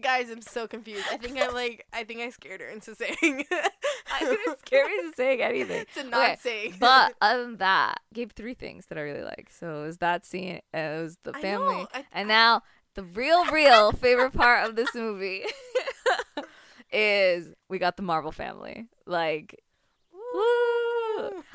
Guys, 0.00 0.30
I'm 0.30 0.40
so 0.40 0.66
confused. 0.66 1.04
I 1.10 1.18
think 1.18 1.36
I 1.36 1.48
like. 1.48 1.84
I 1.92 2.04
think 2.04 2.20
I 2.20 2.30
scared 2.30 2.62
her 2.62 2.68
into 2.68 2.94
saying. 3.00 3.44
I 4.12 4.20
didn't 4.20 4.58
scare 4.60 4.86
me 4.86 4.94
into 4.98 5.12
saying 5.16 5.42
anything. 5.42 5.84
to 5.94 6.04
not 6.04 6.22
Okay, 6.22 6.36
saying. 6.40 6.74
But 6.78 7.14
other 7.20 7.42
than 7.42 7.56
that, 7.58 8.00
gave 8.14 8.30
three 8.32 8.54
things 8.54 8.86
that 8.86 8.96
I 8.96 9.02
really 9.02 9.24
like. 9.24 9.48
So 9.50 9.82
it 9.82 9.86
was 9.86 9.98
that 9.98 10.24
scene, 10.24 10.60
it 10.72 11.02
was 11.02 11.18
the 11.24 11.34
family, 11.34 11.74
know, 11.82 11.88
I- 11.92 12.04
and 12.12 12.28
now 12.28 12.62
the 12.94 13.02
real, 13.02 13.44
real 13.46 13.92
favorite 13.92 14.32
part 14.32 14.68
of 14.68 14.76
this 14.76 14.94
movie 14.94 15.44
is 16.92 17.50
we 17.68 17.78
got 17.78 17.96
the 17.96 18.02
Marvel 18.02 18.32
family. 18.32 18.86
Like! 19.06 19.60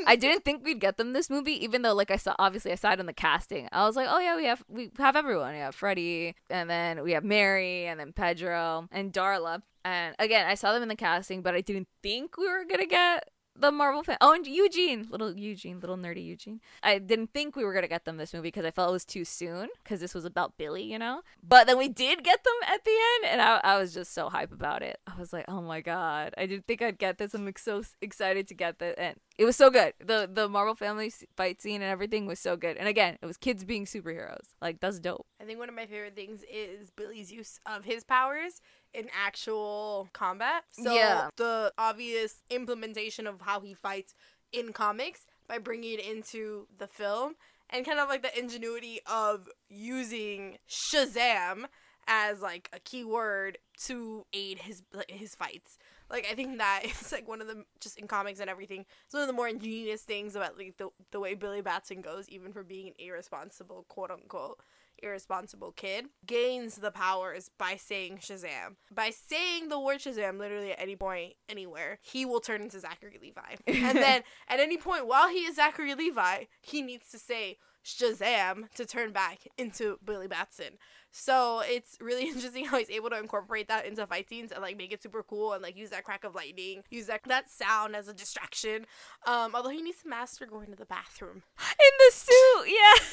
I 0.05 0.15
didn't 0.15 0.45
think 0.45 0.63
we'd 0.63 0.79
get 0.79 0.97
them 0.97 1.13
this 1.13 1.29
movie, 1.29 1.63
even 1.63 1.81
though 1.81 1.93
like 1.93 2.11
I 2.11 2.17
saw 2.17 2.35
obviously 2.37 2.71
I 2.71 2.75
saw 2.75 2.91
it 2.91 2.99
in 2.99 3.05
the 3.05 3.13
casting. 3.13 3.67
I 3.71 3.85
was 3.85 3.95
like, 3.95 4.07
oh 4.09 4.19
yeah, 4.19 4.35
we 4.35 4.45
have 4.45 4.63
we 4.67 4.91
have 4.97 5.15
everyone. 5.15 5.53
We 5.53 5.59
have 5.59 5.75
Freddie, 5.75 6.35
and 6.49 6.69
then 6.69 7.03
we 7.03 7.13
have 7.13 7.23
Mary, 7.23 7.87
and 7.87 7.99
then 7.99 8.13
Pedro 8.13 8.87
and 8.91 9.11
Darla. 9.11 9.61
And 9.83 10.15
again, 10.19 10.45
I 10.47 10.55
saw 10.55 10.73
them 10.73 10.83
in 10.83 10.89
the 10.89 10.95
casting, 10.95 11.41
but 11.41 11.55
I 11.55 11.61
didn't 11.61 11.87
think 12.03 12.37
we 12.37 12.47
were 12.47 12.65
gonna 12.65 12.85
get 12.85 13.29
the 13.55 13.71
Marvel 13.71 14.03
fan. 14.03 14.17
Oh, 14.21 14.33
and 14.33 14.45
Eugene, 14.45 15.07
little 15.09 15.37
Eugene, 15.37 15.79
little 15.79 15.97
nerdy 15.97 16.23
Eugene. 16.25 16.61
I 16.83 16.99
didn't 16.99 17.31
think 17.33 17.55
we 17.55 17.63
were 17.63 17.73
gonna 17.73 17.87
get 17.87 18.05
them 18.05 18.17
this 18.17 18.33
movie 18.33 18.47
because 18.47 18.65
I 18.65 18.71
felt 18.71 18.89
it 18.89 18.93
was 18.93 19.05
too 19.05 19.25
soon 19.25 19.69
because 19.83 19.99
this 19.99 20.13
was 20.13 20.25
about 20.25 20.57
Billy, 20.57 20.83
you 20.83 20.99
know. 20.99 21.21
But 21.41 21.67
then 21.67 21.77
we 21.77 21.87
did 21.87 22.23
get 22.23 22.43
them 22.43 22.53
at 22.67 22.83
the 22.83 22.91
end, 22.91 23.31
and 23.31 23.41
I, 23.41 23.59
I 23.63 23.77
was 23.77 23.93
just 23.93 24.13
so 24.13 24.29
hype 24.29 24.51
about 24.51 24.81
it. 24.81 24.99
I 25.07 25.17
was 25.19 25.31
like, 25.31 25.45
oh 25.47 25.61
my 25.61 25.81
god, 25.81 26.33
I 26.37 26.45
didn't 26.45 26.67
think 26.67 26.81
I'd 26.81 26.97
get 26.97 27.17
this. 27.17 27.33
I'm 27.33 27.51
so 27.57 27.83
excited 28.01 28.47
to 28.47 28.53
get 28.53 28.79
this, 28.79 28.95
and 28.97 29.15
it 29.37 29.45
was 29.45 29.55
so 29.55 29.69
good. 29.69 29.93
the 29.99 30.29
The 30.31 30.47
Marvel 30.47 30.75
family 30.75 31.11
fight 31.35 31.61
scene 31.61 31.81
and 31.81 31.91
everything 31.91 32.25
was 32.25 32.39
so 32.39 32.55
good. 32.57 32.77
And 32.77 32.87
again, 32.87 33.17
it 33.21 33.25
was 33.25 33.37
kids 33.37 33.63
being 33.63 33.85
superheroes. 33.85 34.53
Like 34.61 34.79
that's 34.79 34.99
dope. 34.99 35.25
I 35.41 35.45
think 35.45 35.59
one 35.59 35.69
of 35.69 35.75
my 35.75 35.85
favorite 35.85 36.15
things 36.15 36.43
is 36.51 36.89
Billy's 36.89 37.31
use 37.31 37.59
of 37.65 37.85
his 37.85 38.03
powers 38.03 38.61
in 38.95 39.09
actual 39.13 40.09
combat. 40.13 40.63
So 40.71 40.93
Yeah. 40.93 41.29
the 41.35 41.73
obvious 41.77 42.41
implementation 42.49 43.27
of 43.27 43.41
how 43.41 43.59
he 43.59 43.73
fights 43.73 44.13
in 44.51 44.73
comics 44.73 45.25
by 45.47 45.57
bringing 45.57 45.93
it 45.93 45.99
into 45.99 46.67
the 46.77 46.87
film 46.87 47.35
and 47.69 47.85
kind 47.85 47.99
of 47.99 48.07
like 48.09 48.21
the 48.21 48.37
ingenuity 48.37 49.01
of 49.05 49.47
using 49.69 50.57
Shazam 50.67 51.65
as 52.07 52.41
like 52.41 52.69
a 52.71 52.79
keyword 52.79 53.57
to 53.85 54.25
aid 54.31 54.59
his 54.59 54.83
his 55.09 55.33
fights. 55.35 55.77
Like 56.09 56.27
I 56.31 56.35
think 56.35 56.59
that 56.59 56.83
is 56.85 57.11
like 57.11 57.27
one 57.27 57.41
of 57.41 57.47
the 57.47 57.65
just 57.79 57.97
in 57.99 58.07
comics 58.07 58.39
and 58.39 58.49
everything. 58.49 58.85
It's 59.05 59.13
one 59.13 59.23
of 59.23 59.27
the 59.27 59.33
more 59.33 59.47
ingenious 59.47 60.03
things 60.03 60.35
about 60.35 60.57
like 60.57 60.77
the 60.77 60.89
the 61.11 61.19
way 61.19 61.33
Billy 61.33 61.61
Batson 61.61 62.01
goes, 62.01 62.29
even 62.29 62.53
for 62.53 62.63
being 62.63 62.87
an 62.87 62.93
irresponsible 62.99 63.85
quote 63.89 64.11
unquote 64.11 64.59
irresponsible 65.01 65.71
kid, 65.71 66.07
gains 66.25 66.75
the 66.75 66.91
powers 66.91 67.49
by 67.57 67.75
saying 67.75 68.19
Shazam. 68.21 68.75
By 68.91 69.09
saying 69.09 69.69
the 69.69 69.79
word 69.79 69.99
Shazam 69.99 70.39
literally 70.39 70.71
at 70.71 70.81
any 70.81 70.95
point, 70.95 71.33
anywhere, 71.49 71.99
he 72.01 72.25
will 72.25 72.39
turn 72.39 72.61
into 72.61 72.79
Zachary 72.79 73.19
Levi. 73.21 73.55
and 73.67 73.97
then 73.97 74.23
at 74.49 74.59
any 74.59 74.77
point 74.77 75.07
while 75.07 75.29
he 75.29 75.39
is 75.39 75.55
Zachary 75.55 75.95
Levi, 75.95 76.45
he 76.61 76.81
needs 76.81 77.09
to 77.09 77.19
say 77.19 77.57
Shazam 77.85 78.71
to 78.73 78.85
turn 78.85 79.11
back 79.11 79.47
into 79.57 79.99
Billy 80.03 80.27
Batson. 80.27 80.77
So 81.11 81.61
it's 81.63 81.97
really 82.01 82.23
interesting 82.27 82.65
how 82.65 82.77
he's 82.77 82.89
able 82.89 83.09
to 83.11 83.19
incorporate 83.19 83.67
that 83.67 83.85
into 83.85 84.05
fight 84.07 84.27
scenes 84.27 84.51
and 84.51 84.61
like 84.61 84.75
make 84.75 84.91
it 84.91 85.03
super 85.03 85.23
cool 85.23 85.53
and 85.53 85.61
like 85.61 85.77
use 85.77 85.91
that 85.91 86.03
crack 86.03 86.23
of 86.23 86.35
lightning, 86.35 86.83
use 86.89 87.05
that 87.05 87.21
that 87.27 87.49
sound 87.49 87.95
as 87.95 88.07
a 88.07 88.13
distraction. 88.13 88.85
Um, 89.25 89.51
although 89.53 89.69
he 89.69 89.81
needs 89.81 90.01
to 90.01 90.09
master 90.09 90.45
going 90.45 90.71
to 90.71 90.75
the 90.75 90.85
bathroom 90.85 91.43
in 91.59 91.91
the 91.99 92.11
suit. 92.11 92.67
Yeah. 92.67 93.05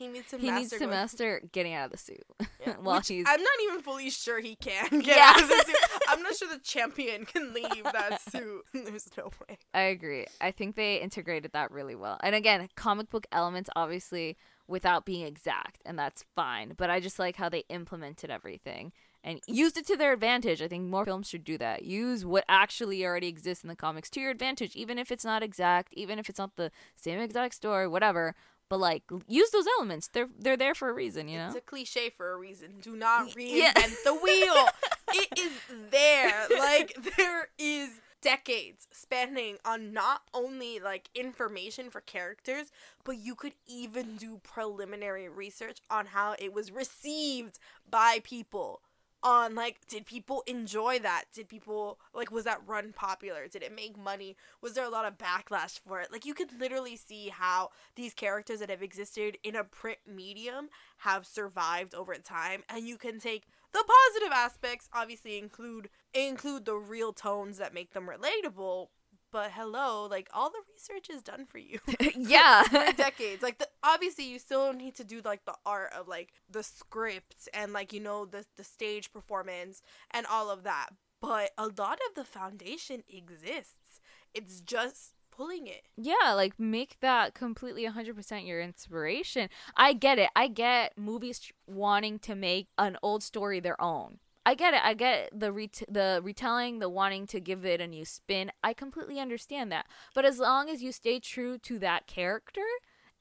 he 0.00 0.08
needs 0.08 0.30
to. 0.30 0.38
He 0.38 0.46
master 0.48 0.60
needs 0.60 0.70
to 0.78 0.86
master 0.86 1.42
getting 1.52 1.74
out 1.74 1.84
of 1.86 1.92
the 1.92 1.98
suit 1.98 2.22
Yeah, 2.66 2.74
while 2.80 2.96
which 2.98 3.08
he's. 3.08 3.26
I'm 3.28 3.40
not 3.42 3.52
even 3.64 3.82
fully 3.82 4.08
sure 4.10 4.40
he 4.40 4.56
can 4.56 4.88
get 5.00 5.16
Yeah. 5.16 5.32
out 5.36 5.42
of 5.42 5.48
the 5.48 5.64
suit. 5.66 5.76
I'm 6.08 6.22
not 6.22 6.34
sure 6.34 6.48
the 6.48 6.58
champion 6.58 7.26
can 7.26 7.52
leave 7.52 7.84
that 7.84 8.20
suit. 8.32 8.62
There's 8.72 9.10
no 9.16 9.30
way. 9.46 9.58
I 9.74 9.82
agree. 9.82 10.26
I 10.40 10.50
think 10.50 10.74
they 10.74 10.96
integrated 10.96 11.52
that 11.52 11.70
really 11.70 11.94
well. 11.94 12.18
And 12.22 12.34
again, 12.34 12.66
comic 12.74 13.10
book 13.10 13.26
elements 13.30 13.68
obviously 13.76 14.36
without 14.66 15.04
being 15.04 15.26
exact, 15.26 15.82
and 15.84 15.98
that's 15.98 16.24
fine. 16.34 16.74
But 16.76 16.88
I 16.90 16.98
just 17.00 17.18
like 17.18 17.36
how 17.36 17.48
they 17.48 17.64
implemented 17.68 18.30
everything 18.30 18.92
and 19.22 19.38
used 19.46 19.76
it 19.76 19.86
to 19.88 19.96
their 19.96 20.12
advantage. 20.14 20.62
I 20.62 20.68
think 20.68 20.88
more 20.88 21.04
films 21.04 21.28
should 21.28 21.44
do 21.44 21.58
that. 21.58 21.82
Use 21.84 22.24
what 22.24 22.44
actually 22.48 23.04
already 23.04 23.28
exists 23.28 23.62
in 23.62 23.68
the 23.68 23.76
comics 23.76 24.08
to 24.10 24.20
your 24.20 24.30
advantage, 24.30 24.74
even 24.76 24.98
if 24.98 25.10
it's 25.12 25.24
not 25.26 25.42
exact, 25.42 25.92
even 25.94 26.18
if 26.18 26.30
it's 26.30 26.38
not 26.38 26.56
the 26.56 26.70
same 26.96 27.18
exact 27.20 27.54
story, 27.54 27.86
whatever. 27.86 28.34
But 28.70 28.78
like, 28.78 29.02
use 29.28 29.50
those 29.50 29.66
elements. 29.78 30.08
They're 30.08 30.28
they're 30.38 30.56
there 30.56 30.74
for 30.74 30.88
a 30.88 30.94
reason, 30.94 31.28
you 31.28 31.36
know. 31.38 31.48
It's 31.48 31.56
a 31.56 31.60
cliche 31.60 32.08
for 32.08 32.32
a 32.32 32.36
reason. 32.38 32.74
Do 32.80 32.96
not 32.96 33.28
reinvent 33.30 33.56
Yeah. 33.56 33.72
the 34.04 34.14
wheel. 34.14 34.54
it 35.12 35.38
is 35.38 35.52
there. 35.90 36.46
Like 36.58 36.96
there 37.16 37.48
is 37.58 38.00
decades 38.22 38.86
spanning 38.92 39.56
on 39.64 39.92
not 39.92 40.22
only 40.32 40.78
like 40.78 41.08
information 41.14 41.90
for 41.90 42.00
characters, 42.00 42.70
but 43.02 43.16
you 43.18 43.34
could 43.34 43.54
even 43.66 44.16
do 44.16 44.40
preliminary 44.44 45.28
research 45.28 45.78
on 45.90 46.06
how 46.06 46.36
it 46.38 46.52
was 46.52 46.70
received 46.70 47.58
by 47.90 48.20
people. 48.22 48.82
On 49.22 49.54
like, 49.54 49.86
did 49.86 50.06
people 50.06 50.42
enjoy 50.46 50.98
that? 51.00 51.24
Did 51.34 51.48
people 51.48 51.98
like 52.14 52.30
was 52.30 52.44
that 52.44 52.62
run 52.66 52.92
popular? 52.92 53.48
Did 53.48 53.62
it 53.62 53.74
make 53.74 53.98
money? 53.98 54.36
Was 54.62 54.72
there 54.72 54.84
a 54.84 54.90
lot 54.90 55.04
of 55.04 55.18
backlash 55.18 55.78
for 55.78 56.00
it? 56.00 56.10
Like 56.10 56.24
you 56.24 56.34
could 56.34 56.58
literally 56.58 56.96
see 56.96 57.28
how 57.28 57.70
these 57.96 58.14
characters 58.14 58.60
that 58.60 58.70
have 58.70 58.82
existed 58.82 59.36
in 59.42 59.54
a 59.54 59.64
print 59.64 59.98
medium 60.06 60.68
have 60.98 61.26
survived 61.26 61.94
over 61.94 62.14
time 62.14 62.62
and 62.68 62.86
you 62.86 62.96
can 62.96 63.18
take 63.18 63.44
the 63.72 63.84
positive 63.86 64.32
aspects 64.32 64.88
obviously 64.92 65.38
include 65.38 65.88
include 66.12 66.64
the 66.64 66.74
real 66.74 67.12
tones 67.12 67.58
that 67.58 67.74
make 67.74 67.92
them 67.92 68.08
relatable 68.08 68.88
but 69.30 69.50
hello 69.52 70.06
like 70.10 70.28
all 70.32 70.50
the 70.50 70.58
research 70.72 71.08
is 71.10 71.22
done 71.22 71.44
for 71.46 71.58
you 71.58 71.78
yeah. 72.16 72.62
for 72.64 72.92
decades 72.92 73.42
like 73.42 73.58
the, 73.58 73.68
obviously 73.82 74.24
you 74.24 74.38
still 74.38 74.72
need 74.72 74.94
to 74.94 75.04
do 75.04 75.20
like 75.24 75.44
the 75.44 75.54
art 75.64 75.92
of 75.92 76.08
like 76.08 76.32
the 76.48 76.62
script 76.62 77.48
and 77.54 77.72
like 77.72 77.92
you 77.92 78.00
know 78.00 78.24
the 78.24 78.44
the 78.56 78.64
stage 78.64 79.12
performance 79.12 79.82
and 80.10 80.26
all 80.26 80.50
of 80.50 80.62
that 80.62 80.90
but 81.20 81.50
a 81.58 81.68
lot 81.78 81.98
of 82.08 82.14
the 82.14 82.24
foundation 82.24 83.02
exists 83.08 84.00
it's 84.34 84.60
just 84.60 85.14
pulling 85.40 85.66
it 85.66 85.82
Yeah, 85.96 86.32
like 86.34 86.58
make 86.58 86.98
that 87.00 87.34
completely 87.34 87.86
100% 87.86 88.46
your 88.46 88.60
inspiration. 88.60 89.48
I 89.76 89.94
get 89.94 90.18
it. 90.18 90.28
I 90.36 90.48
get 90.48 90.98
movies 90.98 91.52
wanting 91.66 92.18
to 92.20 92.34
make 92.34 92.68
an 92.76 92.98
old 93.02 93.22
story 93.22 93.60
their 93.60 93.80
own. 93.80 94.18
I 94.46 94.54
get 94.54 94.74
it. 94.74 94.80
I 94.82 94.94
get 94.94 95.38
the 95.38 95.52
ret- 95.52 95.82
the 95.88 96.20
retelling, 96.22 96.78
the 96.78 96.88
wanting 96.88 97.26
to 97.28 97.40
give 97.40 97.64
it 97.64 97.80
a 97.80 97.86
new 97.86 98.04
spin. 98.04 98.50
I 98.62 98.72
completely 98.72 99.18
understand 99.20 99.70
that. 99.72 99.86
But 100.14 100.24
as 100.24 100.38
long 100.38 100.70
as 100.70 100.82
you 100.82 100.92
stay 100.92 101.20
true 101.20 101.58
to 101.58 101.78
that 101.80 102.06
character 102.06 102.64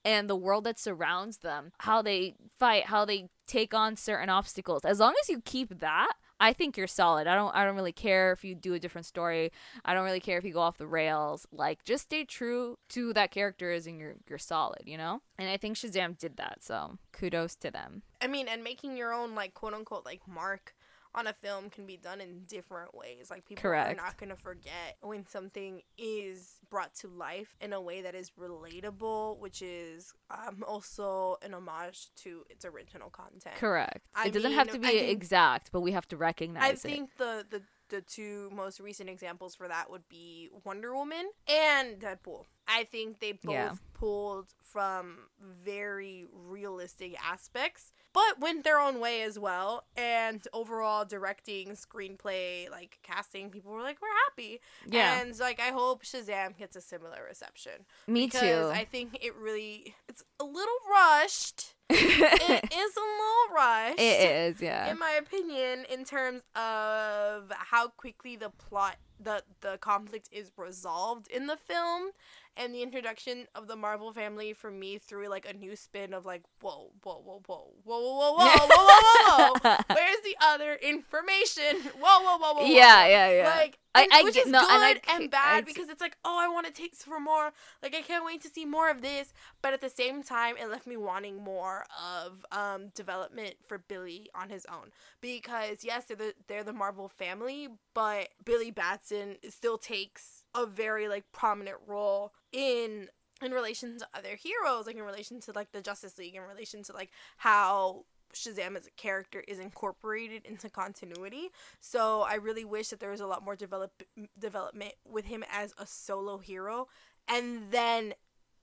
and 0.05 0.29
the 0.29 0.35
world 0.35 0.63
that 0.63 0.79
surrounds 0.79 1.39
them, 1.39 1.71
how 1.79 2.01
they 2.01 2.35
fight, 2.57 2.85
how 2.85 3.03
they 3.03 3.29
take 3.45 3.73
on 3.73 3.97
certain 3.97 4.29
obstacles, 4.29 4.85
as 4.85 4.99
long 4.99 5.13
as 5.21 5.29
you 5.29 5.41
keep 5.41 5.79
that, 5.79 6.13
I 6.39 6.53
think 6.53 6.77
you're 6.77 6.87
solid. 6.87 7.27
I 7.27 7.35
don't 7.35 7.53
I 7.53 7.65
don't 7.65 7.75
really 7.75 7.91
care 7.91 8.31
if 8.31 8.45
you 8.45 8.55
do 8.55 8.73
a 8.73 8.79
different 8.79 9.05
story. 9.05 9.51
I 9.83 9.93
don't 9.93 10.05
really 10.05 10.21
care 10.21 10.37
if 10.37 10.45
you 10.45 10.53
go 10.53 10.61
off 10.61 10.77
the 10.77 10.87
rails. 10.87 11.45
Like 11.51 11.83
just 11.83 12.03
stay 12.03 12.23
true 12.23 12.77
to 12.89 13.11
that 13.13 13.31
character 13.31 13.71
is 13.71 13.87
and 13.87 13.99
you're 13.99 14.15
you're 14.29 14.37
solid, 14.39 14.83
you 14.85 14.97
know? 14.97 15.21
And 15.37 15.49
I 15.49 15.57
think 15.57 15.75
Shazam 15.75 16.17
did 16.17 16.37
that, 16.37 16.59
so 16.63 16.97
kudos 17.11 17.55
to 17.57 17.71
them. 17.71 18.03
I 18.21 18.27
mean, 18.27 18.47
and 18.47 18.63
making 18.63 18.95
your 18.95 19.13
own 19.13 19.35
like 19.35 19.53
quote 19.53 19.73
unquote 19.73 20.05
like 20.05 20.21
mark 20.25 20.75
on 21.15 21.27
a 21.27 21.33
film 21.33 21.69
can 21.69 21.85
be 21.85 21.97
done 21.97 22.21
in 22.21 22.43
different 22.47 22.95
ways. 22.95 23.29
Like 23.29 23.45
people 23.45 23.61
Correct. 23.61 23.93
are 23.93 24.03
not 24.03 24.17
gonna 24.17 24.35
forget 24.35 24.97
when 25.01 25.25
something 25.27 25.81
is 25.97 26.57
brought 26.69 26.93
to 26.95 27.07
life 27.07 27.55
in 27.61 27.73
a 27.73 27.81
way 27.81 28.01
that 28.01 28.15
is 28.15 28.31
relatable, 28.39 29.39
which 29.39 29.61
is 29.61 30.13
um, 30.29 30.63
also 30.67 31.37
an 31.41 31.53
homage 31.53 32.09
to 32.17 32.43
its 32.49 32.65
original 32.65 33.09
content. 33.09 33.55
Correct. 33.55 34.01
I 34.15 34.27
it 34.27 34.33
doesn't 34.33 34.53
have 34.53 34.71
to 34.71 34.79
be 34.79 34.87
think- 34.87 35.11
exact, 35.11 35.71
but 35.71 35.81
we 35.81 35.91
have 35.93 36.07
to 36.09 36.17
recognize 36.17 36.85
it. 36.85 36.87
I 36.87 36.91
think 36.91 37.17
the, 37.17 37.45
the 37.49 37.61
the 37.89 38.01
two 38.01 38.49
most 38.53 38.79
recent 38.79 39.09
examples 39.09 39.55
for 39.55 39.67
that 39.67 39.89
would 39.89 40.07
be 40.07 40.49
Wonder 40.63 40.93
Woman 40.93 41.29
and 41.47 41.99
Deadpool. 41.99 42.45
I 42.69 42.83
think 42.83 43.19
they 43.19 43.31
both 43.33 43.53
Yeah. 43.53 43.75
pulled 43.93 44.53
from 44.61 45.29
very 45.41 46.27
realistic 46.31 47.17
aspects, 47.23 47.91
but 48.13 48.39
went 48.39 48.63
their 48.63 48.79
own 48.79 48.99
way 48.99 49.23
as 49.23 49.39
well. 49.39 49.87
And 49.97 50.47
overall, 50.53 51.03
directing, 51.03 51.69
screenplay, 51.69 52.69
like 52.69 52.99
casting, 53.01 53.49
people 53.49 53.71
were 53.71 53.81
like, 53.81 53.99
"We're 54.01 54.07
happy." 54.25 54.61
Yeah. 54.85 55.19
And 55.19 55.37
like, 55.39 55.59
I 55.59 55.71
hope 55.71 56.03
Shazam 56.03 56.55
gets 56.57 56.75
a 56.75 56.81
similar 56.81 57.23
reception. 57.27 57.85
Me 58.07 58.27
because 58.27 58.41
too. 58.41 58.71
I 58.71 58.85
think 58.85 59.17
it 59.21 59.35
really 59.35 59.95
it's 60.07 60.23
a 60.39 60.43
little 60.43 60.79
rushed. 60.89 61.73
it 61.89 62.63
is 62.71 62.95
a 62.97 62.99
little 62.99 63.55
rushed 63.55 63.99
it 63.99 64.21
is, 64.55 64.61
yeah. 64.61 64.91
in 64.91 64.99
my 64.99 65.11
opinion, 65.13 65.85
in 65.91 66.05
terms 66.05 66.43
of 66.55 67.51
how 67.51 67.87
quickly 67.87 68.35
the 68.35 68.51
plot, 68.51 68.97
the 69.19 69.41
the 69.61 69.77
conflict 69.79 70.29
is 70.31 70.51
resolved 70.55 71.27
in 71.29 71.47
the 71.47 71.57
film, 71.57 72.11
and 72.59 72.75
the 72.75 72.83
introduction 72.83 73.47
of 73.55 73.67
the 73.67 73.75
Marvel 73.75 74.11
family 74.13 74.53
for 74.53 74.69
me 74.69 74.97
threw 74.99 75.27
like 75.29 75.49
a 75.49 75.53
new 75.57 75.75
spin 75.75 76.13
of 76.13 76.25
like, 76.25 76.43
whoa, 76.61 76.91
whoa, 77.03 77.21
whoa, 77.25 77.41
whoa, 77.47 77.71
whoa, 77.85 77.99
whoa, 77.99 78.33
whoa, 78.35 78.35
whoa, 78.37 78.67
whoa, 78.67 79.53
whoa, 79.55 79.55
whoa, 79.63 79.77
Where's 79.95 80.21
the 80.23 80.35
other 80.41 80.73
information? 80.75 81.81
Whoa, 81.99 82.21
whoa, 82.23 82.37
whoa, 82.37 82.53
whoa. 82.53 82.61
whoa. 82.63 82.65
yeah, 82.69 83.07
yeah, 83.07 83.31
yeah. 83.31 83.55
Like, 83.55 83.79
I- 83.95 84.07
I 84.11 84.23
which 84.23 84.35
get- 84.35 84.45
is 84.45 84.51
no, 84.51 84.59
good 84.61 84.69
and 84.71 84.83
I 85.07 85.15
and, 85.15 85.31
bad 85.31 85.57
I- 85.57 85.61
because 85.61 85.89
it's 85.89 86.01
like, 86.01 86.17
oh, 86.23 86.37
I 86.39 86.47
want 86.47 86.67
to 86.67 86.71
taste 86.71 87.03
for 87.05 87.19
more. 87.19 87.51
Like, 87.81 87.95
I 87.95 88.01
can't 88.01 88.25
wait 88.25 88.41
to 88.41 88.49
see 88.49 88.65
more 88.65 88.89
of 88.91 89.01
this. 89.01 89.33
But 89.61 89.73
at 89.73 89.81
the 89.81 89.89
same 89.89 90.21
time, 90.21 90.55
it 90.57 90.69
left 90.69 90.85
me 90.85 90.95
wanting 90.97 91.43
more 91.43 91.85
of 92.23 92.45
um, 92.51 92.89
development 92.95 93.55
for 93.65 93.77
Billy 93.77 94.29
on 94.35 94.49
his 94.49 94.65
own. 94.71 94.91
Because 95.21 95.83
yes, 95.83 96.05
they're 96.05 96.17
the 96.17 96.33
they're 96.47 96.63
the 96.63 96.73
Marvel 96.73 97.07
family, 97.09 97.67
but 97.93 98.29
Billy 98.45 98.71
Batson 98.71 99.37
still 99.49 99.77
takes 99.77 100.38
a 100.55 100.65
very 100.65 101.07
like 101.07 101.25
prominent 101.31 101.77
role 101.87 102.33
in 102.51 103.09
in 103.41 103.51
relation 103.51 103.97
to 103.97 104.07
other 104.13 104.35
heroes, 104.35 104.85
like 104.85 104.97
in 104.97 105.03
relation 105.03 105.39
to 105.41 105.51
like 105.53 105.71
the 105.71 105.81
Justice 105.81 106.17
League, 106.17 106.35
in 106.35 106.41
relation 106.41 106.83
to 106.83 106.93
like 106.93 107.11
how 107.37 108.05
Shazam 108.33 108.75
as 108.75 108.87
a 108.87 108.91
character 108.91 109.43
is 109.47 109.59
incorporated 109.59 110.45
into 110.45 110.69
continuity. 110.69 111.49
So 111.79 112.21
I 112.21 112.35
really 112.35 112.65
wish 112.65 112.89
that 112.89 112.99
there 112.99 113.11
was 113.11 113.21
a 113.21 113.27
lot 113.27 113.43
more 113.43 113.55
develop 113.55 114.03
development 114.37 114.93
with 115.05 115.25
him 115.25 115.43
as 115.51 115.73
a 115.77 115.85
solo 115.85 116.37
hero, 116.37 116.87
and 117.27 117.71
then 117.71 118.13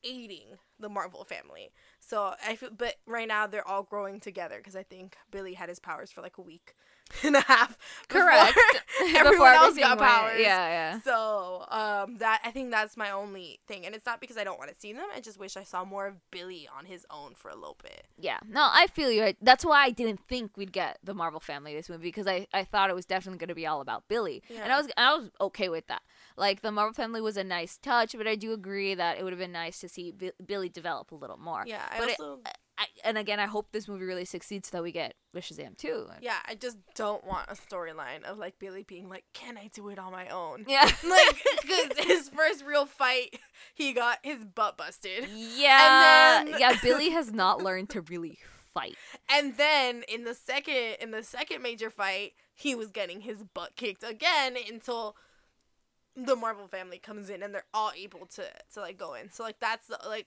aiding 0.05 0.59
the 0.79 0.89
Marvel 0.89 1.25
family. 1.25 1.73
So 2.01 2.35
I 2.47 2.57
feel, 2.57 2.71
but 2.77 2.97
right 3.07 3.27
now 3.27 3.47
they're 3.47 3.67
all 3.67 3.83
growing 3.83 4.21
together 4.21 4.59
because 4.59 4.77
I 4.77 4.83
think 4.83 5.17
Billy 5.31 5.55
had 5.55 5.69
his 5.69 5.81
powers 5.81 6.13
for 6.13 6.21
like 6.21 6.39
a 6.39 6.43
week 6.43 6.75
and 7.25 7.37
a 7.37 7.41
half. 7.41 7.79
before 8.09 8.23
Correct. 8.27 8.59
Everyone 9.01 9.33
Before 9.33 9.49
else 9.49 9.79
got 9.79 9.99
went- 9.99 10.11
powers. 10.11 10.41
Yeah, 10.41 10.69
yeah. 10.69 11.01
So 11.01 11.65
um, 11.71 12.19
that 12.19 12.41
I 12.45 12.51
think 12.51 12.71
that's 12.71 12.97
my 12.97 13.11
only 13.11 13.61
thing, 13.67 13.87
and 13.87 13.95
it's 13.95 14.07
not 14.07 14.21
because 14.21 14.37
I 14.37 14.45
don't 14.45 14.59
want 14.59 14.71
to 14.73 14.77
see 14.79 14.93
them. 14.93 15.05
I 15.15 15.21
just 15.21 15.39
wish 15.39 15.57
I 15.57 15.63
saw 15.65 15.85
more 15.85 16.07
of 16.07 16.17
Billy 16.31 16.69
on 16.77 16.87
his 16.87 17.07
own 17.11 17.35
for 17.35 17.51
a 17.51 17.55
little 17.55 17.77
bit. 17.83 18.07
Yeah, 18.19 18.39
no, 18.49 18.69
I 18.73 18.87
feel 18.89 19.11
you. 19.11 19.35
That's 19.41 19.65
why 19.65 19.85
I 19.85 19.91
didn't 19.91 20.21
think 20.29 20.57
we'd 20.57 20.73
get 20.73 20.99
the 21.05 21.15
Marvel 21.15 21.41
family 21.41 21.75
this 21.75 21.89
movie 21.89 22.09
because 22.09 22.27
I, 22.27 22.47
I 22.53 22.65
thought 22.65 22.91
it 22.91 22.97
was 22.97 23.07
definitely 23.07 23.39
going 23.39 23.49
to 23.49 23.55
be 23.55 23.67
all 23.67 23.81
about 23.81 24.09
Billy, 24.09 24.43
and 24.51 24.73
I 24.73 24.79
was 24.79 24.89
I 24.97 25.15
was 25.17 25.31
okay 25.41 25.69
with 25.69 25.87
that. 25.89 26.03
Like 26.37 26.63
the 26.63 26.73
Marvel 26.73 26.93
family 26.95 27.21
was 27.21 27.37
a 27.37 27.45
nice 27.45 27.79
touch, 27.79 28.15
but 28.17 28.27
I 28.27 28.35
do 28.35 28.53
agree 28.53 28.95
that 28.95 29.19
it 29.19 29.25
would 29.25 29.33
have 29.33 29.41
been 29.41 29.53
nice 29.53 29.79
to 29.81 29.89
see 29.89 30.11
Bi- 30.11 30.33
Billy 30.45 30.69
develop 30.69 31.13
a 31.13 31.15
little 31.15 31.39
more. 31.39 31.65
Yeah, 31.67 31.83
I 31.91 31.99
But 31.99 32.09
it- 32.09 32.21
also 32.21 32.41
I, 32.79 32.87
and 33.05 33.17
again, 33.17 33.41
I 33.41 33.47
hope 33.47 33.73
this 33.73 33.89
movie 33.89 34.05
really 34.05 34.27
succeeds 34.27 34.69
so 34.69 34.77
that 34.77 34.83
we 34.83 34.93
get 34.93 35.15
Shazam 35.35 35.79
too. 35.79 36.09
Yeah, 36.21 36.37
I 36.47 36.55
just 36.55 36.77
don't 36.95 37.25
want 37.27 37.49
a 37.49 37.55
storyline 37.55 38.23
of 38.25 38.37
like 38.37 38.59
Billy 38.59 38.83
being 38.83 39.09
like, 39.09 39.25
"Can 39.33 39.57
I 39.57 39.69
do 39.73 39.89
it 39.89 39.99
on 39.99 40.13
my 40.13 40.29
own?" 40.29 40.65
Yeah. 40.69 40.83
like 41.09 41.43
because 41.63 41.99
his 42.07 42.29
first 42.29 42.65
real 42.67 42.85
fight, 42.85 43.39
he 43.75 43.93
got 43.95 44.19
his 44.23 44.45
butt 44.45 44.77
busted, 44.77 45.27
Yeah. 45.35 46.39
And 46.43 46.49
then- 46.49 46.61
yeah, 46.61 46.77
Billy 46.83 47.11
has 47.11 47.33
not 47.33 47.63
learned 47.63 47.89
to 47.91 48.03
really 48.03 48.39
fight. 48.75 48.97
and 49.31 49.57
then 49.57 50.03
in 50.07 50.25
the 50.25 50.35
second 50.35 50.97
in 51.01 51.11
the 51.13 51.23
second 51.23 51.63
major 51.63 51.89
fight, 51.89 52.35
he 52.55 52.75
was 52.75 52.91
getting 52.91 53.23
his 53.23 53.43
butt 53.43 53.75
kicked 53.77 54.05
again 54.05 54.55
until 54.69 55.17
the 56.15 56.37
Marvel 56.37 56.67
family 56.67 56.99
comes 56.99 57.29
in 57.31 57.43
and 57.43 57.55
they're 57.55 57.65
all 57.75 57.93
able 57.97 58.27
to 58.27 58.43
to 58.75 58.81
like 58.81 58.99
go 58.99 59.15
in. 59.15 59.31
So 59.31 59.43
like 59.45 59.61
that's 59.61 59.87
the, 59.87 59.99
like. 60.07 60.27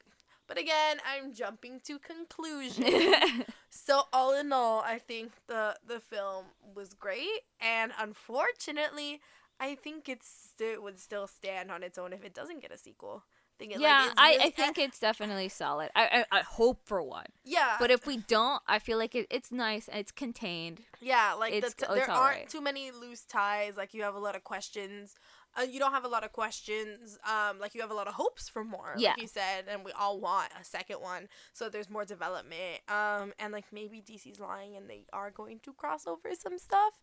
But 0.49 0.57
again, 0.57 0.97
I'm 1.09 1.31
jumping 1.33 1.79
to 1.85 1.97
conclusions. 1.99 3.45
So 3.71 4.01
all 4.11 4.33
in 4.35 4.51
all, 4.51 4.81
I 4.81 4.97
think 4.97 5.31
the 5.47 5.75
the 5.87 5.99
film 5.99 6.45
was 6.75 6.95
great, 6.95 7.41
and 7.61 7.91
unfortunately, 7.99 9.21
I 9.59 9.75
think 9.75 10.09
it's 10.09 10.53
it 10.59 10.81
would 10.81 10.99
still 10.99 11.27
stand 11.27 11.71
on 11.71 11.83
its 11.83 11.97
own 11.97 12.11
if 12.13 12.23
it 12.23 12.33
doesn't 12.33 12.61
get 12.61 12.71
a 12.71 12.77
sequel. 12.77 13.23
I 13.27 13.55
think 13.59 13.73
it, 13.75 13.79
yeah, 13.81 14.05
like, 14.07 14.13
I, 14.17 14.45
I 14.45 14.49
think 14.49 14.77
it's 14.85 14.99
definitely 14.99 15.49
solid. 15.49 15.91
I, 15.95 16.25
I 16.31 16.39
I 16.39 16.41
hope 16.41 16.79
for 16.85 17.01
one, 17.03 17.27
yeah, 17.43 17.75
but 17.79 17.91
if 17.91 18.07
we 18.07 18.17
don't, 18.17 18.61
I 18.67 18.79
feel 18.79 18.97
like 18.97 19.13
it, 19.15 19.27
it's 19.29 19.51
nice. 19.51 19.87
and 19.87 19.99
It's 19.99 20.11
contained. 20.11 20.81
yeah, 20.99 21.33
like 21.37 21.53
it's- 21.53 21.73
the 21.75 21.85
t- 21.85 21.91
it's 21.91 21.95
there 21.95 22.09
aren't 22.09 22.19
alright. 22.37 22.49
too 22.49 22.61
many 22.61 22.89
loose 22.91 23.23
ties. 23.25 23.77
Like 23.77 23.93
you 23.93 24.01
have 24.03 24.15
a 24.15 24.19
lot 24.19 24.35
of 24.35 24.43
questions. 24.43 25.15
Uh, 25.59 25.63
you 25.63 25.79
don't 25.79 25.91
have 25.91 26.05
a 26.05 26.07
lot 26.07 26.23
of 26.23 26.31
questions. 26.31 27.17
Um, 27.27 27.59
like 27.59 27.75
you 27.75 27.81
have 27.81 27.91
a 27.91 27.95
lot 27.95 28.07
of 28.07 28.13
hopes 28.13 28.47
for 28.47 28.63
more. 28.63 28.93
Yeah. 28.97 29.09
like 29.11 29.21
you 29.21 29.27
said, 29.27 29.65
and 29.67 29.83
we 29.83 29.91
all 29.91 30.19
want 30.19 30.49
a 30.59 30.63
second 30.63 31.01
one. 31.01 31.27
So 31.53 31.69
there's 31.69 31.89
more 31.89 32.05
development. 32.05 32.79
Um, 32.87 33.33
and 33.39 33.51
like 33.51 33.65
maybe 33.71 34.01
DC's 34.01 34.39
lying 34.39 34.75
and 34.75 34.89
they 34.89 35.03
are 35.11 35.31
going 35.31 35.59
to 35.63 35.73
cross 35.73 36.07
over 36.07 36.29
some 36.39 36.57
stuff. 36.57 36.93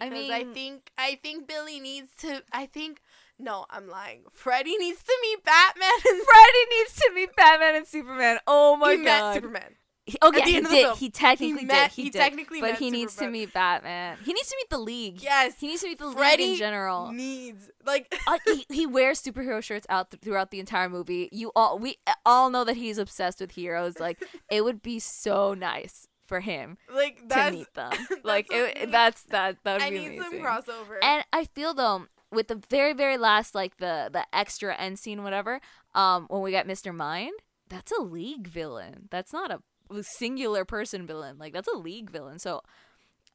I 0.00 0.08
Because 0.08 0.30
I, 0.30 0.44
mean- 0.44 0.54
think 0.54 0.90
I 0.98 1.18
think 1.22 1.48
Billy 1.48 1.80
needs 1.80 2.10
to. 2.18 2.42
I 2.52 2.66
think 2.66 3.00
no, 3.38 3.66
I'm 3.70 3.88
lying. 3.88 4.22
Freddie 4.32 4.76
needs 4.76 5.02
to 5.02 5.16
meet 5.22 5.44
Batman. 5.44 5.90
And 6.08 6.22
Freddie 6.24 6.66
needs 6.78 6.94
to 6.96 7.10
meet 7.14 7.34
Batman 7.36 7.74
and 7.76 7.86
Superman. 7.86 8.38
Oh 8.46 8.76
my 8.76 8.92
he 8.92 8.98
god. 8.98 9.04
met 9.04 9.34
Superman. 9.34 9.74
He- 10.06 10.18
oh 10.20 10.28
At 10.28 10.40
yeah, 10.40 10.44
he 10.44 10.56
end 10.56 10.66
of 10.66 10.70
the 10.70 10.76
did. 10.76 10.84
film. 10.84 10.98
He 10.98 11.10
technically 11.10 11.60
He 11.60 11.64
met- 11.66 11.90
did. 11.90 11.94
He, 11.96 12.02
he 12.04 12.10
did. 12.10 12.18
technically 12.18 12.60
but 12.60 12.74
he 12.76 12.90
needs 12.90 13.16
to 13.16 13.28
meet 13.28 13.54
Batman. 13.54 14.18
He 14.24 14.32
needs 14.34 14.48
to 14.50 14.56
meet 14.56 14.68
the 14.70 14.78
League. 14.78 15.22
Yes, 15.22 15.54
He 15.58 15.66
needs 15.68 15.80
to 15.82 15.88
meet 15.88 15.98
the 15.98 16.06
League 16.08 16.16
Freddie 16.18 16.52
in 16.52 16.56
general. 16.58 17.10
needs 17.12 17.70
like 17.86 18.14
uh, 18.26 18.38
he, 18.44 18.66
he 18.68 18.86
wears 18.86 19.22
superhero 19.22 19.62
shirts 19.62 19.86
out 19.88 20.10
th- 20.10 20.20
throughout 20.22 20.50
the 20.50 20.60
entire 20.60 20.88
movie. 20.90 21.28
You 21.32 21.52
all 21.56 21.78
we 21.78 21.96
all 22.26 22.50
know 22.50 22.64
that 22.64 22.76
he's 22.76 22.98
obsessed 22.98 23.40
with 23.40 23.52
heroes. 23.52 23.98
Like 23.98 24.22
it 24.50 24.62
would 24.62 24.82
be 24.82 24.98
so 24.98 25.54
nice 25.54 26.06
for 26.26 26.40
him 26.40 26.76
like 26.94 27.26
to 27.30 27.50
meet 27.50 27.72
them. 27.74 27.92
Like 28.24 28.50
what 28.50 28.76
it, 28.76 28.90
that's 28.90 29.22
that 29.24 29.56
that 29.64 29.72
would 29.74 29.82
I 29.82 29.90
be 29.90 29.98
need 30.00 30.06
amazing. 30.18 30.22
some 30.22 30.40
crossover. 30.40 30.96
And 31.02 31.24
I 31.32 31.44
feel 31.46 31.72
though 31.72 32.06
with 32.30 32.48
the 32.48 32.60
very 32.70 32.92
very 32.92 33.16
last 33.16 33.54
like 33.54 33.76
the 33.78 34.10
the 34.12 34.24
extra 34.34 34.74
end 34.76 34.98
scene 34.98 35.22
whatever 35.22 35.60
um 35.94 36.26
when 36.28 36.42
we 36.42 36.50
got 36.50 36.66
Mr. 36.66 36.94
Mind 36.94 37.32
that's 37.68 37.90
a 37.92 38.02
league 38.02 38.46
villain. 38.46 39.08
That's 39.10 39.32
not 39.32 39.50
a 39.50 39.60
singular 40.02 40.64
person 40.64 41.06
villain. 41.06 41.38
Like 41.38 41.52
that's 41.52 41.68
a 41.68 41.76
league 41.76 42.10
villain. 42.10 42.38
So 42.38 42.60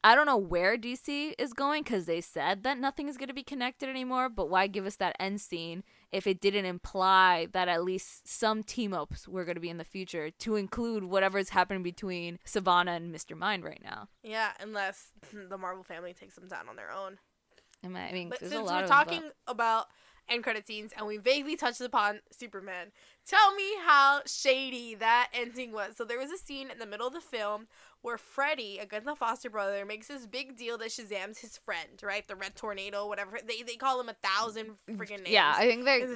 I 0.01 0.15
don't 0.15 0.25
know 0.25 0.37
where 0.37 0.77
DC 0.77 1.33
is 1.37 1.51
going 1.51 1.83
because 1.83 2.05
they 2.05 2.21
said 2.21 2.63
that 2.63 2.77
nothing 2.77 3.09
is 3.09 3.17
going 3.17 3.27
to 3.27 3.33
be 3.33 3.43
connected 3.43 3.89
anymore. 3.89 4.29
But 4.29 4.49
why 4.49 4.67
give 4.67 4.85
us 4.85 4.95
that 4.97 5.15
end 5.19 5.41
scene 5.41 5.83
if 6.11 6.25
it 6.25 6.39
didn't 6.39 6.65
imply 6.65 7.47
that 7.51 7.67
at 7.67 7.83
least 7.83 8.27
some 8.27 8.63
team 8.63 8.93
ups 8.93 9.27
were 9.27 9.43
going 9.45 9.55
to 9.55 9.61
be 9.61 9.69
in 9.69 9.77
the 9.77 9.83
future 9.83 10.31
to 10.31 10.55
include 10.55 11.03
whatever's 11.03 11.49
happening 11.49 11.83
between 11.83 12.39
Sivana 12.45 12.95
and 12.95 13.13
Mr. 13.13 13.37
Mind 13.37 13.63
right 13.63 13.81
now? 13.83 14.07
yeah, 14.23 14.51
unless 14.61 15.09
the 15.49 15.57
Marvel 15.57 15.83
family 15.83 16.13
takes 16.13 16.35
them 16.35 16.47
down 16.47 16.69
on 16.69 16.75
their 16.77 16.91
own. 16.91 17.17
I 17.83 18.11
mean, 18.11 18.29
But 18.29 18.39
since 18.39 18.53
lot 18.53 18.63
we're 18.63 18.69
but- 18.69 18.83
uh, 18.85 18.87
talking 18.87 19.23
about 19.47 19.85
end 20.29 20.43
credit 20.43 20.67
scenes 20.67 20.91
and 20.97 21.07
we 21.07 21.17
vaguely 21.17 21.55
touched 21.55 21.81
upon 21.81 22.19
Superman, 22.31 22.91
tell 23.25 23.53
me 23.55 23.75
how 23.85 24.21
shady 24.25 24.95
that 24.95 25.29
ending 25.33 25.71
was. 25.71 25.95
So 25.97 26.03
there 26.03 26.19
was 26.19 26.31
a 26.31 26.37
scene 26.37 26.69
in 26.71 26.79
the 26.79 26.85
middle 26.85 27.07
of 27.07 27.13
the 27.13 27.21
film 27.21 27.67
where 28.01 28.17
Freddy, 28.17 28.77
again 28.77 29.03
the 29.05 29.15
foster 29.15 29.49
brother, 29.49 29.85
makes 29.85 30.07
this 30.07 30.25
big 30.25 30.55
deal 30.55 30.77
that 30.77 30.89
Shazam's 30.89 31.39
his 31.39 31.57
friend, 31.57 32.01
right? 32.01 32.27
The 32.27 32.35
Red 32.35 32.55
Tornado, 32.55 33.07
whatever. 33.07 33.39
They 33.45 33.61
they 33.61 33.75
call 33.75 33.99
him 33.99 34.09
a 34.09 34.15
thousand 34.23 34.71
freaking 34.89 35.17
names. 35.17 35.29
Yeah, 35.29 35.53
I 35.55 35.67
think 35.67 35.85
they're 35.85 36.07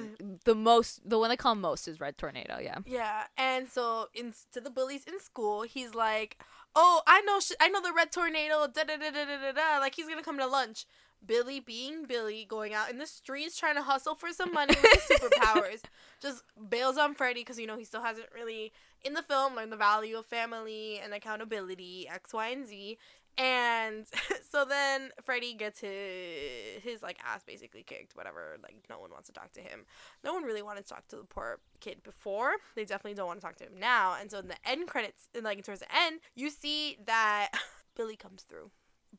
the 0.44 0.54
most 0.54 1.08
the 1.08 1.18
one 1.18 1.28
they 1.28 1.36
call 1.36 1.54
most 1.54 1.86
is 1.86 2.00
Red 2.00 2.16
Tornado. 2.16 2.58
Yeah. 2.58 2.78
Yeah, 2.86 3.24
and 3.36 3.68
so 3.68 4.08
in 4.14 4.32
to 4.52 4.60
the 4.60 4.70
bullies 4.70 5.04
in 5.04 5.20
school, 5.20 5.62
he's 5.62 5.94
like, 5.94 6.38
"Oh, 6.74 7.02
I 7.06 7.20
know, 7.20 7.38
sh- 7.40 7.52
I 7.60 7.68
know 7.68 7.82
the 7.82 7.92
red 7.92 8.10
tornado." 8.12 8.66
Da 8.66 8.84
da 8.84 8.96
da 8.96 9.10
da 9.10 9.24
da 9.24 9.52
da. 9.52 9.78
Like 9.78 9.94
he's 9.94 10.08
gonna 10.08 10.22
come 10.22 10.38
to 10.38 10.46
lunch. 10.46 10.86
Billy, 11.26 11.60
being 11.60 12.04
Billy, 12.04 12.44
going 12.44 12.74
out 12.74 12.90
in 12.90 12.98
the 12.98 13.06
streets 13.06 13.56
trying 13.56 13.76
to 13.76 13.82
hustle 13.82 14.14
for 14.14 14.32
some 14.32 14.52
money 14.52 14.74
with 14.82 15.08
his 15.08 15.18
superpowers, 15.18 15.82
just 16.20 16.42
bails 16.68 16.96
on 16.98 17.14
Freddy 17.14 17.40
because 17.40 17.58
you 17.58 17.66
know 17.66 17.76
he 17.76 17.84
still 17.84 18.02
hasn't 18.02 18.26
really 18.34 18.72
in 19.04 19.14
the 19.14 19.22
film 19.22 19.54
learned 19.54 19.72
the 19.72 19.76
value 19.76 20.16
of 20.16 20.26
family 20.26 21.00
and 21.02 21.12
accountability, 21.12 22.08
X, 22.08 22.32
Y, 22.32 22.48
and 22.48 22.66
Z. 22.66 22.98
And 23.36 24.06
so 24.50 24.64
then 24.64 25.10
Freddy 25.22 25.54
gets 25.54 25.80
his 25.80 26.82
his 26.82 27.02
like 27.02 27.18
ass 27.24 27.42
basically 27.44 27.82
kicked, 27.82 28.16
whatever. 28.16 28.56
Like 28.62 28.76
no 28.88 28.98
one 28.98 29.10
wants 29.10 29.26
to 29.28 29.32
talk 29.32 29.52
to 29.52 29.60
him. 29.60 29.84
No 30.22 30.32
one 30.32 30.44
really 30.44 30.62
wanted 30.62 30.86
to 30.86 30.94
talk 30.94 31.08
to 31.08 31.16
the 31.16 31.24
poor 31.24 31.58
kid 31.80 32.02
before. 32.02 32.54
They 32.76 32.84
definitely 32.84 33.14
don't 33.14 33.26
want 33.26 33.40
to 33.40 33.46
talk 33.46 33.56
to 33.56 33.64
him 33.64 33.78
now. 33.78 34.16
And 34.20 34.30
so 34.30 34.38
in 34.38 34.48
the 34.48 34.56
end 34.64 34.88
credits, 34.88 35.28
and 35.34 35.44
like 35.44 35.62
towards 35.64 35.80
the 35.80 35.96
end, 35.96 36.20
you 36.34 36.50
see 36.50 36.98
that 37.06 37.50
Billy 37.96 38.16
comes 38.16 38.42
through. 38.42 38.70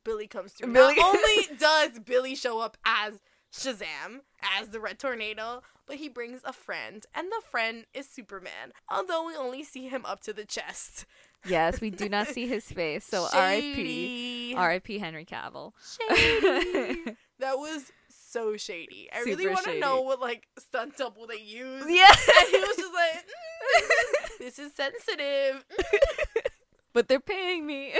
Billy 0.04 0.26
comes 0.26 0.52
through. 0.52 0.72
Billy- 0.72 0.94
Not 0.96 1.14
only 1.16 1.56
does 1.58 1.98
Billy 2.00 2.34
show 2.34 2.60
up 2.60 2.76
as 2.84 3.20
Shazam, 3.52 4.20
as 4.58 4.68
the 4.68 4.80
Red 4.80 4.98
Tornado, 4.98 5.62
but 5.86 5.96
he 5.96 6.08
brings 6.08 6.40
a 6.44 6.52
friend, 6.52 7.04
and 7.14 7.28
the 7.30 7.40
friend 7.48 7.86
is 7.94 8.08
Superman. 8.08 8.72
Although 8.90 9.26
we 9.26 9.36
only 9.36 9.62
see 9.62 9.88
him 9.88 10.04
up 10.04 10.20
to 10.22 10.32
the 10.32 10.44
chest. 10.44 11.06
Yes, 11.46 11.80
we 11.80 11.90
do 11.90 12.08
not 12.08 12.26
see 12.26 12.48
his 12.48 12.64
face. 12.70 13.04
So 13.04 13.28
R.I.P. 13.32 13.74
Shady. 13.74 14.54
R.I.P. 14.56 14.98
Henry 14.98 15.24
Cavill. 15.24 15.72
Shady. 16.08 17.04
that 17.38 17.56
was 17.58 17.92
so 18.08 18.56
shady. 18.56 19.08
I 19.14 19.20
really 19.22 19.46
want 19.48 19.64
to 19.66 19.78
know 19.78 20.00
what 20.00 20.20
like 20.20 20.48
stunt 20.58 20.96
double 20.96 21.26
they 21.28 21.36
used. 21.40 21.88
Yeah. 21.88 22.08
And 22.40 22.48
he 22.50 22.58
was 22.58 22.76
just 22.76 22.92
like, 22.92 23.24
"Mm, 23.24 24.38
this 24.40 24.58
is 24.58 24.72
sensitive. 24.74 25.64
but 26.92 27.06
they're 27.06 27.20
paying 27.20 27.64
me. 27.64 27.94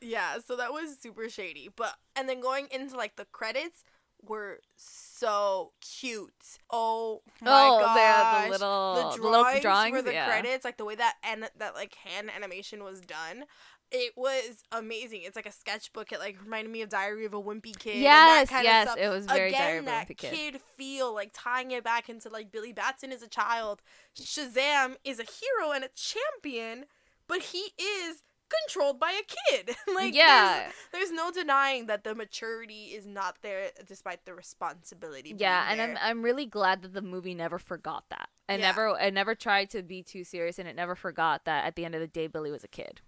Yeah, 0.00 0.38
so 0.44 0.56
that 0.56 0.72
was 0.72 0.98
super 1.00 1.28
shady. 1.28 1.68
But 1.74 1.94
and 2.14 2.28
then 2.28 2.40
going 2.40 2.68
into 2.70 2.96
like 2.96 3.16
the 3.16 3.26
credits 3.26 3.82
were 4.28 4.60
so 4.76 5.72
cute. 5.80 6.32
Oh 6.70 7.22
my 7.40 7.50
oh, 7.50 7.80
gosh. 7.80 7.96
yeah, 7.96 8.44
the 8.44 8.50
little 8.50 8.94
the 8.94 9.02
the 9.02 9.16
drawings, 9.16 9.36
little 9.46 9.60
drawings 9.60 9.96
for 9.96 10.02
the 10.02 10.12
yeah. 10.12 10.26
credits, 10.26 10.64
like 10.64 10.76
the 10.76 10.84
way 10.84 10.94
that 10.94 11.14
and 11.22 11.48
that 11.56 11.74
like 11.74 11.94
hand 11.94 12.30
animation 12.34 12.84
was 12.84 13.00
done. 13.00 13.44
It 13.92 14.14
was 14.16 14.64
amazing. 14.72 15.20
It's 15.22 15.36
like 15.36 15.46
a 15.46 15.52
sketchbook. 15.52 16.10
It 16.10 16.18
like 16.18 16.42
reminded 16.42 16.72
me 16.72 16.82
of 16.82 16.88
Diary 16.88 17.24
of 17.24 17.34
a 17.34 17.40
Wimpy 17.40 17.78
Kid. 17.78 17.98
Yes, 17.98 18.50
of 18.50 18.64
yes, 18.64 18.88
stuff. 18.88 18.98
it 18.98 19.08
was 19.08 19.26
very 19.26 19.48
Again, 19.48 19.60
Diary 19.60 19.78
of 19.78 19.86
a 19.86 19.90
Wimpy 19.90 20.16
Kid. 20.16 20.34
kid 20.34 20.60
feel 20.76 21.14
like 21.14 21.30
tying 21.32 21.70
it 21.70 21.84
back 21.84 22.08
into 22.08 22.28
like 22.28 22.50
Billy 22.50 22.72
Batson 22.72 23.12
is 23.12 23.22
a 23.22 23.28
child. 23.28 23.82
Shazam 24.18 24.96
is 25.04 25.20
a 25.20 25.24
hero 25.24 25.72
and 25.72 25.84
a 25.84 25.88
champion, 25.94 26.86
but 27.28 27.42
he 27.42 27.70
is 27.78 28.24
controlled 28.48 28.98
by 29.00 29.12
a 29.12 29.50
kid. 29.50 29.76
like 29.94 30.14
yeah. 30.14 30.70
there's, 30.92 31.10
there's 31.10 31.12
no 31.12 31.30
denying 31.30 31.86
that 31.86 32.04
the 32.04 32.14
maturity 32.14 32.86
is 32.94 33.06
not 33.06 33.36
there 33.42 33.70
despite 33.86 34.24
the 34.24 34.34
responsibility. 34.34 35.34
Yeah, 35.36 35.66
and 35.70 35.80
I'm. 35.80 35.98
I'm 36.00 36.22
really 36.22 36.46
glad 36.46 36.82
that 36.82 36.92
the 36.94 37.02
movie 37.02 37.34
never 37.34 37.58
forgot 37.58 38.04
that. 38.10 38.28
It 38.48 38.60
Yeah. 38.60 38.66
never 38.66 38.96
it 39.00 39.14
never 39.14 39.34
tried 39.34 39.70
to 39.70 39.82
be 39.82 40.02
too 40.02 40.24
serious 40.24 40.58
and 40.58 40.68
it 40.68 40.76
never 40.76 40.94
forgot 40.94 41.44
that 41.46 41.64
at 41.64 41.74
the 41.76 41.84
end 41.84 41.94
of 41.94 42.00
the 42.00 42.06
day 42.06 42.26
Billy 42.26 42.50
was 42.50 42.64
a 42.64 42.68
kid. 42.68 43.00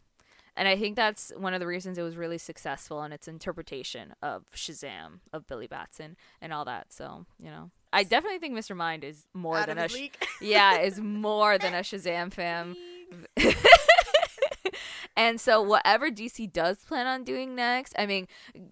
And 0.57 0.67
I 0.67 0.77
think 0.77 0.97
that's 0.97 1.31
one 1.37 1.55
of 1.55 1.61
the 1.61 1.69
reasons 1.69 1.99
it 1.99 2.03
was 2.03 2.17
really 2.17 2.37
successful 2.39 3.05
in 3.05 3.13
its 3.13 3.29
interpretation 3.29 4.15
of 4.21 4.45
Shazam, 4.53 5.21
of 5.33 5.47
Billy 5.47 5.69
Batson 5.69 6.17
and 6.41 6.53
all 6.53 6.65
that. 6.65 6.93
So, 6.93 7.27
you 7.39 7.49
know. 7.49 7.71
I 7.93 8.03
definitely 8.03 8.41
think 8.41 8.55
Mr. 8.59 8.75
Mind 8.77 9.05
is 9.05 9.27
more 9.33 9.59
Out 9.59 9.69
than 9.69 9.79
a 9.79 9.89
sh- 9.89 10.11
yeah, 10.41 10.79
is 10.81 10.99
more 10.99 11.59
than 11.59 11.75
a 11.75 11.83
Shazam 11.83 12.33
fan. 12.33 12.77
and 15.19 15.41
so 15.41 15.61
whatever 15.61 16.11
DC 16.11 16.53
does 16.53 16.79
plan 16.79 17.09
on 17.09 17.25
doing 17.25 17.57
next, 17.57 17.93
I 17.99 18.07
mean, 18.07 18.29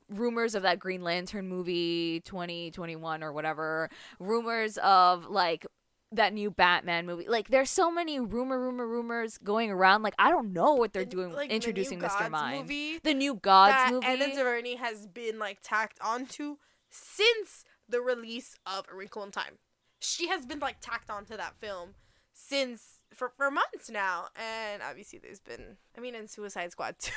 rumors 0.09 0.55
of 0.55 0.63
that 0.63 0.79
Green 0.79 1.03
Lantern 1.03 1.49
movie 1.49 2.21
2021 2.21 3.25
or 3.25 3.33
whatever, 3.33 3.91
rumors 4.21 4.79
of 4.79 5.27
like 5.27 5.67
that 6.13 6.33
new 6.33 6.53
Batman 6.53 7.05
movie. 7.05 7.27
Like 7.29 7.49
there's 7.49 7.69
so 7.69 7.91
many 7.91 8.21
rumor 8.21 8.61
rumor 8.61 8.87
rumors 8.87 9.39
going 9.39 9.73
around 9.73 10.03
like 10.03 10.15
I 10.21 10.31
don't 10.31 10.53
know 10.53 10.75
what 10.75 10.93
they're 10.93 11.05
doing 11.05 11.33
like, 11.33 11.49
the 11.49 11.49
new 11.49 11.55
introducing 11.57 11.99
Mr. 11.99 12.21
Gods 12.21 12.31
Mind. 12.31 12.61
movie 12.61 13.01
the 13.03 13.15
new 13.15 13.35
Gods 13.35 13.73
that 13.73 13.91
movie. 13.91 14.07
Ava 14.07 14.37
DuVernay 14.37 14.77
has 14.77 15.09
been 15.09 15.41
like 15.41 15.59
tacked 15.63 15.99
onto 16.01 16.59
since 16.91 17.65
the 17.89 18.01
release 18.01 18.55
of 18.65 18.85
A 18.91 18.95
Wrinkle 18.95 19.25
in 19.25 19.33
Time. 19.33 19.59
She 19.99 20.29
has 20.29 20.47
been 20.47 20.61
like 20.61 20.77
tacked 20.81 21.11
onto 21.11 21.37
that 21.37 21.57
film 21.59 21.95
since 22.33 22.96
for 23.15 23.31
for 23.37 23.51
months 23.51 23.91
now, 23.91 24.27
and 24.37 24.83
obviously 24.83 25.19
there's 25.19 25.41
been, 25.41 25.77
I 25.97 26.01
mean, 26.01 26.15
in 26.15 26.29
Suicide 26.29 26.73
Squad 26.73 26.97
two, 26.99 27.13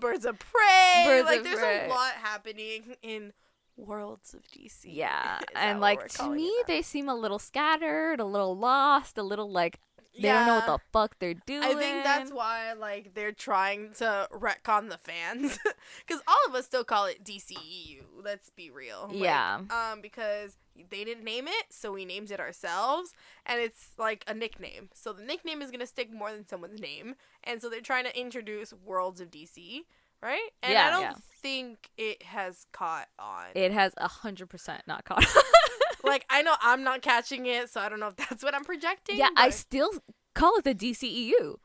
Birds 0.00 0.24
of 0.24 0.38
Prey, 0.38 1.04
Birds 1.06 1.26
like 1.26 1.38
of 1.38 1.44
there's 1.44 1.58
Prey. 1.58 1.86
a 1.86 1.88
lot 1.88 2.12
happening 2.12 2.96
in 3.02 3.32
worlds 3.76 4.34
of 4.34 4.42
DC. 4.44 4.84
Yeah, 4.84 5.38
and 5.54 5.80
like 5.80 6.08
to 6.14 6.30
me, 6.30 6.52
they 6.66 6.82
seem 6.82 7.08
a 7.08 7.14
little 7.14 7.38
scattered, 7.38 8.20
a 8.20 8.24
little 8.24 8.56
lost, 8.56 9.18
a 9.18 9.22
little 9.22 9.50
like 9.50 9.80
they 10.22 10.28
don't 10.28 10.46
know 10.46 10.54
what 10.56 10.66
the 10.66 10.78
fuck 10.92 11.18
they're 11.18 11.34
doing. 11.46 11.62
I 11.62 11.74
think 11.74 12.04
that's 12.04 12.30
why 12.32 12.72
like 12.72 13.14
they're 13.14 13.32
trying 13.32 13.92
to 13.98 14.28
retcon 14.32 14.90
the 14.90 14.98
fans 14.98 15.58
because 16.06 16.22
all 16.26 16.38
of 16.48 16.54
us 16.54 16.64
still 16.66 16.84
call 16.84 17.06
it 17.06 17.24
DCEU. 17.24 18.02
Let's 18.22 18.50
be 18.50 18.70
real. 18.70 19.06
Like, 19.10 19.18
Yeah. 19.22 19.60
Um, 19.70 20.00
because 20.00 20.56
they 20.90 21.02
didn't 21.04 21.24
name 21.24 21.48
it, 21.48 21.66
so 21.70 21.92
we 21.92 22.04
named 22.04 22.30
it 22.30 22.38
ourselves, 22.38 23.12
and 23.44 23.60
it's 23.60 23.90
like 23.98 24.24
a 24.28 24.34
nickname. 24.34 24.90
So 24.94 25.12
the 25.12 25.24
nickname 25.24 25.60
is 25.62 25.70
gonna 25.70 25.86
stick 25.86 26.12
more 26.12 26.30
than 26.32 26.46
someone's 26.46 26.80
name, 26.80 27.14
and 27.44 27.60
so 27.60 27.68
they're 27.68 27.80
trying 27.80 28.04
to 28.04 28.16
introduce 28.18 28.72
Worlds 28.72 29.20
of 29.20 29.30
DC, 29.30 29.80
right? 30.22 30.50
And 30.62 30.72
Yeah, 30.72 30.86
I 30.86 30.90
don't 30.90 31.02
yeah. 31.02 31.14
think 31.42 31.90
it 31.96 32.22
has 32.24 32.66
caught 32.72 33.08
on. 33.18 33.46
it 33.54 33.72
has 33.72 33.92
a 33.96 34.06
hundred 34.08 34.48
percent 34.50 34.82
not 34.86 35.04
caught. 35.04 35.24
like 36.08 36.26
I 36.30 36.42
know 36.42 36.54
I'm 36.60 36.82
not 36.82 37.02
catching 37.02 37.46
it, 37.46 37.70
so 37.70 37.80
I 37.80 37.88
don't 37.88 38.00
know 38.00 38.08
if 38.08 38.16
that's 38.28 38.42
what 38.42 38.54
I'm 38.54 38.64
projecting. 38.64 39.16
yeah, 39.16 39.28
I 39.36 39.50
still 39.50 39.90
call 40.34 40.56
it 40.56 40.64
the 40.64 40.74
DCEU. 40.74 41.56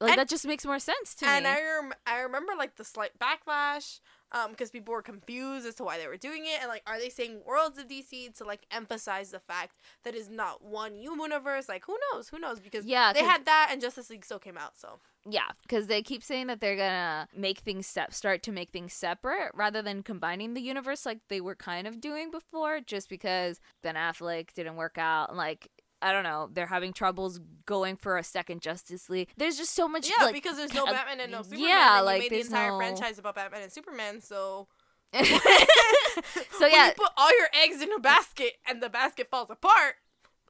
Like 0.00 0.12
And- 0.12 0.18
that 0.18 0.28
just 0.28 0.46
makes 0.46 0.64
more 0.64 0.78
sense 0.78 1.14
to 1.16 1.26
and 1.26 1.44
me. 1.44 1.50
I 1.50 1.60
rem- 1.60 1.92
I 2.06 2.20
remember 2.20 2.52
like 2.56 2.76
the 2.76 2.84
slight 2.84 3.10
backlash 3.18 4.00
um 4.32 4.52
because 4.52 4.70
people 4.70 4.94
were 4.94 5.02
confused 5.02 5.66
as 5.66 5.74
to 5.74 5.84
why 5.84 5.98
they 5.98 6.06
were 6.06 6.16
doing 6.16 6.44
it 6.46 6.58
and 6.60 6.68
like 6.68 6.82
are 6.86 6.98
they 6.98 7.10
saying 7.10 7.40
worlds 7.44 7.76
of 7.78 7.86
DC 7.88 8.34
to 8.38 8.44
like 8.44 8.64
emphasize 8.70 9.30
the 9.30 9.40
fact 9.40 9.74
that 10.04 10.14
is 10.14 10.30
not 10.30 10.64
one 10.64 10.96
universe 10.96 11.68
like 11.68 11.84
who 11.84 11.98
knows 12.12 12.28
who 12.30 12.38
knows 12.38 12.60
because 12.60 12.86
Yeah, 12.86 13.12
they 13.12 13.24
had 13.24 13.44
that 13.44 13.68
and 13.72 13.80
Justice 13.82 14.08
League 14.08 14.24
still 14.24 14.38
came 14.38 14.56
out 14.56 14.78
so 14.78 15.00
Yeah, 15.28 15.48
because 15.62 15.86
they 15.86 16.02
keep 16.02 16.22
saying 16.22 16.46
that 16.46 16.60
they're 16.60 16.76
gonna 16.76 17.28
make 17.36 17.58
things 17.58 17.86
sep- 17.86 18.14
start 18.14 18.42
to 18.44 18.52
make 18.52 18.70
things 18.70 18.94
separate 18.94 19.50
rather 19.54 19.82
than 19.82 20.02
combining 20.02 20.54
the 20.54 20.62
universe 20.62 21.04
like 21.04 21.18
they 21.28 21.40
were 21.40 21.54
kind 21.54 21.86
of 21.86 22.00
doing 22.00 22.30
before. 22.30 22.80
Just 22.80 23.08
because 23.08 23.60
Ben 23.82 23.96
Affleck 23.96 24.52
didn't 24.54 24.76
work 24.76 24.96
out, 24.96 25.36
like 25.36 25.68
I 26.02 26.12
don't 26.12 26.24
know, 26.24 26.48
they're 26.50 26.66
having 26.66 26.94
troubles 26.94 27.40
going 27.66 27.96
for 27.96 28.16
a 28.16 28.24
second 28.24 28.62
Justice 28.62 29.10
League. 29.10 29.28
There's 29.36 29.58
just 29.58 29.74
so 29.74 29.86
much. 29.86 30.08
yeah 30.08 30.24
like, 30.24 30.34
because 30.34 30.56
there's 30.56 30.72
no 30.72 30.86
Batman 30.86 31.20
and 31.20 31.32
no 31.32 31.42
Superman 31.42 31.68
yeah, 31.68 31.96
and 31.98 32.06
like, 32.06 32.22
you 32.22 32.30
made 32.30 32.38
the 32.38 32.46
entire 32.46 32.70
no- 32.70 32.78
franchise 32.78 33.18
about 33.18 33.34
Batman 33.34 33.62
and 33.62 33.72
Superman 33.72 34.20
so 34.22 34.68
so 35.14 35.22
yeah, 36.66 36.86
you 36.86 36.92
put 36.96 37.10
all 37.16 37.36
your 37.36 37.48
eggs 37.62 37.82
in 37.82 37.92
a 37.92 37.98
basket 37.98 38.52
and 38.66 38.82
the 38.82 38.88
basket 38.88 39.28
falls 39.30 39.50
apart 39.50 39.96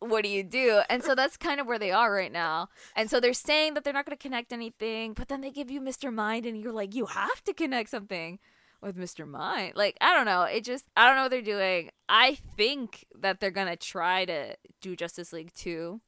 what 0.01 0.25
do 0.25 0.31
you 0.31 0.43
do? 0.43 0.81
And 0.89 1.05
so 1.05 1.15
that's 1.15 1.37
kind 1.37 1.61
of 1.61 1.67
where 1.67 1.79
they 1.79 1.93
are 1.93 2.13
right 2.13 2.33
now. 2.33 2.69
And 2.97 3.09
so 3.09 3.21
they're 3.21 3.33
saying 3.33 3.75
that 3.75 3.85
they're 3.85 3.93
not 3.93 4.07
going 4.07 4.17
to 4.17 4.23
connect 4.23 4.53
anything, 4.53 5.13
but 5.13 5.29
then 5.29 5.41
they 5.41 5.51
give 5.51 5.71
you 5.71 5.81
Mr. 5.81 6.13
Mind, 6.13 6.47
and 6.47 6.59
you're 6.59 6.73
like, 6.73 6.95
you 6.95 7.07
have 7.07 7.43
to 7.45 7.53
connect 7.53 7.91
something 7.91 8.39
with 8.81 8.97
Mr. 8.97 9.27
Mind. 9.29 9.75
Like, 9.77 9.97
I 10.01 10.15
don't 10.15 10.25
know. 10.25 10.43
It 10.43 10.65
just, 10.65 10.87
I 10.97 11.07
don't 11.07 11.17
know 11.17 11.23
what 11.23 11.31
they're 11.31 11.43
doing. 11.43 11.91
I 12.09 12.35
think 12.35 13.05
that 13.19 13.41
they're 13.41 13.51
going 13.51 13.69
to 13.69 13.77
try 13.77 14.25
to 14.25 14.57
do 14.81 14.97
Justice 14.97 15.33
League 15.33 15.53
2 15.55 16.01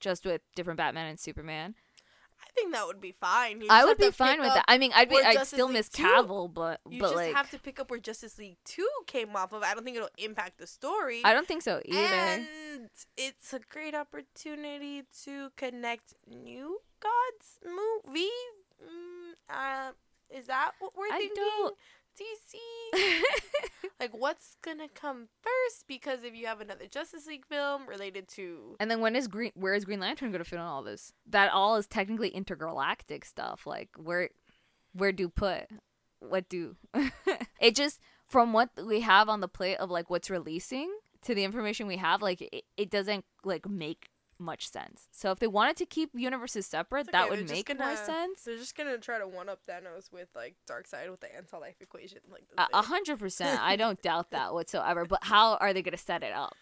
just 0.00 0.24
with 0.24 0.40
different 0.56 0.78
Batman 0.78 1.06
and 1.06 1.20
Superman. 1.20 1.74
I 2.56 2.60
think 2.60 2.72
that 2.72 2.86
would 2.86 3.00
be 3.00 3.10
fine 3.10 3.60
You 3.60 3.66
I 3.68 3.84
would 3.84 3.98
be 3.98 4.10
fine 4.12 4.38
with 4.38 4.54
that. 4.54 4.64
I 4.68 4.78
mean, 4.78 4.92
I'd 4.94 5.08
be, 5.08 5.16
I'd 5.16 5.34
Justice 5.34 5.48
still 5.48 5.66
League 5.66 5.74
miss 5.74 5.88
2 5.88 6.02
Cavill, 6.04 6.52
but, 6.54 6.80
You 6.88 7.00
but 7.00 7.06
just 7.06 7.16
like, 7.16 7.34
have 7.34 7.50
to 7.50 7.58
pick 7.58 7.80
up 7.80 7.90
where 7.90 7.98
Justice 7.98 8.38
League 8.38 8.58
2 8.64 8.86
came 9.06 9.34
off 9.34 9.52
of. 9.52 9.62
I 9.64 9.74
don't 9.74 9.82
think 9.84 9.96
it'll 9.96 10.08
impact 10.18 10.58
the 10.58 10.66
story. 10.68 11.20
I 11.24 11.32
don't 11.32 11.48
think 11.48 11.62
so 11.62 11.80
either. 11.84 11.98
And 11.98 12.46
it's 13.16 13.52
a 13.52 13.58
great 13.58 13.94
opportunity 13.94 15.02
to 15.24 15.50
connect 15.56 16.14
New 16.28 16.78
Gods 17.00 17.58
movie. 17.64 18.28
Mm, 18.80 19.32
uh, 19.50 19.92
is 20.30 20.46
that 20.46 20.72
what 20.78 20.92
we're 20.96 21.06
I 21.12 21.18
thinking? 21.18 21.36
don't- 21.36 21.76
DC? 22.14 23.22
like, 24.00 24.12
what's 24.12 24.56
gonna 24.62 24.88
come 24.94 25.28
first? 25.42 25.86
Because 25.88 26.22
if 26.24 26.34
you 26.34 26.46
have 26.46 26.60
another 26.60 26.86
Justice 26.86 27.26
League 27.26 27.46
film 27.46 27.88
related 27.88 28.28
to. 28.28 28.76
And 28.80 28.90
then 28.90 29.00
when 29.00 29.16
is 29.16 29.28
Green? 29.28 29.52
Where 29.54 29.74
is 29.74 29.84
Green 29.84 30.00
Lantern 30.00 30.32
to 30.32 30.44
fit 30.44 30.58
on 30.58 30.66
all 30.66 30.82
this? 30.82 31.12
That 31.26 31.52
all 31.52 31.76
is 31.76 31.86
technically 31.86 32.30
intergalactic 32.30 33.24
stuff. 33.24 33.66
Like 33.66 33.90
where, 33.96 34.30
where 34.92 35.12
do 35.12 35.28
put, 35.28 35.68
what 36.20 36.48
do? 36.48 36.76
it 37.60 37.74
just 37.74 38.00
from 38.26 38.52
what 38.52 38.70
we 38.84 39.00
have 39.00 39.28
on 39.28 39.40
the 39.40 39.48
plate 39.48 39.76
of 39.76 39.90
like 39.90 40.10
what's 40.10 40.30
releasing 40.30 40.90
to 41.22 41.34
the 41.34 41.44
information 41.44 41.86
we 41.86 41.96
have, 41.96 42.22
like 42.22 42.42
it, 42.42 42.64
it 42.76 42.90
doesn't 42.90 43.24
like 43.44 43.68
make 43.68 44.08
much 44.38 44.68
sense. 44.68 45.08
So 45.12 45.30
if 45.30 45.38
they 45.38 45.46
wanted 45.46 45.76
to 45.78 45.86
keep 45.86 46.10
universes 46.14 46.66
separate, 46.66 47.02
It's 47.02 47.12
that 47.12 47.30
would 47.30 47.48
make 47.48 47.66
gonna- 47.66 47.84
more 47.84 47.96
sense. 47.96 48.42
They're 48.44 48.56
just 48.56 48.76
gonna 48.76 48.98
try 48.98 49.18
to 49.18 49.26
one 49.26 49.48
up 49.48 49.60
Thanos 49.66 50.12
with 50.12 50.28
like 50.34 50.56
Darkseid 50.68 51.10
with 51.10 51.20
the 51.20 51.34
anti-life 51.34 51.76
equation, 51.80 52.18
like 52.30 52.42
A- 52.52 52.56
that's 52.56 52.70
A 52.74 52.78
it. 52.78 52.84
hundred 52.86 53.18
percent. 53.18 53.60
I 53.62 53.76
don't 53.76 54.00
doubt 54.02 54.30
that 54.30 54.52
whatsoever. 54.54 55.04
But 55.04 55.24
how 55.24 55.54
are 55.56 55.72
they 55.72 55.82
going 55.82 55.96
to 55.96 56.02
set 56.02 56.22
it 56.22 56.32
up? 56.32 56.54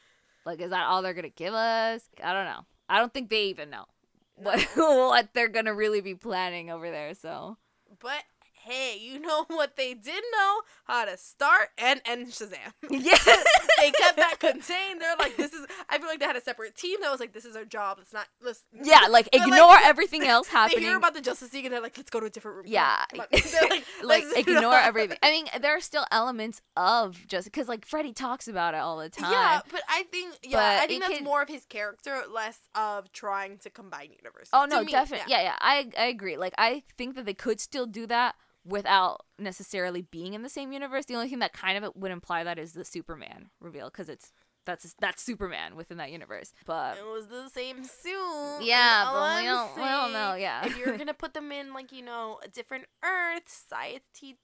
Like, 0.44 0.60
is 0.60 0.70
that 0.70 0.86
all 0.86 1.02
they're 1.02 1.14
going 1.14 1.22
to 1.24 1.28
give 1.30 1.54
us? 1.54 2.02
I 2.22 2.32
don't 2.32 2.46
know. 2.46 2.66
I 2.88 2.98
don't 2.98 3.12
think 3.14 3.30
they 3.30 3.44
even 3.46 3.70
know 3.70 3.84
what 4.34 4.60
what 4.76 5.28
they're 5.34 5.48
going 5.48 5.66
to 5.66 5.74
really 5.74 6.00
be 6.00 6.14
planning 6.14 6.70
over 6.70 6.90
there. 6.90 7.14
So 7.14 7.58
But 8.00 8.22
hey, 8.64 8.96
you 9.00 9.18
know 9.18 9.44
what 9.48 9.76
they 9.76 9.94
did 9.94 10.22
know? 10.32 10.60
How 10.84 11.04
to 11.04 11.16
start 11.16 11.68
and 11.78 12.00
end 12.04 12.28
Shazam. 12.28 12.72
yeah, 12.90 13.16
they 13.78 13.90
kept 13.92 14.16
that 14.16 14.36
contained. 14.38 15.00
They're 15.00 15.16
like, 15.18 15.36
this 15.36 15.52
is. 15.52 15.66
I 15.88 15.98
feel 15.98 16.06
like 16.08 16.18
they 16.20 16.26
had 16.26 16.36
a 16.36 16.40
separate 16.40 16.76
team 16.76 16.98
that 17.02 17.10
was 17.10 17.20
like, 17.20 17.32
this 17.32 17.44
is 17.44 17.56
our 17.56 17.64
job. 17.64 17.98
It's 18.00 18.12
not. 18.12 18.26
Listen. 18.42 18.64
yeah. 18.82 19.06
Like 19.08 19.28
But, 19.30 19.40
like, 19.40 19.48
ignore 19.48 19.76
everything 19.82 20.24
else 20.24 20.48
They 20.48 20.52
happening. 20.56 20.80
hear 20.80 20.96
about 20.96 21.14
the 21.14 21.20
Justice 21.20 21.52
League 21.52 21.64
and 21.64 21.72
they're 21.74 21.80
like, 21.80 21.96
let's 21.96 22.10
go 22.10 22.20
to 22.20 22.26
a 22.26 22.30
different 22.30 22.56
room. 22.58 22.66
yeah, 22.68 23.04
like, 23.16 23.30
like, 23.32 23.84
let's- 24.02 24.32
ignore 24.32 24.74
everything. 24.78 25.18
I 25.22 25.30
mean, 25.30 25.46
there 25.60 25.76
are 25.76 25.80
still 25.80 26.04
elements 26.10 26.60
of 26.76 27.26
just 27.26 27.46
because 27.46 27.68
like 27.68 27.84
Freddie 27.86 28.12
talks 28.12 28.48
about 28.48 28.74
it 28.74 28.78
all 28.78 28.98
the 28.98 29.08
time. 29.08 29.32
Yeah, 29.32 29.60
but 29.70 29.82
I 29.88 30.04
think 30.04 30.34
yeah, 30.42 30.56
But 30.58 30.82
I 30.82 30.86
think 30.86 31.02
that's 31.02 31.14
could- 31.18 31.24
more 31.24 31.42
of 31.42 31.48
his 31.48 31.64
character, 31.64 32.22
less 32.30 32.58
of 32.74 33.12
trying 33.12 33.58
to 33.58 33.70
combine 33.70 34.10
universes. 34.16 34.50
Oh 34.52 34.64
no, 34.66 34.84
definitely. 34.84 35.30
Yeah. 35.30 35.42
yeah, 35.42 35.56
I 35.60 35.88
I 35.98 36.06
agree. 36.06 36.36
Like 36.36 36.54
I 36.58 36.82
think 36.96 37.14
that 37.16 37.24
they 37.26 37.34
could 37.34 37.60
still 37.60 37.86
do 37.86 38.06
that 38.06 38.34
without 38.64 39.22
necessarily 39.38 40.02
being 40.02 40.34
in 40.34 40.42
the 40.42 40.48
same 40.48 40.72
universe. 40.72 41.06
The 41.06 41.14
only 41.14 41.28
thing 41.28 41.40
that 41.40 41.52
kind 41.52 41.82
of 41.84 41.92
would 41.96 42.10
imply 42.12 42.44
that 42.44 42.58
is 42.58 42.72
the 42.72 42.84
Superman 42.84 43.50
reveal 43.60 43.86
because 43.86 44.08
it's 44.08 44.32
that's 44.64 44.94
that's 45.00 45.22
Superman 45.22 45.74
within 45.74 45.96
that 45.98 46.12
universe. 46.12 46.52
But 46.66 46.96
It 46.98 47.04
was 47.04 47.26
the 47.26 47.48
same 47.48 47.82
suit. 47.84 48.60
Yeah, 48.62 49.04
but 49.12 49.42
we 49.42 49.48
I'm 49.48 49.54
don't- 49.54 49.76
we 49.76 49.82
don't 49.82 50.12
know, 50.12 50.34
yeah. 50.34 50.64
if 50.66 50.78
you're 50.78 50.96
gonna 50.96 51.14
put 51.24 51.34
them 51.34 51.50
in 51.50 51.72
like 51.74 51.90
you 51.92 52.02
know 52.02 52.38
a 52.44 52.48
different 52.48 52.84
Earth 53.04 53.48
society, 53.48 54.36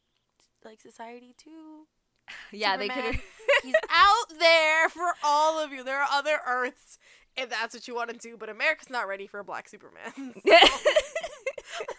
like 0.65 0.81
society 0.81 1.35
two. 1.39 1.87
yeah, 2.53 2.77
they 2.77 2.89
Superman, 2.89 3.13
could. 3.13 3.21
He's 3.63 3.75
out 3.91 4.39
there 4.39 4.89
for 4.89 5.13
all 5.25 5.59
of 5.63 5.73
you. 5.73 5.83
There 5.85 6.01
are 6.03 6.09
other 6.13 6.41
Earths 6.47 6.99
if 7.37 7.49
that's 7.51 7.73
what 7.73 7.87
you 7.87 7.95
want 7.95 8.11
to 8.11 8.17
do, 8.17 8.37
but 8.37 8.49
America's 8.49 8.91
not 8.91 9.07
ready 9.07 9.29
for 9.29 9.39
a 9.39 9.45
black 9.45 9.69
Superman. 9.69 10.35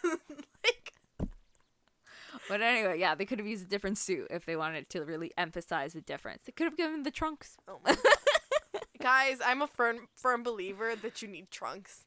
like, 0.04 0.79
but 2.50 2.62
anyway, 2.62 3.00
yeah, 3.00 3.16
they 3.16 3.26
could 3.26 3.40
have 3.40 3.48
used 3.48 3.66
a 3.66 3.70
different 3.70 3.98
suit 3.98 4.28
if 4.30 4.46
they 4.46 4.56
wanted 4.56 4.90
to 4.90 5.06
really 5.06 5.32
emphasize 5.38 5.94
the 5.94 6.02
difference. 6.02 6.44
They 6.46 6.52
could 6.52 6.66
have 6.66 6.76
given 6.76 7.04
the 7.04 7.12
trunks. 7.12 7.56
oh 7.68 7.80
guys, 9.02 9.38
I'm 9.46 9.62
a 9.62 9.68
firm 9.68 10.08
firm 10.16 10.44
believer 10.44 10.96
that 10.96 11.22
you 11.22 11.28
need 11.28 11.52
trunks. 11.52 12.06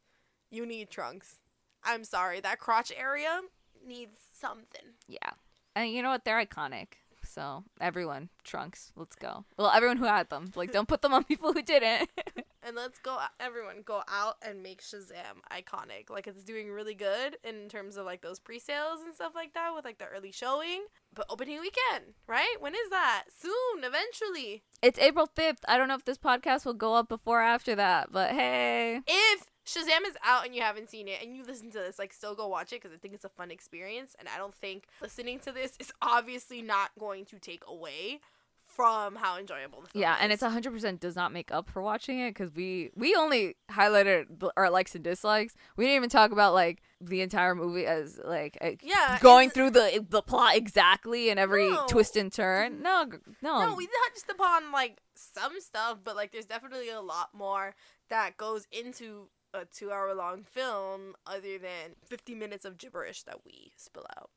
You 0.51 0.67
need 0.67 0.91
trunks. 0.91 1.37
I'm 1.85 2.05
sorry, 2.05 2.41
that 2.41 2.59
crotch 2.59 2.93
area 2.97 3.41
needs 3.87 4.19
something. 4.35 4.95
Yeah, 5.09 5.31
and 5.75 5.91
you 5.91 6.03
know 6.03 6.11
what? 6.11 6.25
They're 6.25 6.45
iconic. 6.45 6.89
So 7.33 7.65
everyone 7.81 8.29
trunks. 8.45 8.93
Let's 8.95 9.17
go. 9.17 9.45
Well, 9.57 9.71
everyone 9.71 9.97
who 9.97 10.05
had 10.05 10.29
them. 10.29 10.53
Like, 10.55 10.71
don't 10.71 10.89
put 10.89 11.01
them 11.01 11.15
on 11.15 11.25
people 11.25 11.53
who 11.53 11.63
didn't. 11.63 12.11
And 12.65 12.77
let's 12.77 13.01
go, 13.01 13.17
uh, 13.17 13.27
everyone, 13.41 13.83
go 13.85 14.03
out 14.07 14.37
and 14.41 14.63
make 14.63 14.83
Shazam 14.83 15.43
iconic. 15.51 16.11
Like 16.11 16.29
it's 16.29 16.45
doing 16.45 16.71
really 16.71 16.95
good 16.95 17.37
in 17.43 17.69
terms 17.69 17.97
of 17.97 18.07
like 18.07 18.23
those 18.23 18.39
pre-sales 18.39 19.01
and 19.05 19.13
stuff 19.13 19.33
like 19.35 19.53
that 19.55 19.75
with 19.75 19.85
like 19.85 19.99
the 19.99 20.07
early 20.07 20.31
showing. 20.31 20.85
But 21.13 21.27
opening 21.29 21.61
weekend, 21.61 22.15
right? 22.29 22.55
When 22.61 22.75
is 22.75 22.89
that? 22.91 23.25
Soon, 23.37 23.83
eventually. 23.83 24.63
It's 24.81 24.99
April 24.99 25.29
5th. 25.37 25.59
I 25.67 25.77
don't 25.77 25.89
know 25.89 25.97
if 25.97 26.05
this 26.05 26.19
podcast 26.19 26.65
will 26.65 26.73
go 26.75 26.95
up 26.95 27.09
before 27.09 27.41
or 27.41 27.43
after 27.43 27.75
that, 27.75 28.13
but 28.13 28.31
hey. 28.31 29.01
If 29.09 29.51
Shazam 29.75 30.07
is 30.09 30.17
out 30.25 30.45
and 30.47 30.55
you 30.55 30.63
haven't 30.63 30.91
seen 30.91 31.09
it 31.09 31.23
and 31.23 31.37
you 31.37 31.45
listen 31.45 31.71
to 31.71 31.79
this, 31.79 31.99
like 31.99 32.13
still 32.13 32.35
go 32.35 32.47
watch 32.49 32.73
it 32.73 32.81
because 32.83 32.93
I 32.93 32.97
think 32.99 33.15
it's 33.15 33.25
a 33.25 33.29
fun 33.29 33.51
experience. 33.51 34.15
And 34.19 34.29
I 34.29 34.39
don't 34.39 34.55
think 34.55 34.85
listening 35.01 35.39
to 35.41 35.53
this 35.53 35.75
is 35.81 35.93
obviously 36.03 36.63
not 36.63 36.91
going 36.99 37.25
to 37.27 37.39
take 37.39 37.63
away 37.67 38.21
from 38.65 39.17
how 39.17 39.39
enjoyable 39.39 39.83
the 39.83 39.89
film 39.89 40.01
is. 40.01 40.01
Yeah, 40.01 40.15
is. 40.15 40.19
and 40.23 40.33
it's 40.33 40.43
100% 40.43 41.01
does 41.01 41.15
not 41.17 41.31
make 41.33 41.53
up 41.53 41.69
for 41.69 41.83
watching 41.83 42.21
it 42.21 42.31
because 42.31 42.55
we 42.55 42.91
we 42.95 43.15
only 43.15 43.57
highlighted 43.71 44.27
our 44.57 44.71
likes 44.71 44.95
and 44.95 45.05
dislikes. 45.05 45.55
We 45.77 45.85
didn't 45.85 45.97
even 45.97 46.09
talk 46.09 46.33
about 46.33 46.55
like 46.55 46.81
the 47.01 47.21
entire 47.21 47.55
movie 47.55 47.85
as 47.85 48.19
like 48.25 48.57
Yeah, 48.83 49.19
going 49.21 49.51
through 49.51 49.71
the 49.71 50.05
the 50.09 50.23
plot 50.23 50.57
exactly 50.57 51.29
and 51.29 51.39
every 51.39 51.69
No. 51.71 51.87
twist 51.87 52.17
and 52.17 52.33
turn. 52.33 52.81
No, 52.83 53.05
no. 53.43 53.67
No, 53.67 53.75
we 53.75 53.87
touched 53.87 54.31
upon 54.31 54.73
like 54.73 55.03
some 55.15 55.61
stuff, 55.61 55.99
but 56.03 56.17
like 56.17 56.33
there's 56.33 56.47
definitely 56.47 56.89
a 56.89 57.01
lot 57.03 57.31
more 57.35 57.75
that 58.09 58.37
goes 58.39 58.67
into 58.73 59.29
a 59.55 59.65
two 59.65 59.91
hour 59.91 60.15
long 60.15 60.43
film 60.45 61.15
other 61.27 61.59
than 61.59 61.97
50 62.07 62.35
minutes 62.35 62.65
of 62.65 62.79
gibberish 62.79 63.23
that 63.25 63.45
we 63.45 63.73
spill 63.77 64.07
out. 64.19 64.31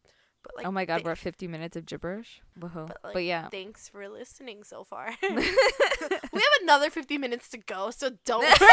But 0.43 0.57
like, 0.57 0.65
oh 0.67 0.71
my 0.71 0.85
god, 0.85 0.97
th- 0.97 1.05
we're 1.05 1.11
at 1.13 1.17
50 1.17 1.47
minutes 1.47 1.75
of 1.75 1.85
gibberish. 1.85 2.41
Woohoo. 2.59 2.87
but, 2.87 3.13
But, 3.13 3.23
yeah. 3.23 3.49
Thanks 3.49 3.89
for 3.89 4.07
listening 4.07 4.63
so 4.63 4.83
far. 4.83 5.09
we 5.23 5.29
have 5.41 6.61
another 6.61 6.89
50 6.91 7.17
minutes 7.17 7.49
to 7.49 7.57
go, 7.57 7.89
so 7.89 8.11
don't 8.25 8.43
worry. 8.61 8.69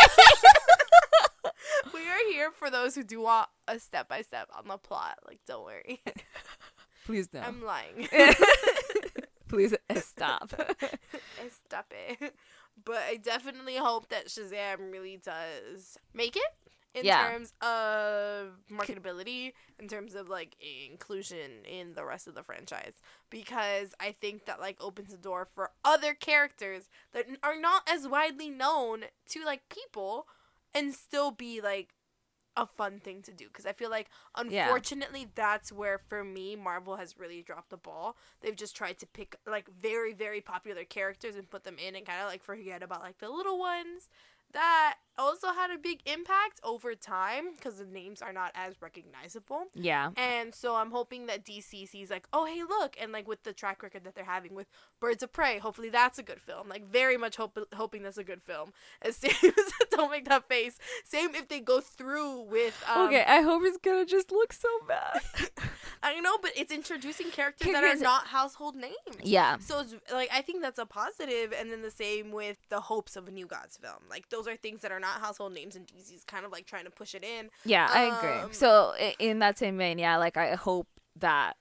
we 1.95 2.01
are 2.01 2.31
here 2.31 2.51
for 2.51 2.71
those 2.71 2.95
who 2.95 3.03
do 3.03 3.23
want 3.23 3.49
a 3.67 3.79
step 3.79 4.07
by 4.09 4.21
step 4.21 4.51
on 4.57 4.69
the 4.69 4.77
plot. 4.77 5.19
Like, 5.27 5.41
don't 5.47 5.65
worry. 5.65 6.03
Please 7.07 7.29
don't. 7.29 7.43
I'm 7.47 7.65
lying. 7.65 8.07
Please 9.49 9.73
uh, 9.91 10.01
stop. 10.01 10.51
Stop 11.67 11.93
it. 12.09 12.35
But 12.85 13.03
I 13.09 13.17
definitely 13.17 13.77
hope 13.77 14.09
that 14.09 14.27
Shazam 14.29 14.91
really 14.93 15.17
does 15.17 15.99
make 16.15 16.37
it 16.37 16.43
in 16.95 17.05
Yeah. 17.07 17.29
terms 17.31 17.53
of 17.61 18.59
marketability, 18.71 19.53
in 19.79 19.89
terms 19.89 20.15
of 20.15 20.29
like 20.29 20.57
inclusion 20.91 21.65
in 21.65 21.95
the 21.95 22.05
rest 22.05 22.27
of 22.27 22.35
the 22.35 22.43
franchise. 22.43 22.95
Because 23.31 23.95
I 24.01 24.13
think 24.13 24.45
that 24.47 24.61
like 24.61 24.77
opens 24.81 25.11
the 25.11 25.17
door 25.17 25.45
for 25.45 25.71
other 25.85 26.15
characters 26.15 26.89
that 27.13 27.27
are 27.43 27.59
not 27.59 27.89
as 27.89 28.07
widely 28.09 28.51
known 28.51 29.05
to 29.31 29.45
like 29.45 29.69
people 29.69 30.27
and 30.75 30.95
still 30.95 31.31
be 31.31 31.61
like 31.61 31.95
a 32.57 32.67
fun 32.67 33.01
thing 33.01 33.23
to 33.23 33.33
do 33.33 33.47
because 33.47 33.65
I 33.67 33.73
feel 33.73 33.89
like 33.91 34.09
Yeah. 34.49 34.65
unfortunately 34.67 35.29
that's 35.35 35.73
where 35.73 35.99
for 35.99 36.23
me 36.23 36.55
Marvel 36.57 36.97
has 36.97 37.19
really 37.19 37.43
dropped 37.43 37.71
the 37.71 37.77
ball. 37.79 38.17
They've 38.41 38.55
just 38.57 38.77
tried 38.77 38.99
to 38.99 39.07
pick 39.07 39.37
like 39.47 39.69
very 39.69 40.13
very 40.13 40.41
popular 40.41 40.85
characters 40.85 41.35
and 41.37 41.49
put 41.49 41.65
them 41.65 41.77
in 41.79 41.97
and 41.97 42.05
kind 42.07 42.21
of 42.21 42.29
like 42.29 42.43
forget 42.43 42.83
about 42.83 43.01
like 43.03 43.19
the 43.19 43.31
little 43.31 43.59
ones 43.59 44.09
that 44.53 44.97
also 45.19 45.49
had 45.53 45.71
a 45.71 45.79
big 45.79 46.01
impact 46.07 46.61
over 46.65 46.95
time 46.95 47.55
because 47.55 47.77
the 47.79 47.85
names 47.85 48.23
are 48.23 48.33
not 48.33 48.53
as 48.55 48.81
recognizable. 48.81 49.65
yeah. 49.75 50.11
And 50.17 50.55
so 50.55 50.77
I'm 50.77 50.91
hoping 50.91 51.27
that 51.27 51.45
DC 51.45 51.89
sees 51.89 52.11
like, 52.11 52.27
oh 52.33 52.45
hey 52.47 52.63
look, 52.63 52.97
and 53.01 53.13
like 53.13 53.29
with 53.29 53.43
the 53.45 53.53
track 53.53 53.83
record 53.83 54.05
that 54.05 54.15
they're 54.15 54.25
having 54.25 54.55
with 54.55 54.69
Birds 55.01 55.23
of 55.23 55.33
Prey, 55.33 55.59
hopefully 55.59 55.91
that's 55.91 56.19
a 56.19 56.23
good 56.23 56.41
film. 56.41 56.69
Like 56.69 56.87
very 56.91 57.17
much 57.17 57.37
hope 57.37 57.59
hoping 57.75 58.03
that's 58.03 58.19
a 58.19 58.25
good 58.25 58.43
film. 58.43 58.73
As 59.03 59.17
same 59.17 59.33
as 59.43 59.73
don't 59.91 60.11
make 60.11 60.29
that 60.29 60.49
face. 60.49 60.79
Same 61.05 61.35
if 61.35 61.49
they 61.49 61.61
go 61.61 61.81
through 61.81 62.43
with 62.43 62.83
um, 62.89 63.09
okay, 63.09 63.25
I 63.27 63.41
hope 63.43 63.63
it's 63.65 63.79
gonna 63.79 64.07
just 64.07 64.33
look 64.33 64.53
so 64.53 64.69
bad. 64.89 65.21
I 66.03 66.19
know, 66.21 66.37
but 66.41 66.51
it's 66.57 66.73
introducing 66.73 67.31
characters 67.31 67.67
Here- 67.67 67.75
that 67.81 67.85
are 67.85 68.01
not 68.01 68.27
household 68.29 68.75
names. 68.75 68.97
yeah. 69.23 69.59
So 69.59 69.81
it's 69.81 69.95
like 70.13 70.31
I 70.33 70.43
think 70.43 70.63
that's 70.63 70.79
a 70.79 70.87
positive, 70.87 71.53
and 71.53 71.71
then 71.71 71.83
the 71.83 71.91
same 71.91 72.33
with 72.33 72.57
the 72.71 72.81
hopes 72.81 73.15
of 73.17 73.29
a 73.29 73.31
New 73.31 73.47
Gods 73.47 73.77
film. 73.77 74.03
Like 74.11 74.29
those 74.31 74.49
are 74.49 74.57
things 74.57 74.81
that 74.81 74.91
are 74.91 75.01
not 75.03 75.21
household 75.21 75.53
names, 75.53 75.77
and 75.77 75.87
DC's 75.87 76.25
kind 76.25 76.47
of 76.47 76.51
like 76.53 76.65
trying 76.65 76.85
to 76.85 76.91
push 76.91 77.15
it 77.15 77.23
in. 77.25 77.51
Yeah, 77.67 77.87
I 77.91 78.07
Um, 78.07 78.17
agree. 78.43 78.55
So 78.55 78.95
in 79.19 79.41
that 79.41 79.59
same 79.59 79.77
vein, 79.77 79.99
yeah, 79.99 80.17
like 80.17 80.39
I 80.39 80.55
hope 80.55 80.89
that 81.17 81.57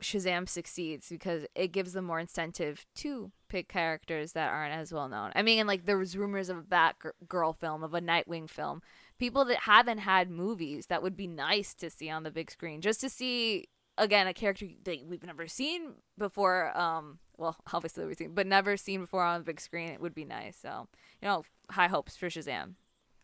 Shazam 0.00 0.48
succeeds 0.48 1.08
because 1.08 1.44
it 1.54 1.68
gives 1.68 1.92
them 1.92 2.04
more 2.04 2.18
incentive 2.20 2.84
to 2.96 3.30
pick 3.48 3.68
characters 3.68 4.32
that 4.32 4.50
aren't 4.52 4.74
as 4.74 4.92
well 4.92 5.08
known. 5.08 5.30
I 5.34 5.42
mean, 5.42 5.58
and 5.60 5.68
like 5.68 5.86
there 5.86 5.98
was 5.98 6.16
rumors 6.16 6.48
of 6.48 6.58
a 6.58 6.62
Batgirl 6.62 7.56
film, 7.56 7.82
of 7.82 7.94
a 7.94 8.00
Nightwing 8.00 8.48
film. 8.50 8.82
People 9.18 9.44
that 9.44 9.58
haven't 9.58 9.98
had 9.98 10.30
movies 10.30 10.86
that 10.86 11.02
would 11.02 11.16
be 11.16 11.28
nice 11.28 11.74
to 11.74 11.88
see 11.90 12.10
on 12.10 12.22
the 12.24 12.30
big 12.32 12.50
screen, 12.50 12.80
just 12.80 13.00
to 13.02 13.08
see 13.08 13.68
again 13.98 14.26
a 14.26 14.34
character 14.34 14.66
that 14.84 15.06
we've 15.06 15.22
never 15.24 15.46
seen 15.46 15.94
before. 16.18 16.76
Um, 16.76 17.18
well, 17.36 17.56
obviously 17.72 18.04
we've 18.04 18.16
seen, 18.16 18.34
but 18.34 18.46
never 18.46 18.76
seen 18.76 19.02
before 19.02 19.22
on 19.22 19.40
the 19.40 19.44
big 19.44 19.60
screen. 19.60 19.88
It 19.90 20.00
would 20.00 20.14
be 20.14 20.24
nice. 20.24 20.56
So 20.60 20.88
you 21.20 21.28
know, 21.28 21.44
high 21.70 21.88
hopes 21.88 22.16
for 22.16 22.28
Shazam. 22.28 22.74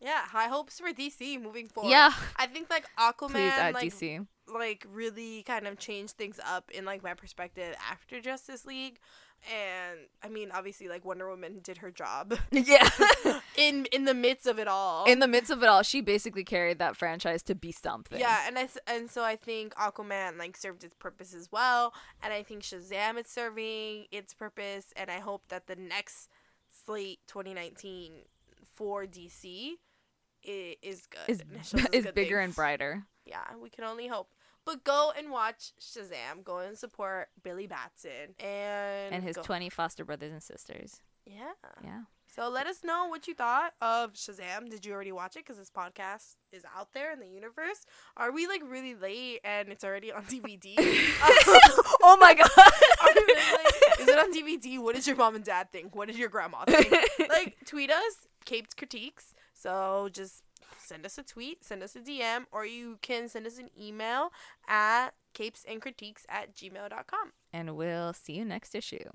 Yeah, 0.01 0.21
high 0.27 0.49
hopes 0.49 0.79
for 0.79 0.93
DC 0.93 1.41
moving 1.41 1.67
forward. 1.69 1.91
Yeah, 1.91 2.13
I 2.37 2.47
think 2.47 2.71
like 2.71 2.87
Aquaman, 2.99 3.31
please 3.33 3.53
add 3.53 3.75
like 3.75 3.93
DC. 3.93 4.27
like 4.53 4.87
really 4.93 5.43
kind 5.43 5.67
of 5.67 5.79
changed 5.79 6.13
things 6.15 6.39
up 6.47 6.71
in 6.71 6.85
like 6.85 7.03
my 7.03 7.15
perspective 7.15 7.75
after 7.91 8.21
Justice 8.21 8.65
League. 8.65 8.99
And 9.53 10.01
I 10.23 10.29
mean, 10.29 10.51
obviously, 10.53 10.89
like 10.89 11.05
Wonder 11.05 11.29
Woman 11.29 11.61
did 11.63 11.79
her 11.79 11.93
job 11.93 12.37
Yeah. 12.51 12.89
in 13.57 13.87
in 13.93 14.05
the 14.05 14.15
midst 14.15 14.47
of 14.49 14.59
it 14.59 14.67
all. 14.67 15.05
in 15.07 15.21
the 15.21 15.29
midst 15.29 15.51
of 15.51 15.63
it 15.63 15.69
all, 15.69 15.83
she 15.85 16.01
basically 16.01 16.43
carried 16.45 16.79
that 16.81 16.97
franchise 16.97 17.43
to 17.45 17.55
be 17.55 17.71
something. 17.71 18.19
Yeah, 18.19 18.47
and 18.49 18.59
I 18.59 18.69
and 18.89 19.09
so 19.11 19.23
I 19.23 19.37
think 19.37 19.75
Aquaman 19.77 20.39
like 20.39 20.57
served 20.57 20.83
its 20.85 20.95
purpose 20.95 21.35
as 21.35 21.51
well, 21.53 21.93
and 22.23 22.33
I 22.33 22.43
think 22.43 22.63
Shazam 22.63 23.19
is 23.19 23.29
serving 23.29 24.07
its 24.11 24.35
purpose, 24.35 24.93
and 24.97 25.09
I 25.11 25.21
hope 25.21 25.43
that 25.49 25.67
the 25.69 25.77
next 25.77 26.29
slate 26.85 27.21
2019 27.29 28.13
for 28.75 29.07
DC 29.07 29.75
is 30.45 31.07
good. 31.07 31.21
is 31.29 31.41
and 31.41 31.53
it 31.53 31.67
shows 31.67 31.87
is 31.93 32.05
good 32.05 32.15
bigger 32.15 32.39
and 32.39 32.55
brighter. 32.55 33.05
Yeah, 33.25 33.45
we 33.61 33.71
can 33.71 33.85
only 33.85 34.07
hope. 34.09 34.29
But 34.65 34.85
go 34.85 35.13
and 35.17 35.31
watch 35.31 35.73
Shazam. 35.81 36.45
Go 36.45 36.59
and 36.59 36.77
support 36.77 37.29
Billy 37.43 37.67
Batson 37.67 38.35
and 38.39 39.15
And 39.15 39.25
his 39.25 39.37
go- 39.37 39.43
twenty 39.43 39.71
foster 39.71 40.05
brothers 40.05 40.33
and 40.33 40.43
sisters. 40.43 41.01
Yeah. 41.27 41.53
Yeah. 41.83 42.01
So 42.35 42.51
let 42.51 42.67
us 42.67 42.85
know 42.85 43.07
what 43.07 43.27
you 43.27 43.35
thought 43.35 43.73
of 43.81 44.13
Shazam. 44.13 44.69
Did 44.69 44.85
you 44.85 44.93
already 44.93 45.13
watch 45.13 45.37
it? 45.37 45.45
Because 45.45 45.57
this 45.57 45.71
podcast 45.71 46.37
is 46.53 46.63
out 46.77 46.93
there 46.93 47.13
in 47.13 47.21
the 47.21 47.27
universe. 47.27 47.87
Are 48.19 48.31
we 48.31 48.47
like 48.47 48.61
really 48.67 48.95
late 48.95 49.41
and 49.45 49.71
it's 49.71 49.83
already 49.83 50.13
on 50.13 50.25
DVD? 50.25 50.75
oh 50.79 52.17
my 52.21 52.35
god. 52.35 52.51
Really? 53.15 53.65
Is 54.01 54.09
it 54.09 54.19
on 54.19 54.33
DVD? 54.33 54.79
What 54.79 54.95
did 54.95 55.07
your 55.07 55.17
mom 55.17 55.37
and 55.37 55.45
dad 55.45 55.73
think? 55.73 55.97
What 55.97 56.09
did 56.09 56.19
your 56.19 56.29
grandma 56.29 56.65
think? 56.67 56.93
like 57.31 57.57
tweet 57.65 57.91
us 57.91 58.27
caped 58.45 58.77
critiques 58.77 59.35
so 59.59 60.09
just 60.13 60.43
send 60.77 61.05
us 61.05 61.19
a 61.19 61.23
tweet 61.23 61.65
send 61.65 61.83
us 61.83 61.97
a 61.97 62.01
dm 62.01 62.45
or 62.53 62.65
you 62.65 62.99
can 63.03 63.29
send 63.29 63.47
us 63.47 63.59
an 63.59 63.69
email 63.79 64.31
at 64.67 65.11
capesandcritiques 65.35 66.25
at 66.29 66.55
gmail.com 66.55 67.33
and 67.53 67.77
we'll 67.77 68.13
see 68.13 68.35
you 68.35 68.45
next 68.45 68.75
issue. 68.75 69.11